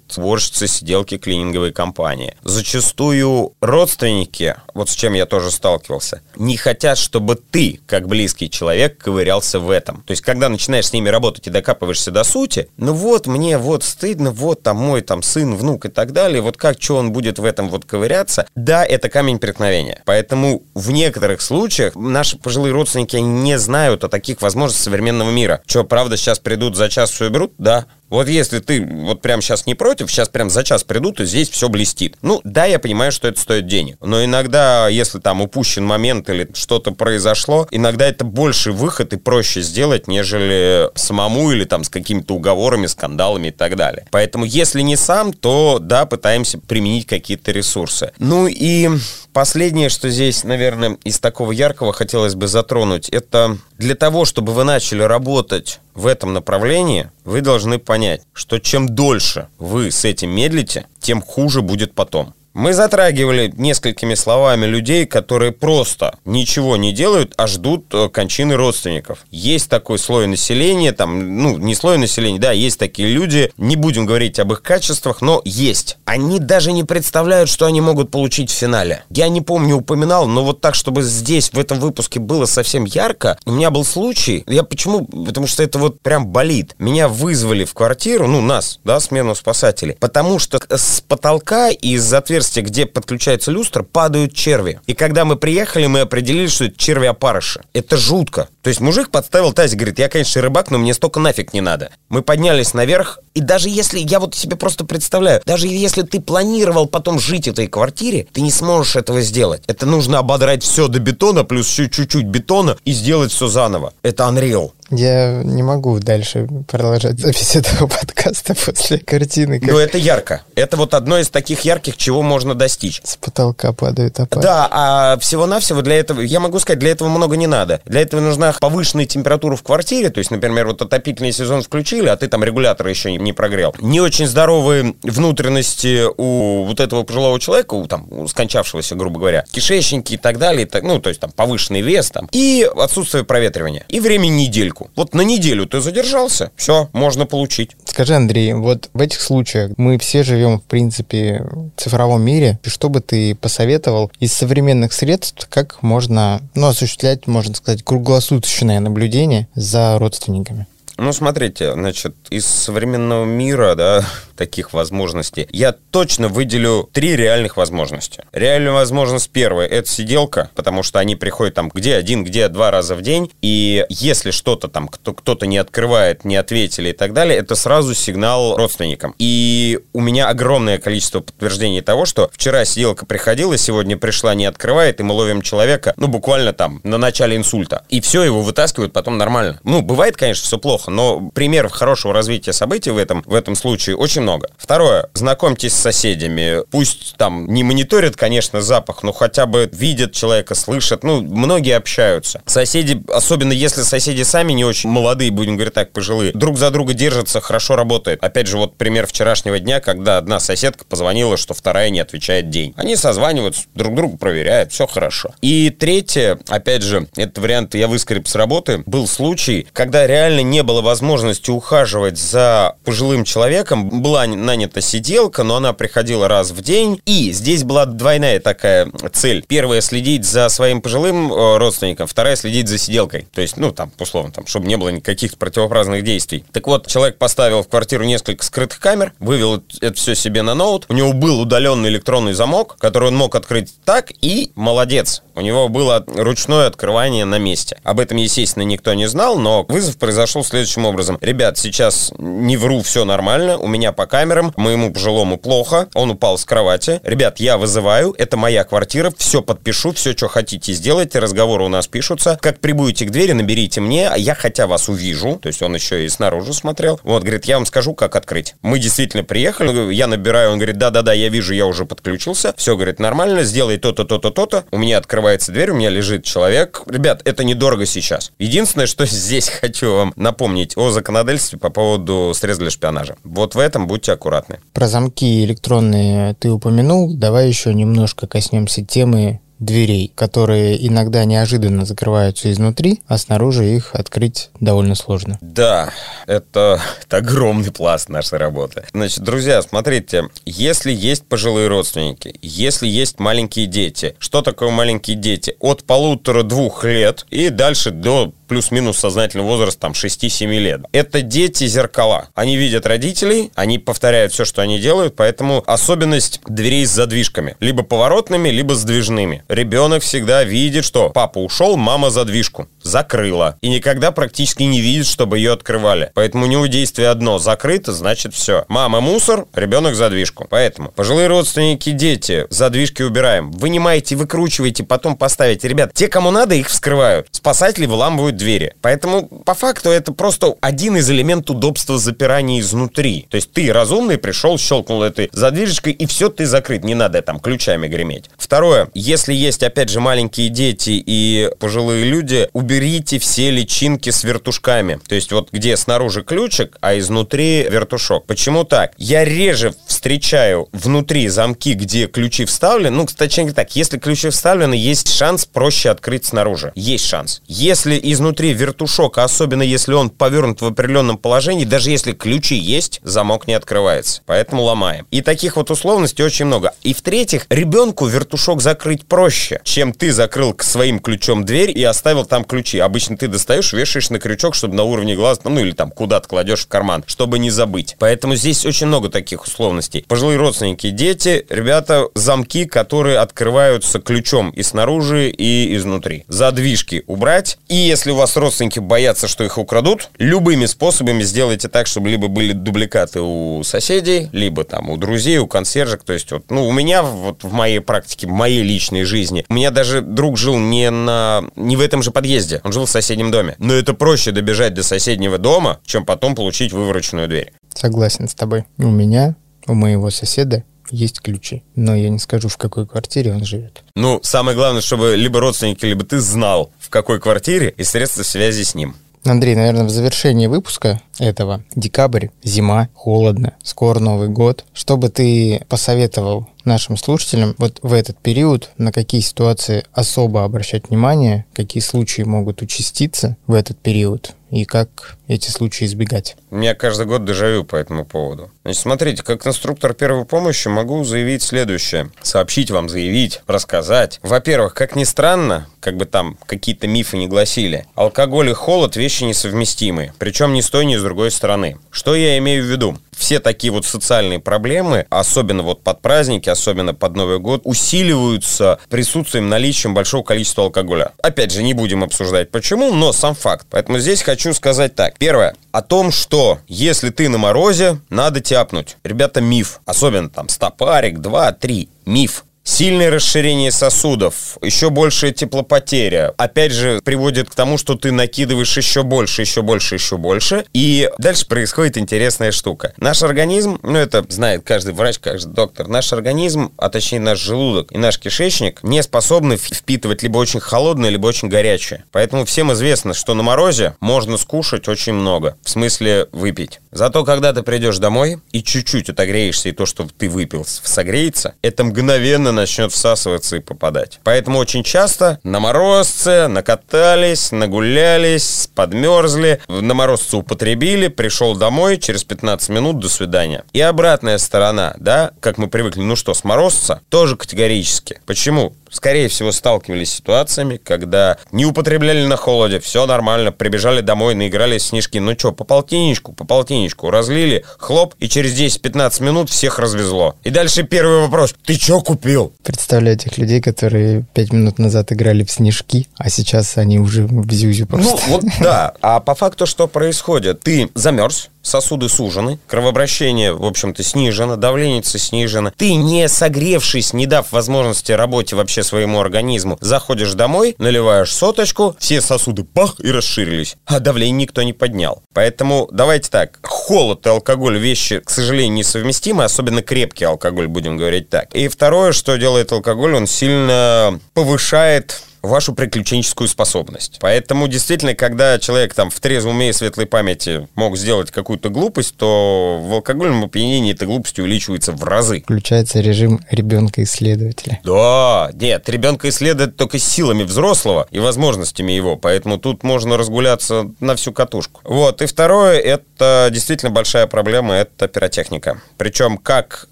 уборщицы 0.18 0.68
сиделки 0.68 1.18
клининговой 1.18 1.74
компании. 1.74 2.36
Зачастую 2.44 3.54
родственники, 3.60 4.56
вот 4.74 4.90
с 4.90 4.96
чем 4.96 5.14
я 5.14 5.26
тоже 5.26 5.52
сталкивался, 5.52 6.22
не 6.36 6.56
хотят, 6.56 6.98
чтобы 6.98 7.36
ты, 7.36 7.80
как 7.86 8.08
близкий 8.08 8.50
человек, 8.50 8.98
ковырялся 8.98 9.60
в 9.60 9.70
этом. 9.70 10.04
То 10.04 10.12
есть, 10.12 10.22
когда 10.22 10.48
начинаешь 10.48 10.88
с 10.88 10.94
ними 10.94 11.10
работать 11.10 11.48
и 11.48 11.52
докапываешься 11.52 12.12
до 12.12 12.24
сути, 12.24 12.70
ну 12.78 12.94
вот, 12.94 13.28
мне 13.28 13.58
вот 13.58 13.84
стыдно, 13.84 14.32
вот 14.32 14.64
там 14.64 14.78
мой 14.78 15.02
там 15.02 15.22
сын, 15.22 15.56
внук 15.56 15.86
и 15.86 15.90
так 15.90 16.14
далее, 16.14 16.42
вот 16.42 16.56
как, 16.56 16.82
что 16.82 16.96
он 16.96 17.09
будет 17.10 17.40
в 17.40 17.46
этом 17.46 17.70
вот 17.70 17.86
ковыряться, 17.86 18.48
да, 18.56 18.86
это 18.86 19.10
камень 19.10 19.40
преткновения. 19.40 20.02
Поэтому 20.06 20.64
в 20.74 20.92
некоторых 20.92 21.42
случаях 21.42 21.96
наши 21.96 22.38
пожилые 22.38 22.74
родственники 22.74 23.18
не 23.18 23.58
знают 23.58 24.04
о 24.04 24.10
таких 24.10 24.42
возможностях 24.42 24.84
современного 24.86 25.32
мира. 25.32 25.62
Что, 25.66 25.84
правда, 25.84 26.18
сейчас 26.18 26.40
придут 26.40 26.76
за 26.76 26.90
час 26.90 27.12
все 27.12 27.30
берут? 27.30 27.54
Да. 27.58 27.86
Вот 28.10 28.28
если 28.28 28.60
ты 28.60 28.84
вот 28.84 29.22
прям 29.22 29.42
сейчас 29.42 29.66
не 29.66 29.76
против, 29.76 30.12
сейчас 30.12 30.30
прям 30.30 30.50
за 30.50 30.64
час 30.64 30.84
придут, 30.84 31.20
и 31.20 31.26
здесь 31.26 31.50
все 31.50 31.70
блестит. 31.70 32.16
Ну, 32.22 32.42
да, 32.44 32.66
я 32.66 32.80
понимаю, 32.80 33.12
что 33.12 33.28
это 33.28 33.40
стоит 33.40 33.68
денег. 33.68 33.98
Но 34.02 34.24
иногда, 34.24 34.88
если 34.88 35.20
там 35.20 35.42
упущен 35.42 35.86
момент 35.86 36.30
или 36.30 36.50
что-то 36.54 36.92
произошло, 36.92 37.68
иногда 37.72 38.08
это 38.08 38.26
больше 38.26 38.72
выход 38.72 39.14
и 39.14 39.18
проще 39.18 39.62
сделать, 39.62 40.08
нежели 40.08 40.90
самому 40.96 41.52
или 41.52 41.66
там 41.66 41.84
с 41.84 41.90
какими-то 41.90 42.36
уговорами, 42.36 42.88
скандалами 42.88 43.50
и 43.50 43.52
так 43.52 43.76
далее. 43.76 44.08
Поэтому, 44.12 44.46
если 44.46 44.82
не 44.82 44.96
сам, 44.96 45.34
то, 45.34 45.80
да, 45.80 46.06
пытаемся 46.06 46.58
применить 46.58 47.06
какие-то 47.06 47.52
ресурсы. 47.52 48.12
Ну 48.20 48.48
и 48.48 48.90
последнее, 49.34 49.90
что 49.90 50.10
здесь, 50.10 50.44
наверное, 50.44 50.98
из 51.04 51.20
такого 51.20 51.52
яркого 51.52 51.94
хотелось 51.94 52.36
бы 52.36 52.48
затронуть, 52.48 53.10
это 53.10 53.58
для 53.78 53.96
того, 53.96 54.26
чтобы 54.26 54.54
вы 54.54 54.64
начали 54.64 55.04
работать 55.04 55.80
в 56.00 56.08
этом 56.08 56.32
направлении, 56.32 57.12
вы 57.26 57.42
должны 57.42 57.78
понять, 57.78 58.22
что 58.32 58.58
чем 58.60 58.88
дольше 58.88 59.50
вы 59.58 59.92
с 59.92 60.06
этим 60.06 60.30
медлите, 60.30 60.88
тем 61.00 61.22
хуже 61.22 61.62
будет 61.62 61.94
потом. 61.94 62.34
Мы 62.54 62.74
затрагивали 62.74 63.54
несколькими 63.56 64.16
словами 64.16 64.66
людей, 64.66 65.06
которые 65.06 65.52
просто 65.52 66.18
ничего 66.26 66.78
не 66.78 66.92
делают, 66.92 67.34
а 67.38 67.46
ждут 67.46 67.86
э, 67.94 68.10
кончины 68.10 68.56
родственников. 68.56 69.20
Есть 69.30 69.70
такой 69.70 70.00
слой 70.00 70.26
населения, 70.26 70.92
там, 70.92 71.38
ну, 71.38 71.58
не 71.58 71.76
слой 71.76 72.00
населения, 72.00 72.40
да, 72.40 72.52
есть 72.52 72.80
такие 72.80 73.10
люди, 73.10 73.52
не 73.58 73.76
будем 73.76 74.08
говорить 74.08 74.40
об 74.40 74.52
их 74.52 74.64
качествах, 74.64 75.22
но 75.22 75.42
есть. 75.46 75.98
Они 76.06 76.40
даже 76.40 76.72
не 76.72 76.84
представляют, 76.84 77.50
что 77.50 77.68
они 77.68 77.82
могут 77.82 78.10
получить 78.10 78.50
в 78.50 78.56
финале. 78.56 79.04
Я 79.12 79.30
не 79.30 79.42
помню, 79.42 79.76
упоминал, 79.76 80.28
но 80.28 80.44
вот 80.44 80.60
так, 80.60 80.74
чтобы 80.74 81.04
здесь, 81.04 81.52
в 81.54 81.60
этом 81.60 81.80
выпуске 81.80 82.20
было 82.20 82.46
совсем 82.46 82.86
ярко, 82.86 83.38
у 83.46 83.52
меня 83.52 83.70
был 83.70 83.86
случай, 83.86 84.44
я 84.48 84.64
почему? 84.64 85.06
Потому 85.06 85.46
что 85.46 85.62
это 85.62 85.78
вот 85.78 86.02
прям 86.02 86.26
болит. 86.28 86.76
Меня 86.80 87.08
вызвали 87.08 87.64
в 87.64 87.76
квартиру, 87.76 88.28
ну, 88.28 88.42
нас, 88.42 88.80
да, 88.84 89.00
смену 89.00 89.36
спасателей, 89.36 89.96
потому 90.00 90.40
что 90.40 90.60
с 90.68 91.02
потолка 91.02 91.70
из 91.70 92.12
отверстия, 92.12 92.39
где 92.62 92.86
подключается 92.86 93.52
люстра, 93.52 93.84
падают 93.84 94.34
черви. 94.34 94.80
И 94.88 94.94
когда 94.94 95.26
мы 95.26 95.36
приехали, 95.36 95.88
мы 95.88 96.02
определили, 96.02 96.48
что 96.48 96.66
это 96.66 96.78
черви 96.78 97.06
опарыши. 97.06 97.62
Это 97.74 97.98
жутко. 97.98 98.50
То 98.62 98.70
есть 98.70 98.82
мужик 98.82 99.10
подставил 99.10 99.54
тазик, 99.54 99.80
говорит, 99.80 100.00
я, 100.00 100.10
конечно, 100.10 100.42
рыбак, 100.42 100.72
но 100.72 100.78
мне 100.78 100.94
столько 100.94 101.20
нафиг 101.20 101.54
не 101.54 101.62
надо. 101.62 101.90
Мы 102.10 102.22
поднялись 102.22 102.74
наверх, 102.74 103.20
и 103.34 103.42
даже 103.42 103.70
если, 103.70 104.00
я 104.00 104.20
вот 104.20 104.36
себе 104.36 104.56
просто 104.56 104.86
представляю, 104.86 105.42
даже 105.46 105.68
если 105.68 106.02
ты 106.02 106.20
планировал 106.20 106.88
потом 106.88 107.20
жить 107.20 107.48
в 107.48 107.52
этой 107.52 107.68
квартире, 107.68 108.28
ты 108.32 108.42
не 108.42 108.52
сможешь 108.52 108.96
этого 108.96 109.22
сделать. 109.22 109.64
Это 109.68 109.86
нужно 109.86 110.20
ободрать 110.20 110.64
все 110.64 110.88
до 110.88 111.00
бетона, 111.00 111.44
плюс 111.44 111.70
еще 111.70 111.90
чуть-чуть 111.90 112.26
бетона 112.26 112.78
и 112.86 112.92
сделать 112.92 113.32
все 113.32 113.48
заново. 113.48 113.94
Это 114.02 114.24
Unreal. 114.24 114.72
Я 114.92 115.42
не 115.44 115.62
могу 115.62 116.00
дальше 116.00 116.48
продолжать 116.68 117.20
запись 117.20 117.56
этого 117.56 117.88
подкаста 117.88 118.56
после 118.56 118.98
картины. 118.98 119.60
Как... 119.60 119.72
Но 119.72 119.80
это 119.80 119.98
ярко. 119.98 120.42
Это 120.56 120.78
вот 120.78 120.94
одно 120.94 121.20
из 121.20 121.30
таких 121.30 121.62
ярких, 121.62 121.98
чего 121.98 122.22
можно 122.22 122.56
достичь. 122.56 123.02
С 123.04 123.16
потолка 123.18 123.72
падают 123.72 124.20
опары. 124.20 124.42
Да, 124.42 124.68
а 124.72 125.18
всего-навсего 125.20 125.82
для 125.82 126.00
этого, 126.00 126.22
я 126.22 126.40
могу 126.40 126.60
сказать, 126.60 126.80
для 126.80 126.92
этого 126.92 127.10
много 127.10 127.38
не 127.38 127.48
надо. 127.48 127.82
Для 127.86 128.02
этого 128.02 128.20
нужна 128.22 128.54
повышенная 128.60 129.06
температура 129.06 129.56
в 129.56 129.64
квартире, 129.64 130.10
то 130.10 130.20
есть, 130.20 130.32
например, 130.32 130.68
вот 130.68 130.82
отопительный 130.82 131.32
сезон 131.32 131.62
включили, 131.62 132.08
а 132.08 132.18
ты 132.18 132.28
там 132.28 132.44
регулятор 132.44 132.88
еще 132.88 133.12
не 133.16 133.34
прогрел. 133.34 133.76
Не 133.80 134.02
очень 134.02 134.28
здоровые 134.28 134.96
внутренности 135.04 136.06
у 136.18 136.66
вот 136.66 136.80
этого 136.80 137.04
пожилого 137.04 137.40
человека, 137.40 137.76
у 137.76 137.86
там 137.88 138.08
у 138.12 138.28
скончавшегося, 138.28 138.96
грубо 138.96 139.20
говоря, 139.20 139.46
кишечники 139.52 140.14
и 140.14 140.18
так 140.18 140.40
далее, 140.40 140.66
так, 140.66 140.84
ну, 140.84 141.00
то 141.00 141.10
есть 141.10 141.22
там 141.22 141.32
повышенный 141.32 141.82
вес 141.82 142.10
там, 142.10 142.28
и 142.32 142.70
отсутствие 142.76 143.24
проветривания. 143.24 143.86
И 143.90 144.00
время 144.00 144.28
недельку 144.28 144.79
недельку. 144.80 144.90
Вот 144.96 145.14
на 145.14 145.22
неделю 145.22 145.66
ты 145.66 145.82
задержался, 145.82 146.52
все, 146.56 146.90
можно 146.94 147.26
получить. 147.26 147.72
Скажи, 147.86 148.16
Андрей, 148.16 148.54
вот 148.54 148.90
в 148.94 149.02
этих 149.02 149.22
случаях 149.22 149.72
мы 149.78 149.98
все 149.98 150.24
живем, 150.24 150.60
в 150.60 150.64
принципе, 150.64 151.44
в 151.44 151.82
цифровом 151.82 152.22
мире. 152.22 152.60
Что 152.66 152.90
бы 152.90 153.02
ты 153.02 153.36
посоветовал 153.36 154.12
из 154.20 154.34
современных 154.34 154.94
средств, 154.94 155.48
как 155.50 155.82
можно 155.84 156.42
ну, 156.56 156.68
осуществлять, 156.68 157.28
можно 157.28 157.56
сказать, 157.56 157.84
круглосуточное 157.84 158.80
наблюдение 158.80 159.48
за 159.56 159.98
родственниками? 160.00 160.68
Ну, 161.00 161.14
смотрите, 161.14 161.72
значит, 161.74 162.14
из 162.30 162.46
современного 162.46 163.24
мира, 163.24 163.76
да, 163.76 164.06
таких 164.36 164.74
возможностей, 164.74 165.48
я 165.52 165.72
точно 165.72 166.28
выделю 166.28 166.90
три 166.92 167.16
реальных 167.16 167.56
возможности. 167.56 168.26
Реальная 168.34 168.74
возможность 168.74 169.30
первая– 169.30 169.68
это 169.70 169.90
сиделка, 169.90 170.50
потому 170.56 170.84
что 170.84 171.00
они 171.00 171.16
приходят 171.16 171.56
там 171.56 171.70
где 171.74 171.96
один, 171.96 172.26
где 172.26 172.50
два 172.50 172.70
раза 172.70 172.96
в 172.96 173.02
день, 173.02 173.32
и 173.42 173.86
если 173.90 174.32
что-то 174.32 174.68
там 174.68 174.90
кто- 174.90 175.14
кто-то 175.14 175.46
не 175.46 175.58
открывает, 175.58 176.26
не 176.26 176.36
ответили 176.36 176.90
и 176.90 176.94
так 176.94 177.14
далее, 177.14 177.38
это 177.38 177.56
сразу 177.56 177.94
сигнал 177.94 178.58
родственникам. 178.58 179.16
И 179.20 179.80
у 179.94 180.02
меня 180.02 180.28
огромное 180.28 180.80
количество 180.80 181.22
подтверждений 181.22 181.82
того, 181.82 182.06
что 182.06 182.30
вчера 182.34 182.66
сиделка 182.66 183.06
приходила, 183.06 183.58
сегодня 183.58 183.96
пришла, 183.98 184.36
не 184.36 184.46
открывает, 184.46 185.00
и 185.00 185.04
мы 185.04 185.14
ловим 185.14 185.42
человека, 185.42 185.94
ну, 185.96 186.08
буквально 186.08 186.52
там, 186.52 186.82
на 186.84 186.98
начале 186.98 187.38
инсульта. 187.38 187.84
И 187.88 188.02
все, 188.02 188.24
его 188.24 188.42
вытаскивают 188.42 188.92
потом 188.92 189.18
нормально. 189.18 189.60
Ну, 189.64 189.82
бывает, 189.82 190.18
конечно, 190.18 190.46
все 190.46 190.58
плохо, 190.58 190.89
но 190.90 191.30
примеров 191.34 191.72
хорошего 191.72 192.14
развития 192.14 192.54
событий 192.54 192.92
в 192.92 192.98
этом, 192.98 193.24
в 193.26 193.34
этом 193.34 193.56
случае 193.56 193.96
очень 193.96 194.22
много. 194.22 194.50
Второе. 194.58 195.10
Знакомьтесь 195.14 195.74
с 195.74 195.80
соседями. 195.80 196.64
Пусть 196.72 197.16
там 197.18 197.48
не 197.48 197.64
мониторят, 197.64 198.16
конечно, 198.16 198.62
запах, 198.62 199.04
но 199.04 199.12
хотя 199.12 199.46
бы 199.46 199.70
видят 199.72 200.14
человека, 200.14 200.56
слышат. 200.56 201.04
Ну, 201.04 201.22
многие 201.22 201.76
общаются. 201.76 202.42
Соседи, 202.46 203.02
особенно 203.10 203.54
если 203.54 203.82
соседи 203.82 204.24
сами 204.24 204.54
не 204.54 204.66
очень 204.66 204.90
молодые, 204.90 205.32
будем 205.32 205.56
говорить 205.56 205.74
так, 205.74 205.92
пожилые, 205.92 206.32
друг 206.34 206.58
за 206.58 206.72
друга 206.72 206.94
держатся, 206.94 207.42
хорошо 207.42 207.76
работает. 207.76 208.24
Опять 208.24 208.48
же, 208.48 208.58
вот 208.58 208.78
пример 208.78 209.08
вчерашнего 209.08 209.60
дня, 209.60 209.80
когда 209.80 210.18
одна 210.18 210.40
соседка 210.40 210.86
позвонила, 210.86 211.38
что 211.38 211.54
вторая 211.54 211.90
не 211.90 212.00
отвечает 212.00 212.50
день. 212.50 212.74
Они 212.78 212.96
созваниваются, 212.96 213.64
друг 213.76 213.96
другу 213.96 214.18
проверяют, 214.18 214.72
все 214.72 214.88
хорошо. 214.88 215.32
И 215.42 215.70
третье, 215.70 216.40
опять 216.48 216.84
же, 216.84 217.08
это 217.16 217.42
вариант 217.42 217.76
я 217.76 217.88
выскреб 217.88 218.28
с 218.28 218.36
работы, 218.36 218.84
был 218.86 219.08
случай, 219.08 219.68
когда 219.74 220.08
реально 220.08 220.42
не 220.42 220.64
было 220.64 220.79
возможности 220.82 221.50
ухаживать 221.50 222.18
за 222.18 222.76
пожилым 222.84 223.24
человеком, 223.24 224.02
была 224.02 224.26
нанята 224.26 224.82
сиделка, 224.82 225.44
но 225.44 225.58
она 225.58 225.74
приходила 225.74 226.28
раз 226.28 226.52
в 226.52 226.62
день, 226.62 227.02
и 227.06 227.32
здесь 227.32 227.64
была 227.64 227.86
двойная 227.86 228.40
такая 228.40 228.92
цель. 229.12 229.44
Первая— 229.48 229.82
следить 229.82 230.26
за 230.26 230.50
своим 230.50 230.82
пожилым 230.82 231.32
э, 231.32 231.58
родственником, 231.58 232.08
вторая— 232.08 232.36
следить 232.38 232.68
за 232.68 232.78
сиделкой. 232.78 233.28
То 233.34 233.42
есть, 233.42 233.58
ну, 233.58 233.72
там, 233.72 233.92
условно, 234.00 234.32
там, 234.32 234.48
чтобы 234.48 234.68
не 234.68 234.78
было 234.78 234.90
никаких 234.90 235.38
противоправных 235.38 236.04
действий. 236.04 236.44
Так 236.52 236.68
вот, 236.68 236.88
человек 236.88 237.18
поставил 237.18 237.64
в 237.64 237.68
квартиру 237.68 238.04
несколько 238.04 238.46
скрытых 238.46 238.80
камер, 238.80 239.14
вывел 239.20 239.64
это 239.82 239.94
все 239.96 240.16
себе 240.16 240.42
на 240.42 240.54
ноут, 240.54 240.86
у 240.90 240.94
него 240.94 241.14
был 241.14 241.40
удаленный 241.40 241.90
электронный 241.90 242.34
замок, 242.34 242.78
который 242.80 243.10
он 243.10 243.16
мог 243.16 243.36
открыть 243.36 243.74
так, 243.86 244.12
и 244.22 244.52
молодец, 244.56 245.24
у 245.36 245.42
него 245.42 245.70
было 245.70 246.04
ручное 246.08 246.68
открывание 246.68 247.26
на 247.26 247.38
месте. 247.38 247.80
Об 247.84 248.00
этом, 248.00 248.18
естественно, 248.18 248.64
никто 248.64 248.94
не 248.94 249.08
знал, 249.08 249.40
но 249.40 249.64
вызов 249.68 249.98
произошел 249.98 250.44
следующим 250.70 250.86
образом. 250.86 251.18
Ребят, 251.22 251.58
сейчас 251.58 252.14
не 252.18 252.58
вру, 252.58 252.82
все 252.82 253.06
нормально, 253.06 253.58
у 253.58 253.68
меня 253.68 253.92
по 253.92 254.06
камерам, 254.06 254.54
моему 254.56 254.94
пожилому 254.94 255.38
плохо, 255.38 255.90
он 255.94 256.12
упал 256.12 256.38
с 256.38 256.46
кровати. 256.46 257.02
Ребят, 257.04 257.40
я 257.40 257.58
вызываю, 257.58 258.14
это 258.18 258.38
моя 258.38 258.64
квартира, 258.64 259.12
все 259.18 259.42
подпишу, 259.42 259.94
все, 259.94 260.16
что 260.16 260.28
хотите, 260.28 260.74
сделайте, 260.74 261.20
разговоры 261.20 261.64
у 261.64 261.70
нас 261.70 261.88
пишутся. 261.88 262.38
Как 262.42 262.60
прибудете 262.60 263.06
к 263.06 263.12
двери, 263.12 263.32
наберите 263.32 263.82
мне, 263.82 264.08
а 264.10 264.18
я 264.18 264.36
хотя 264.36 264.68
вас 264.68 264.90
увижу, 264.90 265.40
то 265.42 265.48
есть 265.48 265.62
он 265.62 265.74
еще 265.76 266.06
и 266.06 266.10
снаружи 266.10 266.54
смотрел. 266.54 267.00
Вот, 267.04 267.24
говорит, 267.24 267.46
я 267.46 267.56
вам 267.56 267.66
скажу, 267.66 267.94
как 267.94 268.16
открыть. 268.16 268.56
Мы 268.62 268.80
действительно 268.80 269.24
приехали, 269.24 269.94
я 269.94 270.08
набираю, 270.08 270.52
он 270.52 270.58
говорит, 270.58 270.78
да-да-да, 270.78 271.14
я 271.14 271.30
вижу, 271.30 271.54
я 271.54 271.66
уже 271.66 271.86
подключился. 271.86 272.54
Все, 272.58 272.76
говорит, 272.76 273.00
нормально, 273.00 273.44
сделай 273.44 273.78
то-то, 273.78 274.04
то-то, 274.06 274.30
то-то. 274.30 274.66
У 274.72 274.78
меня 274.78 274.98
открывается 274.98 275.52
дверь, 275.52 275.72
у 275.72 275.76
меня 275.76 275.90
лежит 275.90 276.24
человек. 276.24 276.84
Ребят, 276.86 277.22
это 277.26 277.44
недорого 277.44 277.86
сейчас. 277.86 278.32
Единственное, 278.38 278.88
что 278.88 279.06
здесь 279.08 279.50
хочу 279.50 279.94
вам 279.94 280.14
напомнить 280.16 280.49
о 280.78 280.92
законодательстве 280.92 281.60
по 281.60 281.70
поводу 281.70 282.34
средств 282.36 282.62
для 282.62 282.70
шпионажа. 282.70 283.16
Вот 283.24 283.56
в 283.56 283.60
этом 283.60 283.88
будьте 283.88 284.12
аккуратны. 284.12 284.60
Про 284.74 284.88
замки 284.88 285.44
электронные 285.44 286.36
ты 286.36 286.52
упомянул. 286.52 287.14
Давай 287.14 287.48
еще 287.48 287.74
немножко 287.74 288.28
коснемся 288.28 288.84
темы 288.84 289.40
дверей, 289.60 290.12
которые 290.16 290.88
иногда 290.88 291.26
неожиданно 291.26 291.86
закрываются 291.86 292.52
изнутри, 292.52 293.02
а 293.08 293.18
снаружи 293.18 293.76
их 293.76 293.94
открыть 293.94 294.50
довольно 294.60 294.96
сложно. 294.96 295.38
Да, 295.42 295.92
это, 296.26 296.82
это 297.06 297.18
огромный 297.18 297.72
пласт 297.72 298.10
нашей 298.10 298.38
работы. 298.38 298.86
Значит, 298.94 299.22
друзья, 299.24 299.62
смотрите, 299.62 300.30
если 300.46 300.92
есть 300.92 301.26
пожилые 301.26 301.68
родственники, 301.68 302.36
если 302.42 302.88
есть 302.88 303.20
маленькие 303.20 303.68
дети, 303.68 304.16
что 304.20 304.42
такое 304.42 304.70
маленькие 304.72 305.18
дети? 305.18 305.56
От 305.60 305.84
полутора-двух 305.84 306.86
лет 306.86 307.26
и 307.30 307.50
дальше 307.50 307.92
до 307.92 308.34
плюс-минус 308.50 308.98
сознательный 308.98 309.46
возраст 309.46 309.80
там 309.80 309.94
6-7 309.94 310.48
лет. 310.60 310.82
Это 310.92 311.22
дети 311.22 311.68
зеркала. 311.68 312.28
Они 312.36 312.58
видят 312.58 312.86
родителей, 312.86 313.52
они 313.56 313.80
повторяют 313.80 314.34
все, 314.34 314.44
что 314.44 314.62
они 314.62 314.80
делают, 314.80 315.16
поэтому 315.16 315.64
особенность 315.66 316.42
дверей 316.48 316.86
с 316.86 316.92
задвижками. 316.92 317.56
Либо 317.62 317.84
поворотными, 317.84 318.50
либо 318.50 318.76
сдвижными. 318.76 319.44
Ребенок 319.48 320.04
всегда 320.04 320.44
видит, 320.44 320.84
что 320.84 321.10
папа 321.10 321.40
ушел, 321.40 321.78
мама 321.78 322.10
задвижку 322.10 322.68
закрыла. 322.82 323.58
И 323.62 323.70
никогда 323.70 324.12
практически 324.12 324.64
не 324.64 324.82
видит, 324.82 325.06
чтобы 325.06 325.38
ее 325.38 325.54
открывали. 325.54 326.12
Поэтому 326.16 326.46
у 326.46 326.48
него 326.48 326.66
действие 326.66 327.10
одно. 327.10 327.38
Закрыто, 327.38 327.94
значит 327.94 328.34
все. 328.34 328.66
Мама 328.68 329.02
мусор, 329.02 329.46
ребенок 329.54 329.96
задвижку. 329.96 330.48
Поэтому 330.50 330.92
пожилые 330.92 331.28
родственники, 331.28 331.92
дети, 331.92 332.48
задвижки 332.50 333.04
убираем. 333.04 333.52
Вынимаете, 333.52 334.16
выкручиваете, 334.16 334.84
потом 334.84 335.16
поставите. 335.16 335.68
Ребят, 335.68 335.94
те, 335.94 336.08
кому 336.08 336.32
надо, 336.32 336.56
их 336.56 336.70
вскрывают. 336.70 337.28
Спасатели 337.32 337.86
выламывают 337.86 338.38
двери. 338.40 338.74
Поэтому, 338.82 339.28
по 339.28 339.54
факту, 339.54 339.90
это 339.90 340.12
просто 340.14 340.56
один 340.62 340.98
из 340.98 341.08
элементов 341.12 341.58
удобства 341.58 342.00
запирания 342.00 342.60
изнутри. 342.62 343.28
То 343.30 343.36
есть 343.36 343.52
ты 343.52 343.72
разумный 343.72 344.18
пришел, 344.18 344.58
щелкнул 344.58 345.04
этой 345.04 345.30
задвижечкой, 345.32 345.94
и 345.94 346.06
все, 346.08 346.30
ты 346.30 346.46
закрыт. 346.46 346.84
Не 346.84 346.96
надо 346.96 347.22
там 347.22 347.40
ключами 347.40 347.88
греметь. 347.88 348.26
Второе. 348.38 348.90
Если 348.94 349.34
есть, 349.34 349.62
опять 349.62 349.90
же, 349.90 350.00
маленькие 350.00 350.50
дети 350.50 350.92
и 351.06 351.50
пожилые 351.60 352.06
люди, 352.06 352.50
уберите 352.54 353.20
все 353.20 353.52
личинки 353.52 354.10
с 354.10 354.24
вертушками. 354.24 355.00
То 355.08 355.16
есть 355.16 355.32
вот 355.32 355.50
где 355.52 355.76
снаружи 355.76 356.24
ключик, 356.24 356.78
а 356.82 356.98
изнутри 356.98 357.64
вертушок. 357.70 358.26
Почему 358.26 358.64
так? 358.64 358.94
Я 358.98 359.26
реже 359.26 359.74
встречаю 359.86 360.70
внутри 360.72 361.28
замки, 361.28 361.74
где 361.74 362.08
ключи 362.08 362.46
вставлены. 362.46 362.96
Ну, 362.96 363.06
точнее 363.06 363.52
так, 363.52 363.76
если 363.76 363.98
ключи 363.98 364.30
вставлены, 364.30 364.74
есть 364.74 365.12
шанс 365.12 365.46
проще 365.46 365.90
открыть 365.90 366.26
снаружи. 366.26 366.72
Есть 366.76 367.06
шанс. 367.06 367.42
Если 367.48 368.00
изнутри 368.02 368.29
вертушок, 368.38 369.18
а 369.18 369.24
особенно 369.24 369.64
если 369.64 369.94
он 369.94 370.10
повернут 370.10 370.62
в 370.62 370.66
определенном 370.66 371.18
положении, 371.18 371.66
даже 371.66 371.90
если 371.90 372.14
ключи 372.14 372.56
есть, 372.56 373.00
замок 373.04 373.48
не 373.48 373.54
открывается. 373.54 374.22
Поэтому 374.26 374.64
ломаем. 374.64 375.08
И 375.12 375.22
таких 375.22 375.56
вот 375.56 375.72
условностей 375.72 376.24
очень 376.24 376.46
много. 376.46 376.74
И 376.84 376.94
в-третьих, 376.94 377.46
ребенку 377.50 378.06
вертушок 378.06 378.62
закрыть 378.62 379.06
проще, 379.06 379.62
чем 379.64 379.94
ты 379.94 380.12
закрыл 380.12 380.54
к 380.54 380.64
своим 380.64 381.00
ключом 381.00 381.46
дверь 381.46 381.78
и 381.78 381.84
оставил 381.84 382.26
там 382.26 382.44
ключи. 382.44 382.80
Обычно 382.80 383.18
ты 383.18 383.28
достаешь, 383.28 383.74
вешаешь 383.74 384.10
на 384.10 384.20
крючок, 384.20 384.56
чтобы 384.56 384.76
на 384.76 384.84
уровне 384.84 385.16
глаз, 385.16 385.42
ну 385.44 385.60
или 385.60 385.72
там 385.72 385.92
куда-то 385.92 386.28
кладешь 386.28 386.66
в 386.66 386.68
карман, 386.68 387.04
чтобы 387.08 387.40
не 387.40 387.50
забыть. 387.50 387.96
Поэтому 388.00 388.36
здесь 388.36 388.66
очень 388.66 388.88
много 388.88 389.10
таких 389.10 389.44
условностей. 389.44 390.06
Пожилые 390.08 390.38
родственники, 390.38 390.90
дети, 390.90 391.46
ребята, 391.50 392.08
замки, 392.16 392.66
которые 392.66 393.18
открываются 393.20 394.00
ключом 394.00 394.50
и 394.52 394.64
снаружи, 394.64 395.30
и 395.30 395.76
изнутри. 395.76 396.26
Задвижки 396.28 397.04
убрать. 397.08 397.58
И 397.68 397.76
если 397.76 398.12
у 398.12 398.16
вас 398.20 398.38
родственники 398.38 398.80
боятся, 398.80 399.28
что 399.28 399.44
их 399.44 399.58
украдут, 399.58 400.10
любыми 400.18 400.66
способами 400.66 401.24
сделайте 401.24 401.68
так, 401.68 401.88
чтобы 401.88 402.10
либо 402.10 402.28
были 402.28 402.54
дубликаты 402.54 403.22
у 403.22 403.64
соседей, 403.64 404.30
либо 404.32 404.64
там 404.64 404.90
у 404.90 404.98
друзей, 404.98 405.38
у 405.40 405.48
консьержек. 405.48 406.04
То 406.04 406.14
есть 406.14 406.32
вот, 406.32 406.52
ну, 406.52 406.68
у 406.68 406.72
меня 406.72 407.02
вот 407.02 407.44
в 407.44 407.52
моей 407.52 407.80
практике, 407.80 408.28
в 408.28 408.32
моей 408.32 408.62
личной 408.62 409.04
жизни, 409.04 409.46
у 409.50 409.54
меня 409.54 409.72
даже 409.72 410.02
друг 410.02 410.38
жил 410.38 410.58
не 410.58 410.90
на, 410.92 411.44
не 411.56 411.76
в 411.76 411.82
этом 411.82 412.04
же 412.04 412.12
подъезде, 412.12 412.62
он 412.64 412.74
жил 412.74 412.86
в 412.86 412.90
соседнем 412.90 413.32
доме. 413.32 413.56
Но 413.58 413.74
это 413.74 413.94
проще 413.94 414.32
добежать 414.32 414.74
до 414.74 414.84
соседнего 414.84 415.38
дома, 415.38 415.80
чем 415.86 416.06
потом 416.06 416.36
получить 416.36 416.74
вывороченную 416.74 417.28
дверь. 417.28 417.54
Согласен 417.74 418.28
с 418.28 418.34
тобой. 418.34 418.66
У 418.78 418.90
меня, 418.90 419.36
у 419.68 419.74
моего 419.74 420.10
соседа 420.10 420.64
есть 420.92 421.22
ключи. 421.22 421.64
Но 421.76 421.96
я 421.96 422.10
не 422.10 422.20
скажу, 422.20 422.48
в 422.48 422.58
какой 422.58 422.88
квартире 422.88 423.34
он 423.34 423.46
живет. 423.46 423.84
Ну, 423.96 424.20
самое 424.24 424.56
главное, 424.56 424.82
чтобы 424.82 425.16
либо 425.16 425.40
родственники, 425.40 425.86
либо 425.86 426.04
ты 426.04 426.20
знал, 426.20 426.72
в 426.80 426.90
какой 426.90 427.20
квартире 427.20 427.74
и 427.76 427.84
средства 427.84 428.24
связи 428.24 428.64
с 428.64 428.76
ним. 428.76 428.96
Андрей, 429.26 429.56
наверное, 429.56 429.84
в 429.84 429.90
завершении 429.90 430.48
выпуска 430.48 431.02
этого, 431.20 431.64
декабрь, 431.76 432.28
зима, 432.44 432.90
холодно, 432.94 433.54
скоро 433.64 434.00
Новый 434.00 434.30
год, 434.30 434.66
что 434.74 434.98
бы 434.98 435.10
ты 435.10 435.66
посоветовал 435.70 436.48
нашим 436.66 436.98
слушателям 436.98 437.56
вот 437.58 437.80
в 437.82 437.94
этот 437.94 438.18
период, 438.20 438.70
на 438.78 438.92
какие 438.92 439.22
ситуации 439.22 439.86
особо 439.92 440.44
обращать 440.44 440.90
внимание, 440.90 441.46
какие 441.54 441.82
случаи 441.82 442.22
могут 442.22 442.62
участиться 442.62 443.38
в 443.48 443.54
этот 443.54 443.78
период 443.80 444.36
и 444.52 444.66
как 444.66 445.18
эти 445.28 445.50
случаи 445.50 445.86
избегать? 445.86 446.36
У 446.50 446.56
меня 446.56 446.74
каждый 446.74 447.06
год 447.06 447.24
дежавю 447.24 447.64
по 447.64 447.76
этому 447.76 448.06
поводу. 448.06 448.52
Значит, 448.64 448.82
смотрите, 448.82 449.24
как 449.24 449.46
инструктор 449.46 449.94
первой 449.94 450.26
помощи 450.26 450.68
могу 450.68 451.04
заявить 451.04 451.44
следующее. 451.44 452.10
Сообщить 452.24 452.72
вам, 452.72 452.90
заявить, 452.90 453.42
рассказать. 453.46 454.20
Во-первых, 454.24 454.74
как 454.74 454.96
ни 454.96 455.04
странно, 455.04 455.68
как 455.80 455.98
бы 455.98 456.06
там 456.06 456.38
какие-то 456.46 456.88
мифы 456.88 457.18
не 457.18 457.28
гласили, 457.28 457.86
алкоголь 457.96 458.50
и 458.50 458.54
холод– 458.54 458.96
вещи 458.98 459.24
несовместимые. 459.24 460.14
Причем 460.18 460.54
ни 460.54 460.62
с 460.62 460.70
той, 460.70 460.86
ни 460.86 460.96
с 460.96 461.02
другой 461.10 461.32
стороны. 461.32 461.78
Что 461.90 462.16
я 462.16 462.38
имею 462.38 462.64
в 462.64 462.68
виду? 462.68 462.98
Все 463.18 463.40
такие 463.40 463.74
вот 463.74 463.86
социальные 463.86 464.40
проблемы, 464.40 465.06
особенно 465.10 465.64
вот 465.64 465.84
под 465.84 466.02
праздники, 466.02 466.48
особенно 466.50 466.94
под 466.94 467.16
Новый 467.16 467.40
год, 467.40 467.62
усиливаются 467.66 468.80
присутствием, 468.90 469.50
наличием 469.50 469.94
большого 469.94 470.24
количества 470.24 470.66
алкоголя. 470.66 471.12
Опять 471.22 471.52
же, 471.52 471.64
не 471.64 471.74
будем 471.74 472.04
обсуждать 472.04 472.52
почему, 472.52 472.94
но 472.94 473.12
сам 473.12 473.36
факт. 473.36 473.66
Поэтому 473.72 474.00
здесь 474.00 474.22
хочу 474.22 474.54
сказать 474.54 474.96
так. 474.96 475.18
Первое. 475.18 475.56
О 475.72 475.82
том, 475.82 476.12
что 476.12 476.60
если 476.68 477.10
ты 477.10 477.28
на 477.28 477.38
морозе, 477.38 478.00
надо 478.10 478.40
тяпнуть. 478.40 478.98
Ребята, 479.04 479.42
миф. 479.42 479.82
Особенно 479.86 480.30
там 480.30 480.48
стопарик, 480.48 481.20
два, 481.20 481.52
три. 481.52 481.90
Миф. 482.06 482.46
Сильное 482.70 483.10
расширение 483.10 483.72
сосудов, 483.72 484.60
еще 484.62 484.92
большая 484.92 485.32
теплопотеря, 485.32 486.36
опять 486.38 486.72
же, 486.72 487.02
приводит 487.04 487.50
к 487.50 487.56
тому, 487.56 487.80
что 487.80 487.96
ты 487.96 488.12
накидываешь 488.12 488.78
еще 488.78 489.02
больше, 489.02 489.42
еще 489.42 489.64
больше, 489.64 489.96
еще 489.96 490.18
больше. 490.18 490.66
И 490.72 491.10
дальше 491.18 491.48
происходит 491.48 491.98
интересная 491.98 492.52
штука. 492.52 492.94
Наш 492.98 493.24
организм, 493.24 493.80
ну 493.82 493.98
это 493.98 494.24
знает 494.30 494.62
каждый 494.64 494.94
врач, 494.94 495.18
каждый 495.18 495.52
доктор, 495.52 495.88
наш 495.88 496.14
организм, 496.14 496.72
а 496.78 496.90
точнее 496.90 497.20
наш 497.20 497.40
желудок 497.40 497.92
и 497.92 497.98
наш 497.98 498.20
кишечник 498.20 498.84
не 498.84 499.02
способны 499.02 499.58
впитывать 499.58 500.22
либо 500.22 500.38
очень 500.38 500.60
холодное, 500.60 501.10
либо 501.10 501.26
очень 501.26 501.48
горячее. 501.48 502.06
Поэтому 502.12 502.46
всем 502.46 502.72
известно, 502.74 503.16
что 503.16 503.34
на 503.34 503.42
морозе 503.42 503.96
можно 504.00 504.38
скушать 504.38 504.88
очень 504.88 505.14
много, 505.14 505.58
в 505.64 505.72
смысле 505.72 506.28
выпить. 506.32 506.82
Зато 506.92 507.26
когда 507.26 507.52
ты 507.52 507.64
придешь 507.64 507.98
домой 507.98 508.38
и 508.52 508.62
чуть-чуть 508.62 509.10
отогреешься, 509.10 509.70
и 509.70 509.72
то, 509.72 509.88
что 509.88 510.08
ты 510.16 510.30
выпил, 510.30 510.68
согреется, 510.68 511.56
это 511.64 511.84
мгновенно 511.84 512.59
начнет 512.60 512.92
всасываться 512.92 513.56
и 513.58 513.60
попадать. 513.60 514.20
Поэтому 514.24 514.60
очень 514.60 514.84
часто 514.84 515.40
на 515.44 515.60
морозце 515.60 516.48
накатались, 516.48 517.52
нагулялись, 517.52 518.70
подмерзли, 518.76 519.62
на 519.68 519.94
морозце 519.94 520.38
употребили, 520.38 521.08
пришел 521.08 521.56
домой, 521.56 521.98
через 521.98 522.24
15 522.24 522.70
минут 522.70 523.00
до 523.00 523.10
свидания. 523.10 523.64
И 523.74 523.82
обратная 523.82 524.38
сторона, 524.38 524.94
да, 524.98 525.32
как 525.40 525.58
мы 525.58 525.68
привыкли, 525.68 526.02
ну 526.02 526.16
что, 526.16 526.34
с 526.34 526.44
морозца, 526.44 527.02
тоже 527.10 527.36
категорически. 527.36 528.22
Почему? 528.26 528.74
Скорее 528.92 529.28
всего, 529.28 529.52
сталкивались 529.52 530.12
с 530.12 530.16
ситуациями, 530.16 530.78
когда 530.78 531.38
не 531.52 531.66
употребляли 531.66 532.26
на 532.26 532.36
холоде, 532.36 532.80
все 532.80 533.06
нормально, 533.06 533.52
прибежали 533.52 534.02
домой, 534.02 534.36
наиграли 534.36 534.78
снежки. 534.78 535.18
Ну 535.18 535.34
что, 535.38 535.52
по 535.52 535.64
полтинничку, 535.64 536.34
по 536.34 536.46
полтинничку 536.46 537.10
разлили, 537.10 537.64
хлоп, 537.78 538.16
и 538.20 538.28
через 538.28 538.60
10-15 538.60 539.24
минут 539.24 539.50
всех 539.50 539.80
развезло. 539.80 540.36
И 540.44 540.50
дальше 540.50 540.84
первый 540.84 541.22
вопрос. 541.22 541.56
Ты 541.66 541.76
что 541.76 542.02
купил? 542.02 542.54
Представляю 542.64 543.18
тех 543.18 543.38
людей, 543.38 543.62
которые 543.62 544.26
5 544.34 544.54
минут 544.54 544.80
назад 544.80 545.12
играли 545.12 545.44
в 545.44 545.52
снежки, 545.52 546.08
а 546.18 546.30
сейчас 546.30 546.78
они 546.78 547.00
уже 547.00 547.26
в 547.26 547.52
зюзю 547.52 547.88
просто. 547.88 548.12
Ну, 548.12 548.20
вот 548.28 548.44
да. 548.60 548.94
А 549.02 549.20
по 549.20 549.36
факту 549.36 549.66
что 549.66 549.88
происходит? 549.88 550.62
Ты 550.62 550.90
замерз, 550.96 551.50
сосуды 551.62 552.10
сужены, 552.10 552.60
кровообращение, 552.68 553.54
в 553.54 553.66
общем-то, 553.66 554.04
снижено, 554.04 554.56
давление 554.56 555.04
снижено. 555.04 555.72
Ты, 555.76 555.96
не 555.96 556.28
согревшись, 556.28 557.14
не 557.14 557.26
дав 557.26 557.52
возможности 557.52 558.12
работе 558.12 558.56
вообще 558.56 558.79
своему 558.84 559.20
организму, 559.20 559.78
заходишь 559.82 560.34
домой, 560.34 560.76
наливаешь 560.78 561.34
соточку, 561.34 561.96
все 562.00 562.22
сосуды 562.22 562.64
пах 562.64 562.96
и 563.00 563.12
расширились, 563.12 563.78
а 563.86 564.00
давление 564.00 564.44
никто 564.44 564.64
не 564.64 564.74
поднял. 564.74 565.24
Поэтому 565.34 565.90
давайте 565.92 566.30
так, 566.30 566.60
холод 566.64 567.26
и 567.26 567.30
алкоголь 567.30 567.78
вещи, 567.78 568.20
к 568.20 568.30
сожалению, 568.30 568.74
несовместимы, 568.74 569.44
особенно 569.44 569.82
крепкий 569.82 570.26
алкоголь, 570.26 570.68
будем 570.68 570.98
говорить 570.98 571.30
так. 571.30 571.54
И 571.54 571.68
второе, 571.68 572.12
что 572.12 572.38
делает 572.38 572.72
алкоголь, 572.72 573.16
он 573.16 573.28
сильно 573.28 574.20
повышает 574.34 575.22
вашу 575.42 575.74
приключенческую 575.74 576.48
способность. 576.48 577.18
Поэтому 577.20 577.68
действительно, 577.68 578.16
когда 578.16 578.60
человек 578.60 578.94
там 578.94 579.10
в 579.10 579.20
трезвом 579.20 579.50
уме 579.50 579.70
и 579.70 579.74
светлой 579.74 580.06
памяти 580.06 580.68
мог 580.76 580.98
сделать 580.98 581.32
какую-то 581.32 581.70
глупость, 581.70 582.16
то 582.18 582.80
в 582.82 582.94
алкогольном 582.94 583.44
опьянении 583.44 583.94
эта 583.94 584.06
глупость 584.06 584.40
увеличивается 584.40 584.92
в 584.92 585.04
разы. 585.04 585.42
Включается 585.42 586.00
режим 586.00 586.40
ребенка-исследователя. 586.50 587.80
Да, 587.84 588.52
нет, 588.54 588.88
ребенка 588.90 589.30
исследует 589.30 589.76
только 589.76 590.00
силами 590.00 590.44
взрослого 590.44 591.08
и 591.12 591.20
возможностями 591.20 591.92
его, 591.92 592.16
поэтому 592.16 592.58
тут 592.58 592.84
можно 592.84 593.18
разгуляться 593.18 593.92
на 594.00 594.16
всю 594.16 594.32
катушку. 594.32 594.82
Вот, 594.84 595.22
и 595.22 595.26
второе, 595.26 595.80
это 595.80 596.50
действительно 596.52 596.92
большая 596.92 597.28
проблема, 597.28 597.76
это 597.76 598.08
пиротехника. 598.08 598.82
Причем 598.98 599.38
как 599.38 599.88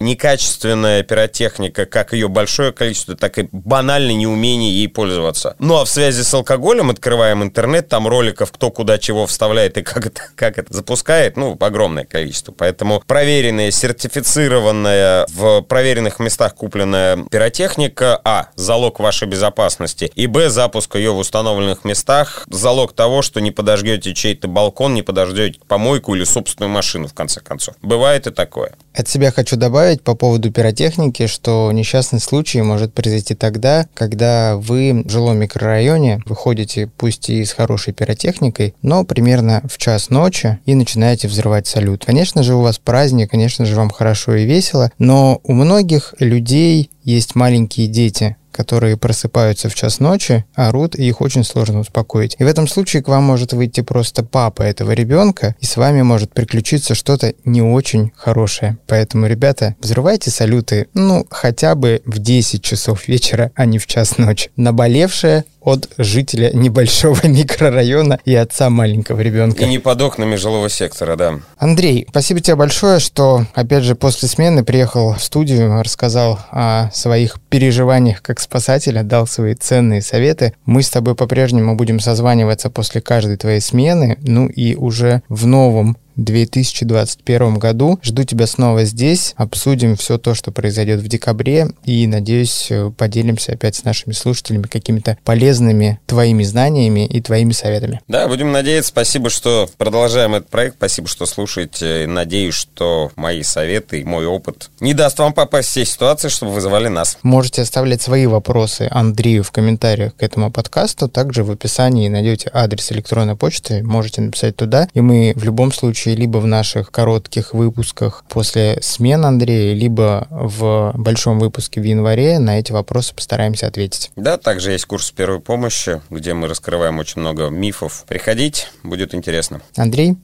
некачественная 0.00 1.02
пиротехника, 1.02 1.86
как 1.86 2.12
ее 2.12 2.28
большое 2.28 2.72
количество, 2.72 3.16
так 3.16 3.38
и 3.38 3.48
банальное 3.52 4.14
неумение 4.14 4.72
ей 4.72 4.88
пользоваться 4.88 5.33
остается. 5.34 5.56
Ну 5.58 5.76
а 5.76 5.84
в 5.84 5.88
связи 5.88 6.22
с 6.22 6.32
алкоголем 6.32 6.90
открываем 6.90 7.42
интернет, 7.42 7.88
там 7.88 8.08
роликов, 8.08 8.52
кто 8.52 8.70
куда 8.70 8.98
чего 8.98 9.26
вставляет 9.26 9.76
и 9.78 9.82
как 9.82 10.06
это, 10.06 10.22
как 10.36 10.58
это 10.58 10.72
запускает, 10.72 11.36
ну, 11.36 11.56
огромное 11.60 12.04
количество. 12.04 12.52
Поэтому 12.52 13.02
проверенная, 13.06 13.70
сертифицированная, 13.70 15.26
в 15.30 15.62
проверенных 15.62 16.20
местах 16.20 16.54
купленная 16.54 17.18
пиротехника, 17.30 18.20
а, 18.24 18.48
залог 18.56 19.00
вашей 19.00 19.28
безопасности, 19.28 20.10
и, 20.14 20.26
б, 20.26 20.48
запуск 20.48 20.96
ее 20.96 21.12
в 21.12 21.18
установленных 21.18 21.84
местах, 21.84 22.46
залог 22.50 22.92
того, 22.92 23.22
что 23.22 23.40
не 23.40 23.50
подожгете 23.50 24.14
чей-то 24.14 24.48
балкон, 24.48 24.94
не 24.94 25.02
подожгете 25.02 25.58
помойку 25.66 26.14
или 26.14 26.24
собственную 26.24 26.70
машину, 26.70 27.08
в 27.08 27.14
конце 27.14 27.40
концов. 27.40 27.74
Бывает 27.82 28.26
и 28.26 28.30
такое. 28.30 28.72
От 28.94 29.08
себя 29.08 29.32
хочу 29.32 29.56
добавить 29.56 30.02
по 30.02 30.14
поводу 30.14 30.52
пиротехники, 30.52 31.26
что 31.26 31.70
несчастный 31.72 32.20
случай 32.20 32.62
может 32.62 32.94
произойти 32.94 33.34
тогда, 33.34 33.86
когда 33.94 34.56
вы, 34.56 35.02
желая 35.06 35.23
жилом 35.24 35.38
микрорайоне, 35.38 36.20
выходите 36.26 36.86
пусть 36.86 37.30
и 37.30 37.44
с 37.44 37.52
хорошей 37.52 37.94
пиротехникой, 37.94 38.74
но 38.82 39.04
примерно 39.04 39.62
в 39.66 39.78
час 39.78 40.10
ночи 40.10 40.58
и 40.66 40.74
начинаете 40.74 41.28
взрывать 41.28 41.66
салют. 41.66 42.04
Конечно 42.04 42.42
же, 42.42 42.54
у 42.54 42.60
вас 42.60 42.78
праздник, 42.78 43.30
конечно 43.30 43.64
же, 43.64 43.74
вам 43.74 43.90
хорошо 43.90 44.34
и 44.34 44.44
весело, 44.44 44.90
но 44.98 45.40
у 45.44 45.54
многих 45.54 46.14
людей 46.18 46.90
есть 47.04 47.34
маленькие 47.34 47.86
дети, 47.86 48.36
которые 48.54 48.96
просыпаются 48.96 49.68
в 49.68 49.74
час 49.74 49.98
ночи, 49.98 50.44
орут, 50.54 50.94
и 50.94 51.06
их 51.06 51.20
очень 51.20 51.44
сложно 51.44 51.80
успокоить. 51.80 52.36
И 52.38 52.44
в 52.44 52.46
этом 52.46 52.68
случае 52.68 53.02
к 53.02 53.08
вам 53.08 53.24
может 53.24 53.52
выйти 53.52 53.80
просто 53.80 54.22
папа 54.22 54.62
этого 54.62 54.92
ребенка, 54.92 55.56
и 55.60 55.66
с 55.66 55.76
вами 55.76 56.02
может 56.02 56.32
приключиться 56.32 56.94
что-то 56.94 57.34
не 57.44 57.62
очень 57.62 58.12
хорошее. 58.16 58.78
Поэтому, 58.86 59.26
ребята, 59.26 59.74
взрывайте 59.80 60.30
салюты, 60.30 60.86
ну, 60.94 61.26
хотя 61.28 61.74
бы 61.74 62.00
в 62.04 62.18
10 62.18 62.62
часов 62.62 63.08
вечера, 63.08 63.50
а 63.56 63.66
не 63.66 63.78
в 63.78 63.86
час 63.86 64.18
ночи. 64.18 64.50
Наболевшее 64.56 65.44
от 65.64 65.88
жителя 65.98 66.50
небольшого 66.52 67.18
микрорайона 67.26 68.18
и 68.24 68.34
отца 68.34 68.70
маленького 68.70 69.20
ребенка. 69.20 69.64
И 69.64 69.68
не 69.68 69.78
под 69.78 70.00
окнами 70.02 70.36
жилого 70.36 70.68
сектора, 70.68 71.16
да. 71.16 71.40
Андрей, 71.58 72.06
спасибо 72.08 72.40
тебе 72.40 72.56
большое, 72.56 73.00
что, 73.00 73.46
опять 73.54 73.84
же, 73.84 73.94
после 73.94 74.28
смены 74.28 74.64
приехал 74.64 75.14
в 75.14 75.22
студию, 75.22 75.82
рассказал 75.82 76.38
о 76.50 76.90
своих 76.92 77.40
переживаниях 77.48 78.22
как 78.22 78.40
спасателя, 78.40 79.02
дал 79.02 79.26
свои 79.26 79.54
ценные 79.54 80.02
советы. 80.02 80.54
Мы 80.66 80.82
с 80.82 80.90
тобой 80.90 81.14
по-прежнему 81.14 81.76
будем 81.76 82.00
созваниваться 82.00 82.70
после 82.70 83.00
каждой 83.00 83.36
твоей 83.36 83.60
смены, 83.60 84.18
ну 84.22 84.46
и 84.46 84.74
уже 84.74 85.22
в 85.28 85.46
новом 85.46 85.96
2021 86.16 87.58
году. 87.58 87.98
Жду 88.02 88.24
тебя 88.24 88.46
снова 88.46 88.84
здесь. 88.84 89.34
Обсудим 89.36 89.96
все 89.96 90.18
то, 90.18 90.34
что 90.34 90.52
произойдет 90.52 91.00
в 91.00 91.08
декабре. 91.08 91.68
И, 91.84 92.06
надеюсь, 92.06 92.70
поделимся 92.96 93.52
опять 93.52 93.76
с 93.76 93.84
нашими 93.84 94.12
слушателями 94.12 94.64
какими-то 94.64 95.18
полезными 95.24 96.00
твоими 96.06 96.42
знаниями 96.44 97.06
и 97.06 97.20
твоими 97.20 97.52
советами. 97.52 98.00
Да, 98.08 98.28
будем 98.28 98.52
надеяться. 98.52 98.90
Спасибо, 98.90 99.30
что 99.30 99.68
продолжаем 99.78 100.34
этот 100.34 100.48
проект. 100.50 100.76
Спасибо, 100.76 101.08
что 101.08 101.26
слушаете. 101.26 102.06
Надеюсь, 102.06 102.54
что 102.54 103.10
мои 103.16 103.42
советы 103.42 104.00
и 104.00 104.04
мой 104.04 104.26
опыт 104.26 104.70
не 104.80 104.94
даст 104.94 105.18
вам 105.18 105.32
попасть 105.32 105.70
в 105.70 105.74
те 105.74 105.84
ситуации, 105.84 106.28
чтобы 106.28 106.52
вызывали 106.52 106.88
нас. 106.88 107.18
Можете 107.22 107.62
оставлять 107.62 108.02
свои 108.02 108.26
вопросы 108.26 108.88
Андрею 108.90 109.42
в 109.42 109.52
комментариях 109.52 110.14
к 110.16 110.22
этому 110.22 110.50
подкасту. 110.50 111.08
Также 111.08 111.44
в 111.44 111.50
описании 111.50 112.08
найдете 112.08 112.50
адрес 112.52 112.92
электронной 112.92 113.36
почты. 113.36 113.82
Можете 113.82 114.20
написать 114.20 114.56
туда. 114.56 114.88
И 114.94 115.00
мы 115.00 115.32
в 115.36 115.44
любом 115.44 115.72
случае 115.72 116.03
случае 116.04 116.16
либо 116.16 116.38
в 116.38 116.46
наших 116.46 116.90
коротких 116.90 117.54
выпусках 117.54 118.24
после 118.28 118.78
смен 118.82 119.24
Андрея, 119.24 119.74
либо 119.74 120.26
в 120.30 120.92
большом 120.94 121.38
выпуске 121.38 121.80
в 121.80 121.84
январе 121.84 122.38
на 122.38 122.58
эти 122.58 122.72
вопросы 122.72 123.14
постараемся 123.14 123.66
ответить. 123.66 124.10
Да, 124.16 124.36
также 124.36 124.72
есть 124.72 124.84
курс 124.84 125.10
первой 125.10 125.40
помощи, 125.40 126.00
где 126.10 126.34
мы 126.34 126.48
раскрываем 126.48 126.98
очень 126.98 127.20
много 127.20 127.48
мифов. 127.48 128.04
Приходить, 128.06 128.68
будет 128.82 129.14
интересно. 129.14 129.62
Андрей, 129.76 130.16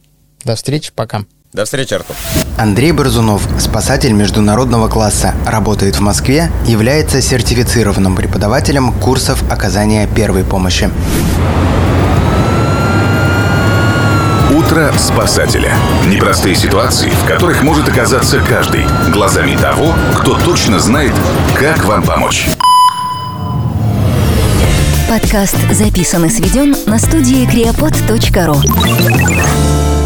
до 0.45 0.55
встречи, 0.55 0.93
пока. 0.95 1.25
До 1.53 1.65
встречи, 1.65 1.95
Артур. 1.95 2.15
Андрей 2.59 2.93
Борзунов, 2.93 3.49
спасатель 3.59 4.13
международного 4.13 4.89
класса, 4.89 5.35
работает 5.47 5.97
в 5.97 6.01
Москве, 6.01 6.51
является 6.67 7.21
сертифицированным 7.21 8.15
преподавателем 8.15 8.93
курсов 8.93 9.43
оказания 9.51 10.07
первой 10.15 10.45
помощи. 10.45 10.91
Утро 14.71 14.93
спасателя. 14.97 15.75
Непростые 16.07 16.55
ситуации, 16.55 17.09
в 17.09 17.27
которых 17.27 17.65
может 17.65 17.89
оказаться 17.89 18.39
каждый. 18.39 18.85
Глазами 19.13 19.57
того, 19.57 19.93
кто 20.17 20.39
точно 20.39 20.79
знает, 20.79 21.13
как 21.59 21.85
вам 21.87 22.05
помочь. 22.05 22.47
Подкаст 25.09 25.57
записан 25.73 26.27
и 26.27 26.29
сведен 26.29 26.77
на 26.87 27.01
студии 27.01 27.53
creapod.ru 27.53 30.00